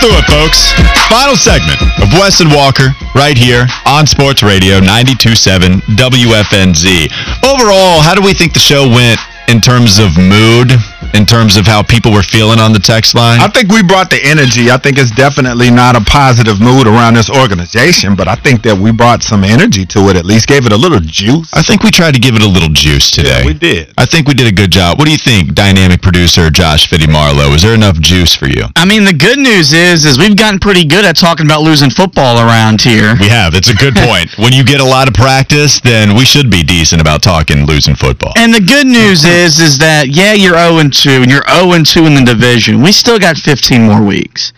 Through 0.00 0.16
it, 0.16 0.24
folks. 0.24 0.72
Final 1.12 1.36
segment 1.36 1.76
of 2.00 2.08
Wes 2.16 2.40
and 2.40 2.50
Walker 2.50 2.96
right 3.14 3.36
here 3.36 3.66
on 3.84 4.06
Sports 4.06 4.42
Radio 4.42 4.80
92.7 4.80 5.80
WFNZ. 6.00 7.12
Overall, 7.44 8.00
how 8.00 8.14
do 8.14 8.22
we 8.22 8.32
think 8.32 8.54
the 8.54 8.58
show 8.58 8.88
went 8.88 9.20
in 9.48 9.60
terms 9.60 9.98
of 9.98 10.16
mood, 10.16 10.72
in 11.14 11.26
terms 11.26 11.56
of 11.56 11.66
how 11.66 11.82
people 11.82 12.12
were 12.12 12.22
feeling 12.22 12.58
on 12.58 12.72
the 12.72 12.78
text 12.78 13.14
line? 13.14 13.40
I 13.40 13.48
think 13.48 13.70
we 13.70 13.82
brought 13.82 14.10
the 14.10 14.20
energy. 14.22 14.70
I 14.70 14.78
think 14.78 14.98
it's 14.98 15.10
definitely 15.10 15.70
not 15.70 15.96
a 15.96 16.00
positive 16.00 16.60
mood 16.60 16.86
around 16.86 17.14
this 17.14 17.30
organization, 17.30 18.14
but 18.14 18.28
I 18.28 18.34
think 18.34 18.62
that 18.62 18.76
we 18.76 18.92
brought 18.92 19.22
some 19.22 19.44
energy 19.44 19.84
to 19.86 20.08
it. 20.10 20.16
At 20.16 20.24
least 20.24 20.46
gave 20.46 20.66
it 20.66 20.72
a 20.72 20.76
little 20.76 21.00
juice. 21.00 21.50
I 21.52 21.62
think 21.62 21.82
we 21.82 21.90
tried 21.90 22.14
to 22.14 22.20
give 22.20 22.34
it 22.34 22.42
a 22.42 22.48
little 22.48 22.68
juice 22.70 23.10
today. 23.10 23.40
Yeah, 23.40 23.46
we 23.46 23.54
did. 23.54 23.92
I 23.98 24.06
think 24.06 24.28
we 24.28 24.34
did 24.34 24.46
a 24.46 24.54
good 24.54 24.70
job. 24.70 24.98
What 24.98 25.06
do 25.06 25.12
you 25.12 25.18
think, 25.18 25.54
dynamic 25.54 26.02
producer 26.02 26.50
Josh 26.50 26.88
Fitty 26.88 27.06
Marlowe? 27.10 27.52
Is 27.54 27.62
there 27.62 27.74
enough 27.74 27.98
juice 28.00 28.34
for 28.34 28.46
you? 28.46 28.64
I 28.76 28.84
mean, 28.84 29.04
the 29.04 29.12
good 29.12 29.38
news 29.38 29.72
is, 29.72 30.04
is 30.04 30.18
we've 30.18 30.36
gotten 30.36 30.58
pretty 30.58 30.84
good 30.84 31.04
at 31.04 31.16
talking 31.16 31.46
about 31.46 31.62
losing 31.62 31.90
football 31.90 32.38
around 32.38 32.80
here. 32.80 33.16
We 33.20 33.28
have. 33.28 33.54
It's 33.54 33.68
a 33.68 33.74
good 33.74 33.94
point. 34.08 34.36
when 34.38 34.52
you 34.52 34.64
get 34.64 34.80
a 34.80 34.84
lot 34.84 35.08
of 35.08 35.14
practice, 35.14 35.80
then 35.80 36.16
we 36.16 36.24
should 36.24 36.50
be 36.50 36.62
decent 36.62 37.00
about 37.00 37.22
talking 37.22 37.66
losing 37.66 37.94
football. 37.94 38.32
And 38.36 38.54
the 38.54 38.60
good 38.60 38.86
news 38.86 39.24
is, 39.24 39.58
is 39.58 39.78
that 39.78 40.08
yeah, 40.08 40.32
you're 40.32 40.56
0 40.56 40.78
and 40.78 40.92
2, 41.02 41.10
and 41.22 41.30
you're 41.30 41.44
0 41.48 41.72
and 41.72 41.86
2 41.86 42.06
in 42.06 42.14
the 42.14 42.22
division. 42.24 42.82
We 42.82 42.92
still 42.92 43.18
got 43.18 43.36
15 43.36 43.82
more 43.82 44.02
weeks, 44.02 44.52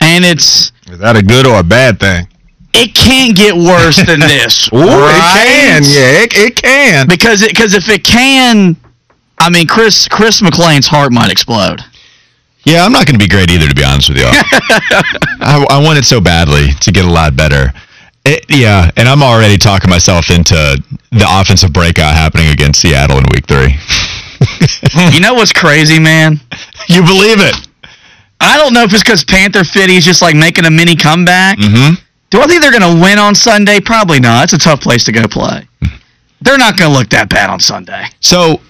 and 0.00 0.24
it's 0.24 0.72
Is 0.86 0.98
that 0.98 1.16
a 1.16 1.22
good 1.22 1.46
or 1.46 1.58
a 1.60 1.62
bad 1.62 1.98
thing? 2.00 2.26
it 2.74 2.94
can't 2.94 3.34
get 3.34 3.54
worse 3.56 3.96
than 3.96 4.20
this. 4.32 4.68
Ooh, 4.72 4.78
it 4.78 5.22
can. 5.34 5.82
Yeah, 5.82 6.22
it, 6.22 6.32
it 6.34 6.56
can. 6.56 7.08
Because 7.08 7.42
it 7.42 7.50
because 7.50 7.74
if 7.74 7.88
it 7.88 8.04
can, 8.04 8.76
I 9.38 9.50
mean, 9.50 9.66
Chris 9.66 10.06
Chris 10.06 10.40
McLean's 10.42 10.86
heart 10.86 11.12
might 11.12 11.30
explode. 11.32 11.80
Yeah, 12.64 12.84
I'm 12.84 12.92
not 12.92 13.06
going 13.06 13.18
to 13.18 13.24
be 13.24 13.28
great 13.28 13.50
either, 13.50 13.66
to 13.66 13.74
be 13.74 13.84
honest 13.84 14.10
with 14.10 14.18
you. 14.18 14.26
I, 15.40 15.64
I 15.70 15.82
want 15.82 15.98
it 15.98 16.04
so 16.04 16.20
badly 16.20 16.68
to 16.80 16.92
get 16.92 17.06
a 17.06 17.10
lot 17.10 17.34
better. 17.34 17.72
It, 18.26 18.44
yeah, 18.50 18.90
and 18.96 19.08
I'm 19.08 19.22
already 19.22 19.56
talking 19.56 19.88
myself 19.88 20.28
into 20.28 20.54
the 21.10 21.26
offensive 21.26 21.72
breakout 21.72 22.14
happening 22.14 22.48
against 22.48 22.82
Seattle 22.82 23.16
in 23.18 23.24
Week 23.32 23.46
Three. 23.46 23.76
you 25.12 25.20
know 25.20 25.34
what's 25.34 25.52
crazy, 25.52 25.98
man? 25.98 26.40
You 26.88 27.02
believe 27.02 27.38
it? 27.40 27.54
I 28.40 28.56
don't 28.56 28.72
know 28.72 28.84
if 28.84 28.92
it's 28.92 29.02
because 29.02 29.24
Panther 29.24 29.64
Fitty's 29.64 30.04
just 30.04 30.22
like 30.22 30.36
making 30.36 30.64
a 30.64 30.70
mini 30.70 30.96
comeback. 30.96 31.58
Mm-hmm. 31.58 31.94
Do 32.30 32.40
I 32.40 32.46
think 32.46 32.62
they're 32.62 32.78
going 32.78 32.96
to 32.96 33.02
win 33.02 33.18
on 33.18 33.34
Sunday? 33.34 33.80
Probably 33.80 34.20
not. 34.20 34.44
It's 34.44 34.52
a 34.52 34.58
tough 34.58 34.80
place 34.80 35.02
to 35.04 35.12
go 35.12 35.26
play. 35.26 35.66
They're 36.40 36.58
not 36.58 36.76
going 36.76 36.92
to 36.92 36.96
look 36.96 37.08
that 37.10 37.28
bad 37.28 37.50
on 37.50 37.58
Sunday. 37.58 38.04
So 38.20 38.60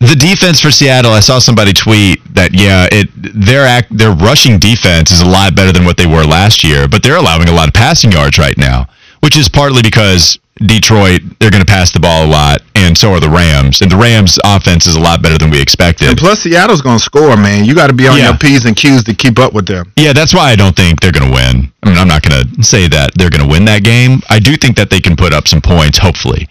the 0.00 0.14
defense 0.14 0.60
for 0.60 0.70
Seattle, 0.70 1.12
I 1.12 1.20
saw 1.20 1.38
somebody 1.38 1.72
tweet 1.72 2.20
that 2.34 2.54
yeah, 2.54 2.88
it 2.90 3.08
their 3.14 3.66
act 3.66 3.94
their 3.96 4.12
rushing 4.12 4.58
defense 4.58 5.10
is 5.10 5.20
a 5.20 5.26
lot 5.26 5.54
better 5.54 5.72
than 5.72 5.84
what 5.84 5.98
they 5.98 6.06
were 6.06 6.24
last 6.24 6.64
year, 6.64 6.88
but 6.88 7.02
they're 7.02 7.16
allowing 7.16 7.48
a 7.48 7.52
lot 7.52 7.68
of 7.68 7.74
passing 7.74 8.10
yards 8.10 8.38
right 8.38 8.56
now, 8.56 8.88
which 9.20 9.36
is 9.36 9.48
partly 9.48 9.82
because 9.82 10.38
Detroit 10.66 11.22
they're 11.38 11.50
going 11.50 11.64
to 11.64 11.70
pass 11.70 11.90
the 11.90 12.00
ball 12.00 12.26
a 12.26 12.28
lot, 12.30 12.58
and 12.74 12.96
so 12.96 13.12
are 13.12 13.20
the 13.20 13.30
Rams, 13.30 13.80
and 13.80 13.90
the 13.90 13.96
Rams' 13.96 14.38
offense 14.44 14.86
is 14.86 14.94
a 14.94 15.00
lot 15.00 15.22
better 15.22 15.38
than 15.38 15.48
we 15.50 15.60
expected. 15.60 16.08
And 16.08 16.18
plus, 16.18 16.40
Seattle's 16.40 16.82
going 16.82 16.98
to 16.98 17.02
score, 17.04 17.34
man. 17.36 17.64
You 17.64 17.74
got 17.74 17.86
to 17.86 17.94
be 17.94 18.06
on 18.08 18.18
Yeah. 18.18 18.28
your 18.30 18.36
P's 18.38 18.66
and 18.66 18.76
Q's 18.76 19.02
to 19.04 19.14
keep 19.14 19.38
up 19.38 19.52
with 19.54 19.66
them. 19.66 19.90
Yeah, 19.96 20.12
that's 20.12 20.34
why 20.34 20.50
I 20.50 20.56
don't 20.56 20.76
think 20.76 21.00
they're 21.00 21.12
going 21.12 21.28
to 21.30 21.34
win. 21.34 21.72
I 21.82 21.88
mean, 21.88 21.96
I'm 21.98 22.08
not 22.08 22.22
going 22.22 22.44
to 22.44 22.62
say 22.62 22.88
that 22.88 23.12
they're 23.14 23.30
going 23.30 23.42
to 23.42 23.48
win 23.50 23.64
that 23.66 23.84
game. 23.84 24.20
I 24.28 24.38
do 24.38 24.56
think 24.56 24.76
that 24.76 24.90
they 24.90 25.00
can 25.00 25.16
put 25.16 25.32
up 25.32 25.48
some 25.48 25.62
points, 25.62 25.96
hopefully. 25.96 26.46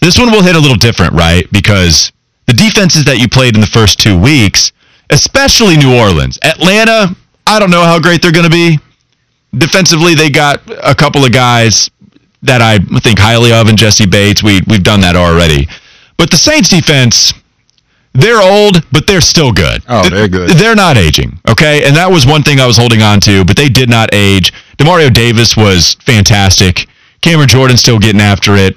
This 0.00 0.18
one 0.18 0.30
will 0.30 0.42
hit 0.42 0.56
a 0.56 0.60
little 0.60 0.76
different, 0.76 1.14
right? 1.14 1.50
Because 1.50 2.12
the 2.46 2.52
defenses 2.52 3.04
that 3.06 3.16
you 3.18 3.28
played 3.28 3.54
in 3.54 3.62
the 3.62 3.66
first 3.66 3.98
two 3.98 4.18
weeks, 4.18 4.72
especially 5.08 5.78
New 5.78 5.96
Orleans, 5.98 6.38
Atlanta, 6.42 7.16
I 7.46 7.58
don't 7.58 7.70
know 7.70 7.82
how 7.84 7.98
great 7.98 8.20
they're 8.20 8.32
going 8.32 8.44
to 8.44 8.50
be. 8.50 8.78
Defensively, 9.56 10.14
they 10.14 10.28
got 10.30 10.60
a 10.82 10.94
couple 10.94 11.24
of 11.24 11.32
guys 11.32 11.88
that 12.44 12.62
I 12.62 12.78
think 13.00 13.18
highly 13.18 13.52
of 13.52 13.68
in 13.68 13.76
Jessie 13.76 14.06
Bates. 14.06 14.42
We, 14.42 14.60
we've 14.68 14.82
done 14.82 15.00
that 15.00 15.16
already. 15.16 15.68
But 16.16 16.30
the 16.30 16.36
Saints 16.36 16.68
defense, 16.68 17.32
they're 18.12 18.40
old, 18.40 18.84
but 18.92 19.06
they're 19.06 19.20
still 19.20 19.52
good. 19.52 19.82
Oh, 19.88 20.08
they're 20.08 20.28
good. 20.28 20.50
They're 20.50 20.76
not 20.76 20.96
aging, 20.96 21.40
okay? 21.48 21.84
And 21.86 21.96
that 21.96 22.10
was 22.10 22.26
one 22.26 22.42
thing 22.42 22.60
I 22.60 22.66
was 22.66 22.76
holding 22.76 23.02
on 23.02 23.20
to, 23.20 23.44
but 23.44 23.56
they 23.56 23.68
did 23.68 23.90
not 23.90 24.10
age. 24.12 24.52
Demario 24.78 25.12
Davis 25.12 25.56
was 25.56 25.94
fantastic. 25.94 26.86
Cameron 27.20 27.48
Jordan 27.48 27.76
still 27.76 27.98
getting 27.98 28.20
after 28.20 28.54
it. 28.54 28.76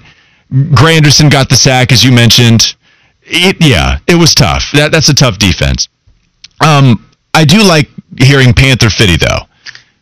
Granderson 0.52 1.30
got 1.30 1.50
the 1.50 1.56
sack, 1.56 1.92
as 1.92 2.04
you 2.04 2.12
mentioned. 2.12 2.76
It, 3.24 3.58
yeah, 3.60 4.00
it 4.08 4.16
was 4.16 4.34
tough. 4.34 4.72
That, 4.74 4.92
that's 4.92 5.10
a 5.10 5.14
tough 5.14 5.38
defense. 5.38 5.90
Um, 6.62 7.06
I 7.34 7.44
do 7.44 7.62
like 7.62 7.90
hearing 8.18 8.54
Panther 8.54 8.90
Fitty 8.90 9.18
though, 9.18 9.42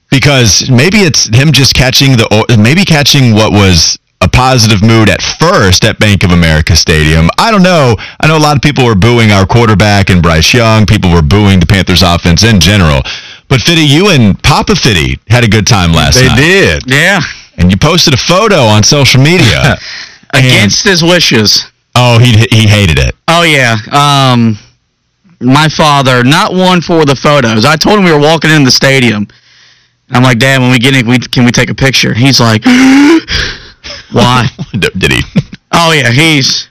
because 0.10 0.70
maybe 0.70 0.98
it's 1.00 1.26
him 1.36 1.52
just 1.52 1.74
catching 1.74 2.14
the 2.14 2.56
maybe 2.60 2.86
catching 2.86 3.34
what 3.34 3.52
was 3.52 3.98
a 4.22 4.30
positive 4.30 4.82
mood 4.82 5.10
at 5.10 5.22
first 5.22 5.84
at 5.84 6.00
Bank 6.00 6.24
of 6.24 6.32
America 6.32 6.76
Stadium. 6.76 7.30
I 7.38 7.52
don't 7.52 7.64
know. 7.64 7.96
I 8.20 8.28
know 8.28 8.38
a 8.38 8.40
lot 8.40 8.56
of 8.56 8.62
people 8.62 8.86
were 8.86 8.96
booing 8.96 9.32
our 9.32 9.46
quarterback 9.46 10.10
and 10.10 10.22
Bryce 10.24 10.54
Young. 10.54 10.86
People 10.86 11.12
were 11.12 11.22
booing 11.22 11.60
the 11.60 11.66
Panthers 11.66 12.02
offense 12.02 12.44
in 12.44 12.60
general. 12.60 13.02
But 13.48 13.62
Fitty, 13.62 13.82
you 13.82 14.10
and 14.10 14.42
Papa 14.42 14.76
Fitty 14.76 15.20
had 15.28 15.44
a 15.44 15.48
good 15.48 15.68
time 15.68 15.92
last 15.92 16.16
They 16.16 16.28
night. 16.28 16.36
They 16.38 16.42
did. 16.42 16.84
Yeah. 16.88 17.20
And 17.58 17.70
you 17.70 17.78
posted 17.78 18.14
a 18.14 18.18
photo 18.18 18.62
on 18.62 18.84
social 18.84 19.22
media. 19.22 19.78
Against 20.34 20.84
his 20.86 21.02
wishes. 21.04 21.66
oh, 21.96 22.20
he 22.20 22.32
he 22.50 22.68
hated 22.68 23.00
it. 23.00 23.16
Oh 23.28 23.44
yeah. 23.44 23.76
Um, 23.92 24.58
my 25.40 25.70
father, 25.70 26.24
not 26.24 26.54
one 26.54 26.82
for 26.82 27.06
the 27.06 27.16
photos. 27.16 27.64
I 27.64 27.76
told 27.78 28.00
him 28.00 28.06
we 28.06 28.12
were 28.12 28.20
walking 28.20 28.50
in 28.52 28.64
the 28.64 28.72
stadium. 28.72 29.28
I'm 30.10 30.24
like, 30.24 30.40
Dad, 30.40 30.62
when 30.62 30.72
we 30.72 30.80
get 30.80 30.96
in, 30.96 31.08
we, 31.08 31.18
can 31.20 31.46
we 31.46 31.52
take 31.52 31.70
a 31.70 31.76
picture? 31.76 32.14
He's 32.14 32.40
like, 32.40 32.64
Why? 34.12 34.48
Did 34.72 35.12
he? 35.12 35.22
Oh 35.72 35.92
yeah, 35.92 36.12
he's. 36.12 36.70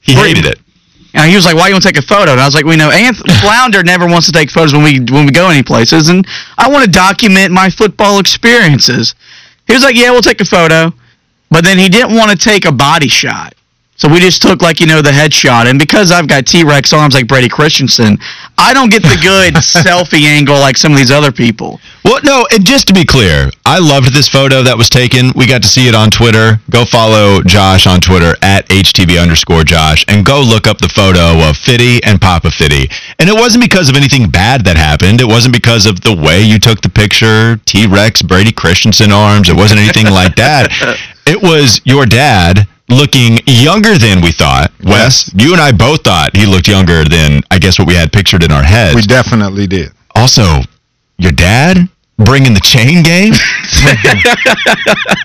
He 0.00 0.14
hated 0.14 0.46
it. 0.46 0.58
And 1.14 1.28
he 1.28 1.36
was 1.36 1.44
like, 1.44 1.54
"Why 1.54 1.68
you 1.68 1.74
want 1.74 1.82
to 1.82 1.92
take 1.92 2.02
a 2.02 2.06
photo?" 2.06 2.32
And 2.32 2.40
I 2.40 2.46
was 2.46 2.54
like, 2.54 2.64
"We 2.64 2.76
know 2.76 2.90
Anth- 2.90 3.22
Flounder 3.40 3.82
never 3.82 4.06
wants 4.06 4.26
to 4.26 4.32
take 4.32 4.50
photos 4.50 4.72
when 4.72 4.82
we 4.82 4.98
when 4.98 5.26
we 5.26 5.32
go 5.32 5.50
any 5.50 5.62
places, 5.62 6.08
and 6.08 6.26
I 6.56 6.70
want 6.70 6.84
to 6.84 6.90
document 6.90 7.52
my 7.52 7.68
football 7.68 8.18
experiences." 8.18 9.14
He 9.66 9.74
was 9.74 9.82
like, 9.82 9.94
"Yeah, 9.94 10.10
we'll 10.10 10.22
take 10.22 10.40
a 10.40 10.44
photo," 10.46 10.92
but 11.50 11.64
then 11.64 11.78
he 11.78 11.88
didn't 11.88 12.16
want 12.16 12.30
to 12.30 12.36
take 12.36 12.64
a 12.64 12.72
body 12.72 13.08
shot, 13.08 13.54
so 14.02 14.08
we 14.08 14.18
just 14.18 14.42
took 14.42 14.62
like 14.62 14.80
you 14.80 14.86
know 14.86 15.00
the 15.00 15.12
headshot. 15.12 15.70
And 15.70 15.78
because 15.78 16.10
I've 16.10 16.26
got 16.26 16.44
T 16.44 16.64
Rex 16.64 16.92
arms 16.92 17.14
like 17.14 17.28
Brady 17.28 17.48
Christensen, 17.48 18.18
I 18.58 18.74
don't 18.74 18.90
get 18.90 19.02
the 19.02 19.16
good 19.22 19.54
selfie 19.62 20.24
angle 20.24 20.58
like 20.58 20.76
some 20.76 20.90
of 20.90 20.98
these 20.98 21.12
other 21.12 21.30
people. 21.30 21.78
Well, 22.04 22.18
no, 22.24 22.44
and 22.50 22.66
just 22.66 22.88
to 22.88 22.94
be 22.94 23.04
clear, 23.04 23.48
I 23.64 23.78
loved 23.78 24.12
this 24.12 24.28
photo 24.28 24.64
that 24.64 24.76
was 24.76 24.90
taken. 24.90 25.30
We 25.36 25.46
got 25.46 25.62
to 25.62 25.68
see 25.68 25.86
it 25.86 25.94
on 25.94 26.10
Twitter. 26.10 26.58
Go 26.68 26.84
follow 26.84 27.42
Josh 27.42 27.86
on 27.86 28.00
Twitter 28.00 28.34
at 28.42 28.68
HTB 28.70 29.22
underscore 29.22 29.62
Josh 29.62 30.04
and 30.08 30.26
go 30.26 30.40
look 30.40 30.66
up 30.66 30.78
the 30.78 30.88
photo 30.88 31.38
of 31.48 31.56
Fitty 31.56 32.02
and 32.02 32.20
Papa 32.20 32.50
Fitty. 32.50 32.90
And 33.20 33.30
it 33.30 33.34
wasn't 33.34 33.62
because 33.62 33.88
of 33.88 33.94
anything 33.94 34.28
bad 34.28 34.64
that 34.64 34.76
happened. 34.76 35.20
It 35.20 35.28
wasn't 35.28 35.54
because 35.54 35.86
of 35.86 36.00
the 36.00 36.12
way 36.12 36.42
you 36.42 36.58
took 36.58 36.80
the 36.80 36.90
picture, 36.90 37.60
T 37.66 37.86
Rex, 37.86 38.20
Brady 38.20 38.50
Christensen 38.50 39.12
arms. 39.12 39.48
It 39.48 39.54
wasn't 39.54 39.78
anything 39.78 40.10
like 40.10 40.34
that. 40.34 40.98
It 41.26 41.40
was 41.42 41.80
your 41.84 42.06
dad 42.06 42.66
looking 42.88 43.38
younger 43.46 43.96
than 43.96 44.20
we 44.20 44.32
thought. 44.32 44.70
Wes, 44.84 45.32
you 45.34 45.52
and 45.52 45.60
I 45.60 45.72
both 45.72 46.02
thought 46.04 46.36
he 46.36 46.46
looked 46.46 46.68
younger 46.68 47.04
than 47.04 47.40
I 47.50 47.58
guess 47.58 47.78
what 47.78 47.88
we 47.88 47.94
had 47.94 48.12
pictured 48.12 48.42
in 48.42 48.52
our 48.52 48.62
heads. 48.62 48.94
We 48.94 49.02
definitely 49.02 49.66
did. 49.66 49.92
Also, 50.14 50.60
your 51.18 51.32
dad 51.32 51.88
bringing 52.18 52.54
the 52.54 52.60
chain 52.60 53.02
game? 53.02 53.32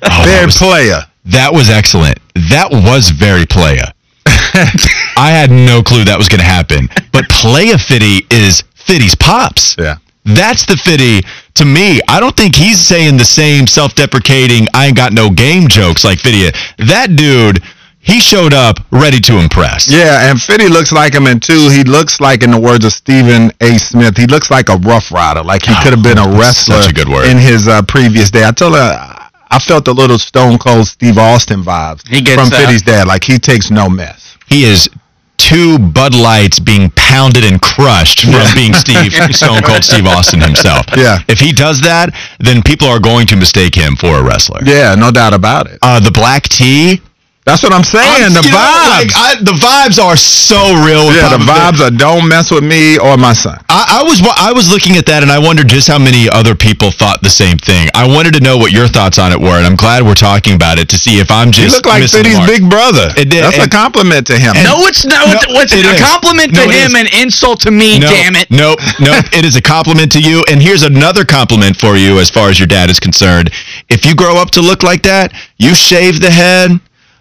Oh, 0.10 0.24
Very 0.26 0.48
player. 0.50 1.02
That 1.26 1.52
was 1.54 1.70
excellent. 1.70 2.20
That 2.50 2.70
was 2.72 3.10
very 3.10 3.46
playa. 3.46 3.94
I 4.26 5.30
had 5.32 5.52
no 5.52 5.84
clue 5.84 6.06
that 6.06 6.18
was 6.18 6.30
going 6.30 6.40
to 6.40 6.46
happen. 6.46 6.88
But 7.12 7.28
playa 7.30 7.78
Fitty 7.78 8.26
is 8.32 8.64
Fitty's 8.76 9.16
pops. 9.16 9.76
Yeah. 9.78 9.98
That's 10.28 10.66
the 10.66 10.78
Fitty 10.78 11.22
to 11.56 11.66
me. 11.66 12.00
I 12.08 12.20
don't 12.20 12.36
think 12.36 12.56
he's 12.56 12.80
saying 12.80 13.18
the 13.18 13.26
same 13.26 13.66
self-deprecating 13.66 14.68
"I 14.74 14.88
ain't 14.88 14.98
got 14.98 15.14
no 15.14 15.30
game" 15.30 15.68
jokes 15.68 16.04
like 16.04 16.20
Fitty. 16.20 16.52
That 16.78 17.16
dude, 17.16 17.64
he 18.00 18.20
showed 18.20 18.54
up 18.54 18.80
ready 18.92 19.20
to 19.22 19.40
impress. 19.40 19.92
Yeah, 19.92 20.30
and 20.30 20.42
Fitty 20.42 20.68
looks 20.68 20.92
like 20.92 21.14
him 21.14 21.28
in 21.28 21.40
two. 21.40 21.70
He 21.70 21.84
looks 21.84 22.20
like, 22.20 22.44
in 22.44 22.52
the 22.52 22.60
words 22.60 22.86
of 22.86 22.94
Stephen 22.94 23.52
A. 23.62 23.78
Smith, 23.78 24.18
he 24.18 24.28
looks 24.28 24.52
like 24.52 24.70
a 24.70 24.78
rough 24.78 25.12
rider. 25.12 25.44
Like 25.44 25.64
he 25.64 25.74
could 25.84 25.94
have 25.94 26.04
been 26.04 26.18
a 26.18 26.28
wrestler 26.38 26.82
such 26.82 26.92
a 26.92 26.94
good 26.94 27.10
word. 27.10 27.28
in 27.28 27.38
his 27.38 27.68
uh, 27.68 27.82
previous 27.84 28.30
day. 28.30 28.46
I 28.46 28.52
told 28.52 28.76
her 28.76 29.14
I 29.50 29.60
felt 29.60 29.88
a 29.88 29.94
little 29.94 30.20
Stone 30.20 30.58
Cold 30.58 30.88
Steve 30.88 31.18
Austin 31.18 31.64
vibes 31.64 32.08
He 32.08 32.22
gets 32.22 32.42
from 32.42 32.50
that. 32.50 32.66
Fitty's 32.66 32.82
dad. 32.82 33.08
Like 33.08 33.24
he 33.24 33.40
takes 33.40 33.72
no 33.72 33.90
mess. 33.90 34.38
He 34.48 34.64
is 34.66 34.90
two 35.38 35.78
Bud 35.80 36.14
Lights 36.16 36.60
being 36.60 36.90
pounded 36.92 37.44
and 37.44 37.62
crushed 37.62 38.22
from 38.22 38.44
being 38.56 38.74
Steve 38.74 39.14
Stone 39.34 39.62
Cold 39.62 39.84
Steve 39.84 40.06
Austin 40.06 40.42
himself. 40.42 40.86
Yeah. 40.96 41.20
If 41.28 41.40
he 41.40 41.52
does 41.54 41.82
that, 41.82 42.14
then 42.40 42.62
people 42.62 42.88
are 42.88 43.00
going 43.00 43.28
to 43.28 43.36
mistake 43.36 43.76
him 43.76 43.96
for 43.96 44.20
a 44.20 44.24
wrestler. 44.24 44.60
Yeah, 44.64 44.96
no 44.96 45.12
doubt 45.12 45.34
about 45.34 45.68
it. 45.68 45.80
Uh, 45.82 46.00
the 46.00 46.12
black 46.12 46.44
tea. 46.44 47.02
That's 47.48 47.64
what 47.64 47.72
I'm 47.72 47.88
saying. 47.88 48.36
the 48.36 48.44
You 48.44 48.52
know, 48.52 48.60
vibes. 48.60 48.92
like, 48.92 49.12
I, 49.16 49.30
the 49.40 49.56
vibes 49.56 50.04
are 50.04 50.20
so 50.20 50.76
real. 50.84 51.08
yeah, 51.16 51.32
the 51.32 51.40
vibes 51.40 51.80
are 51.80 51.90
don't 51.90 52.28
mess 52.28 52.52
with 52.52 52.64
me 52.68 53.00
or 53.00 53.16
my 53.16 53.32
son. 53.32 53.56
I, 53.72 54.00
I 54.00 54.04
was 54.04 54.20
I 54.36 54.52
was 54.52 54.68
looking 54.70 54.98
at 55.00 55.06
that 55.08 55.24
and 55.24 55.32
I 55.32 55.40
wondered 55.40 55.72
just 55.72 55.88
how 55.88 55.98
many 55.98 56.28
other 56.28 56.56
people 56.56 56.92
thought 56.92 57.24
the 57.24 57.32
same 57.32 57.58
thing. 57.58 57.88
I 57.96 58.04
wanted 58.06 58.34
to 58.36 58.42
know 58.44 58.58
what 58.60 58.72
your 58.76 58.88
thoughts 58.92 59.18
on 59.18 59.32
it 59.32 59.40
were, 59.40 59.56
and 59.56 59.66
I'm 59.66 59.80
glad 59.80 60.04
we're 60.04 60.20
talking 60.20 60.56
about 60.60 60.78
it 60.78 60.90
to 60.92 60.98
see 61.00 61.20
if 61.24 61.32
I'm 61.32 61.48
You 61.56 61.72
just 61.72 61.76
look 61.76 61.86
like 61.88 62.04
Fitty's 62.04 62.40
big 62.46 62.70
brother. 62.70 63.08
It 63.16 63.32
did, 63.32 63.44
That's 63.48 63.64
a 63.64 63.70
compliment 63.70 64.28
to 64.28 64.38
him. 64.38 64.52
no, 64.68 64.84
it's 64.84 65.06
not. 65.08 65.24
No, 65.32 65.56
what's 65.56 65.72
it 65.72 65.88
a 65.88 65.96
compliment 66.04 66.54
to 66.54 66.68
it 66.68 66.76
him 66.76 66.96
and 67.00 67.08
insult 67.16 67.62
to 67.62 67.72
me? 67.72 68.00
No, 68.00 68.12
Damn 68.12 68.36
it! 68.36 68.52
Nope, 68.52 68.80
nope. 69.00 69.24
it 69.32 69.46
is 69.46 69.56
a 69.56 69.62
compliment 69.62 70.12
to 70.12 70.20
you. 70.20 70.44
And 70.52 70.62
here's 70.62 70.84
another 70.84 71.24
compliment 71.24 71.78
for 71.78 71.96
you 71.96 72.20
as 72.20 72.30
far 72.30 72.50
as 72.50 72.60
your 72.60 72.68
dad 72.68 72.90
is 72.90 73.00
concerned. 73.00 73.52
If 73.88 74.04
you 74.06 74.16
grow 74.16 74.36
up 74.36 74.52
to 74.52 74.62
look 74.62 74.84
like 74.84 75.04
that, 75.04 75.32
you 75.58 75.74
shave 75.76 76.20
the 76.20 76.30
head, 76.30 76.72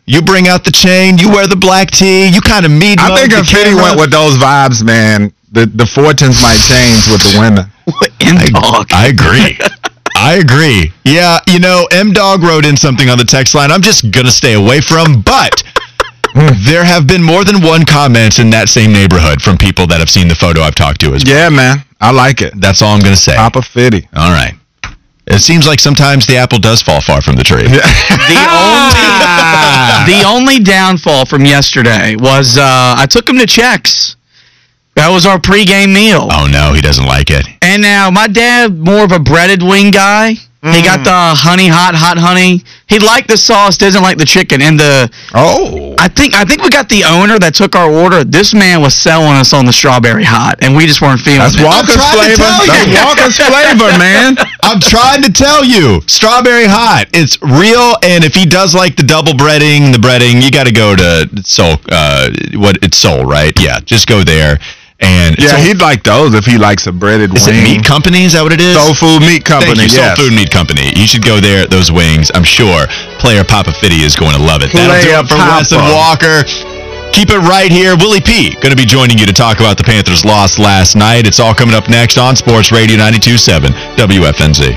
you 0.06 0.22
bring 0.22 0.48
out 0.48 0.64
the 0.64 0.72
chain, 0.72 1.18
you 1.18 1.28
wear 1.28 1.46
the 1.46 1.56
black 1.56 1.90
tee, 1.90 2.28
you 2.28 2.40
kind 2.40 2.64
of 2.64 2.72
meet. 2.72 3.00
I 3.00 3.14
think 3.14 3.32
the 3.32 3.40
if 3.40 3.48
Fitty 3.48 3.74
went 3.74 3.98
with 3.98 4.10
those 4.10 4.38
vibes, 4.38 4.82
man, 4.84 5.32
the, 5.52 5.66
the 5.66 5.86
fortunes 5.86 6.40
might 6.40 6.58
change 6.62 7.10
with 7.10 7.22
the 7.22 7.38
women. 7.38 7.66
M 8.20 8.52
dog. 8.52 8.86
I 8.92 9.08
agree. 9.08 9.58
I 10.16 10.34
agree. 10.34 10.92
Yeah, 11.04 11.38
you 11.46 11.58
know, 11.58 11.86
M 11.92 12.12
Dog 12.12 12.42
wrote 12.42 12.64
in 12.64 12.76
something 12.76 13.10
on 13.10 13.18
the 13.18 13.24
text 13.24 13.54
line 13.54 13.70
I'm 13.70 13.82
just 13.82 14.10
going 14.10 14.24
to 14.26 14.32
stay 14.32 14.54
away 14.54 14.80
from, 14.80 15.20
but 15.20 15.62
there 16.64 16.84
have 16.84 17.06
been 17.06 17.22
more 17.22 17.44
than 17.44 17.62
one 17.62 17.84
comment 17.84 18.38
in 18.38 18.50
that 18.50 18.68
same 18.68 18.92
neighborhood 18.92 19.42
from 19.42 19.56
people 19.58 19.86
that 19.88 20.00
have 20.00 20.10
seen 20.10 20.28
the 20.28 20.34
photo 20.34 20.60
I've 20.62 20.74
talked 20.74 21.00
to 21.00 21.14
as 21.14 21.24
well. 21.24 21.34
Yeah, 21.34 21.48
man. 21.48 21.78
I 22.00 22.12
like 22.12 22.42
it. 22.42 22.58
That's 22.60 22.82
all 22.82 22.94
I'm 22.94 23.00
going 23.00 23.14
to 23.14 23.20
say. 23.20 23.36
Papa 23.36 23.62
Fitty. 23.62 24.08
All 24.14 24.32
right. 24.32 24.54
It 25.26 25.40
seems 25.40 25.66
like 25.66 25.80
sometimes 25.80 26.26
the 26.26 26.36
apple 26.36 26.58
does 26.58 26.82
fall 26.82 27.00
far 27.00 27.20
from 27.20 27.36
the 27.36 27.44
tree. 27.44 27.66
The 28.26 28.42
only 28.46 29.06
the 30.06 30.24
only 30.26 30.58
downfall 30.58 31.26
from 31.26 31.44
yesterday 31.44 32.16
was 32.16 32.56
uh, 32.56 32.94
I 32.96 33.06
took 33.08 33.28
him 33.28 33.38
to 33.38 33.46
checks. 33.46 34.16
That 34.94 35.10
was 35.10 35.26
our 35.26 35.38
pregame 35.38 35.92
meal. 35.92 36.28
Oh 36.30 36.48
no, 36.50 36.72
he 36.72 36.80
doesn't 36.80 37.04
like 37.06 37.30
it. 37.30 37.46
And 37.60 37.82
now 37.82 38.10
my 38.10 38.26
dad, 38.26 38.78
more 38.78 39.04
of 39.04 39.12
a 39.12 39.18
breaded 39.18 39.62
wing 39.62 39.90
guy. 39.90 40.34
He 40.62 40.82
got 40.82 41.04
the 41.04 41.12
honey 41.38 41.68
hot 41.68 41.94
hot 41.94 42.18
honey. 42.18 42.64
He 42.88 42.98
liked 42.98 43.28
the 43.28 43.36
sauce, 43.36 43.76
doesn't 43.76 44.02
like 44.02 44.18
the 44.18 44.24
chicken. 44.24 44.60
And 44.60 44.80
the 44.80 45.08
Oh. 45.32 45.94
I 45.98 46.08
think 46.08 46.34
I 46.34 46.44
think 46.44 46.62
we 46.62 46.70
got 46.70 46.88
the 46.88 47.04
owner 47.04 47.38
that 47.38 47.54
took 47.54 47.76
our 47.76 47.90
order. 47.90 48.24
This 48.24 48.52
man 48.52 48.80
was 48.80 48.94
selling 48.94 49.36
us 49.38 49.52
on 49.52 49.64
the 49.64 49.72
strawberry 49.72 50.24
hot, 50.24 50.58
and 50.62 50.74
we 50.74 50.86
just 50.86 51.00
weren't 51.00 51.20
feeling 51.20 51.38
That's 51.38 51.54
it. 51.54 51.62
Walker's 51.62 52.02
flavor. 52.10 52.42
That's 52.42 52.90
Walker's 52.98 53.38
flavor, 53.38 53.90
man. 53.98 54.36
I'm 54.62 54.80
trying 54.80 55.22
to 55.22 55.30
tell 55.30 55.62
you, 55.64 56.00
strawberry 56.08 56.66
hot. 56.66 57.06
It's 57.14 57.40
real, 57.42 57.94
and 58.02 58.24
if 58.24 58.34
he 58.34 58.44
does 58.44 58.74
like 58.74 58.96
the 58.96 59.04
double 59.04 59.32
breading, 59.34 59.92
the 59.92 59.98
breading, 59.98 60.42
you 60.42 60.50
got 60.50 60.66
to 60.66 60.72
go 60.72 60.96
to 60.96 61.28
Seoul. 61.44 61.78
Uh, 61.88 62.30
what 62.54 62.78
it's 62.82 62.96
Seoul, 62.98 63.24
right? 63.24 63.52
Yeah, 63.60 63.78
just 63.80 64.08
go 64.08 64.24
there. 64.24 64.58
And 64.98 65.36
yeah, 65.36 65.52
so, 65.52 65.56
he'd 65.60 65.80
like 65.80 66.02
those 66.02 66.32
if 66.32 66.46
he 66.46 66.56
likes 66.56 66.86
a 66.86 66.92
breaded 66.92 67.36
is 67.36 67.46
wing. 67.46 67.56
It 67.56 67.62
meat 67.62 67.84
company? 67.84 68.24
Is 68.24 68.32
that 68.32 68.42
what 68.42 68.52
it 68.52 68.64
is? 68.64 68.72
Seoul 68.72 68.96
Food 68.96 69.20
Meat 69.28 69.44
Company. 69.44 69.76
Thank 69.76 69.92
you, 69.92 70.00
yes. 70.00 70.16
Seoul 70.16 70.24
Food 70.24 70.32
Meat 70.32 70.50
Company. 70.50 70.88
You 70.96 71.04
should 71.04 71.24
go 71.24 71.36
there. 71.36 71.68
Those 71.68 71.92
wings, 71.92 72.32
I'm 72.32 72.48
sure. 72.48 72.88
Player 73.20 73.44
Papa 73.44 73.76
Fitty 73.76 74.00
is 74.00 74.16
going 74.16 74.32
to 74.32 74.40
love 74.40 74.64
it. 74.64 74.72
That'll 74.72 74.96
Player 74.96 75.20
do 75.20 75.20
it 75.20 75.28
for 75.28 75.36
Papa. 75.36 75.92
Walker. 75.92 76.48
Keep 77.12 77.28
it 77.30 77.44
right 77.44 77.72
here. 77.72 77.96
Willie 77.96 78.24
P. 78.24 78.56
going 78.56 78.72
to 78.72 78.76
be 78.76 78.88
joining 78.88 79.18
you 79.18 79.26
to 79.26 79.32
talk 79.32 79.60
about 79.60 79.76
the 79.76 79.84
Panthers' 79.84 80.24
loss 80.24 80.58
last 80.58 80.96
night. 80.96 81.26
It's 81.26 81.40
all 81.40 81.54
coming 81.54 81.74
up 81.74 81.88
next 81.88 82.16
on 82.16 82.36
Sports 82.36 82.72
Radio 82.72 82.96
92.7 82.96 83.68
WFNZ. 84.00 84.76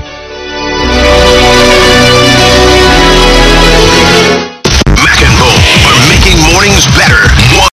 Mac 5.00 5.20
and 5.24 5.36
Bull 5.40 5.60
are 5.88 6.00
making 6.12 6.36
mornings 6.52 6.84
better. 6.96 7.29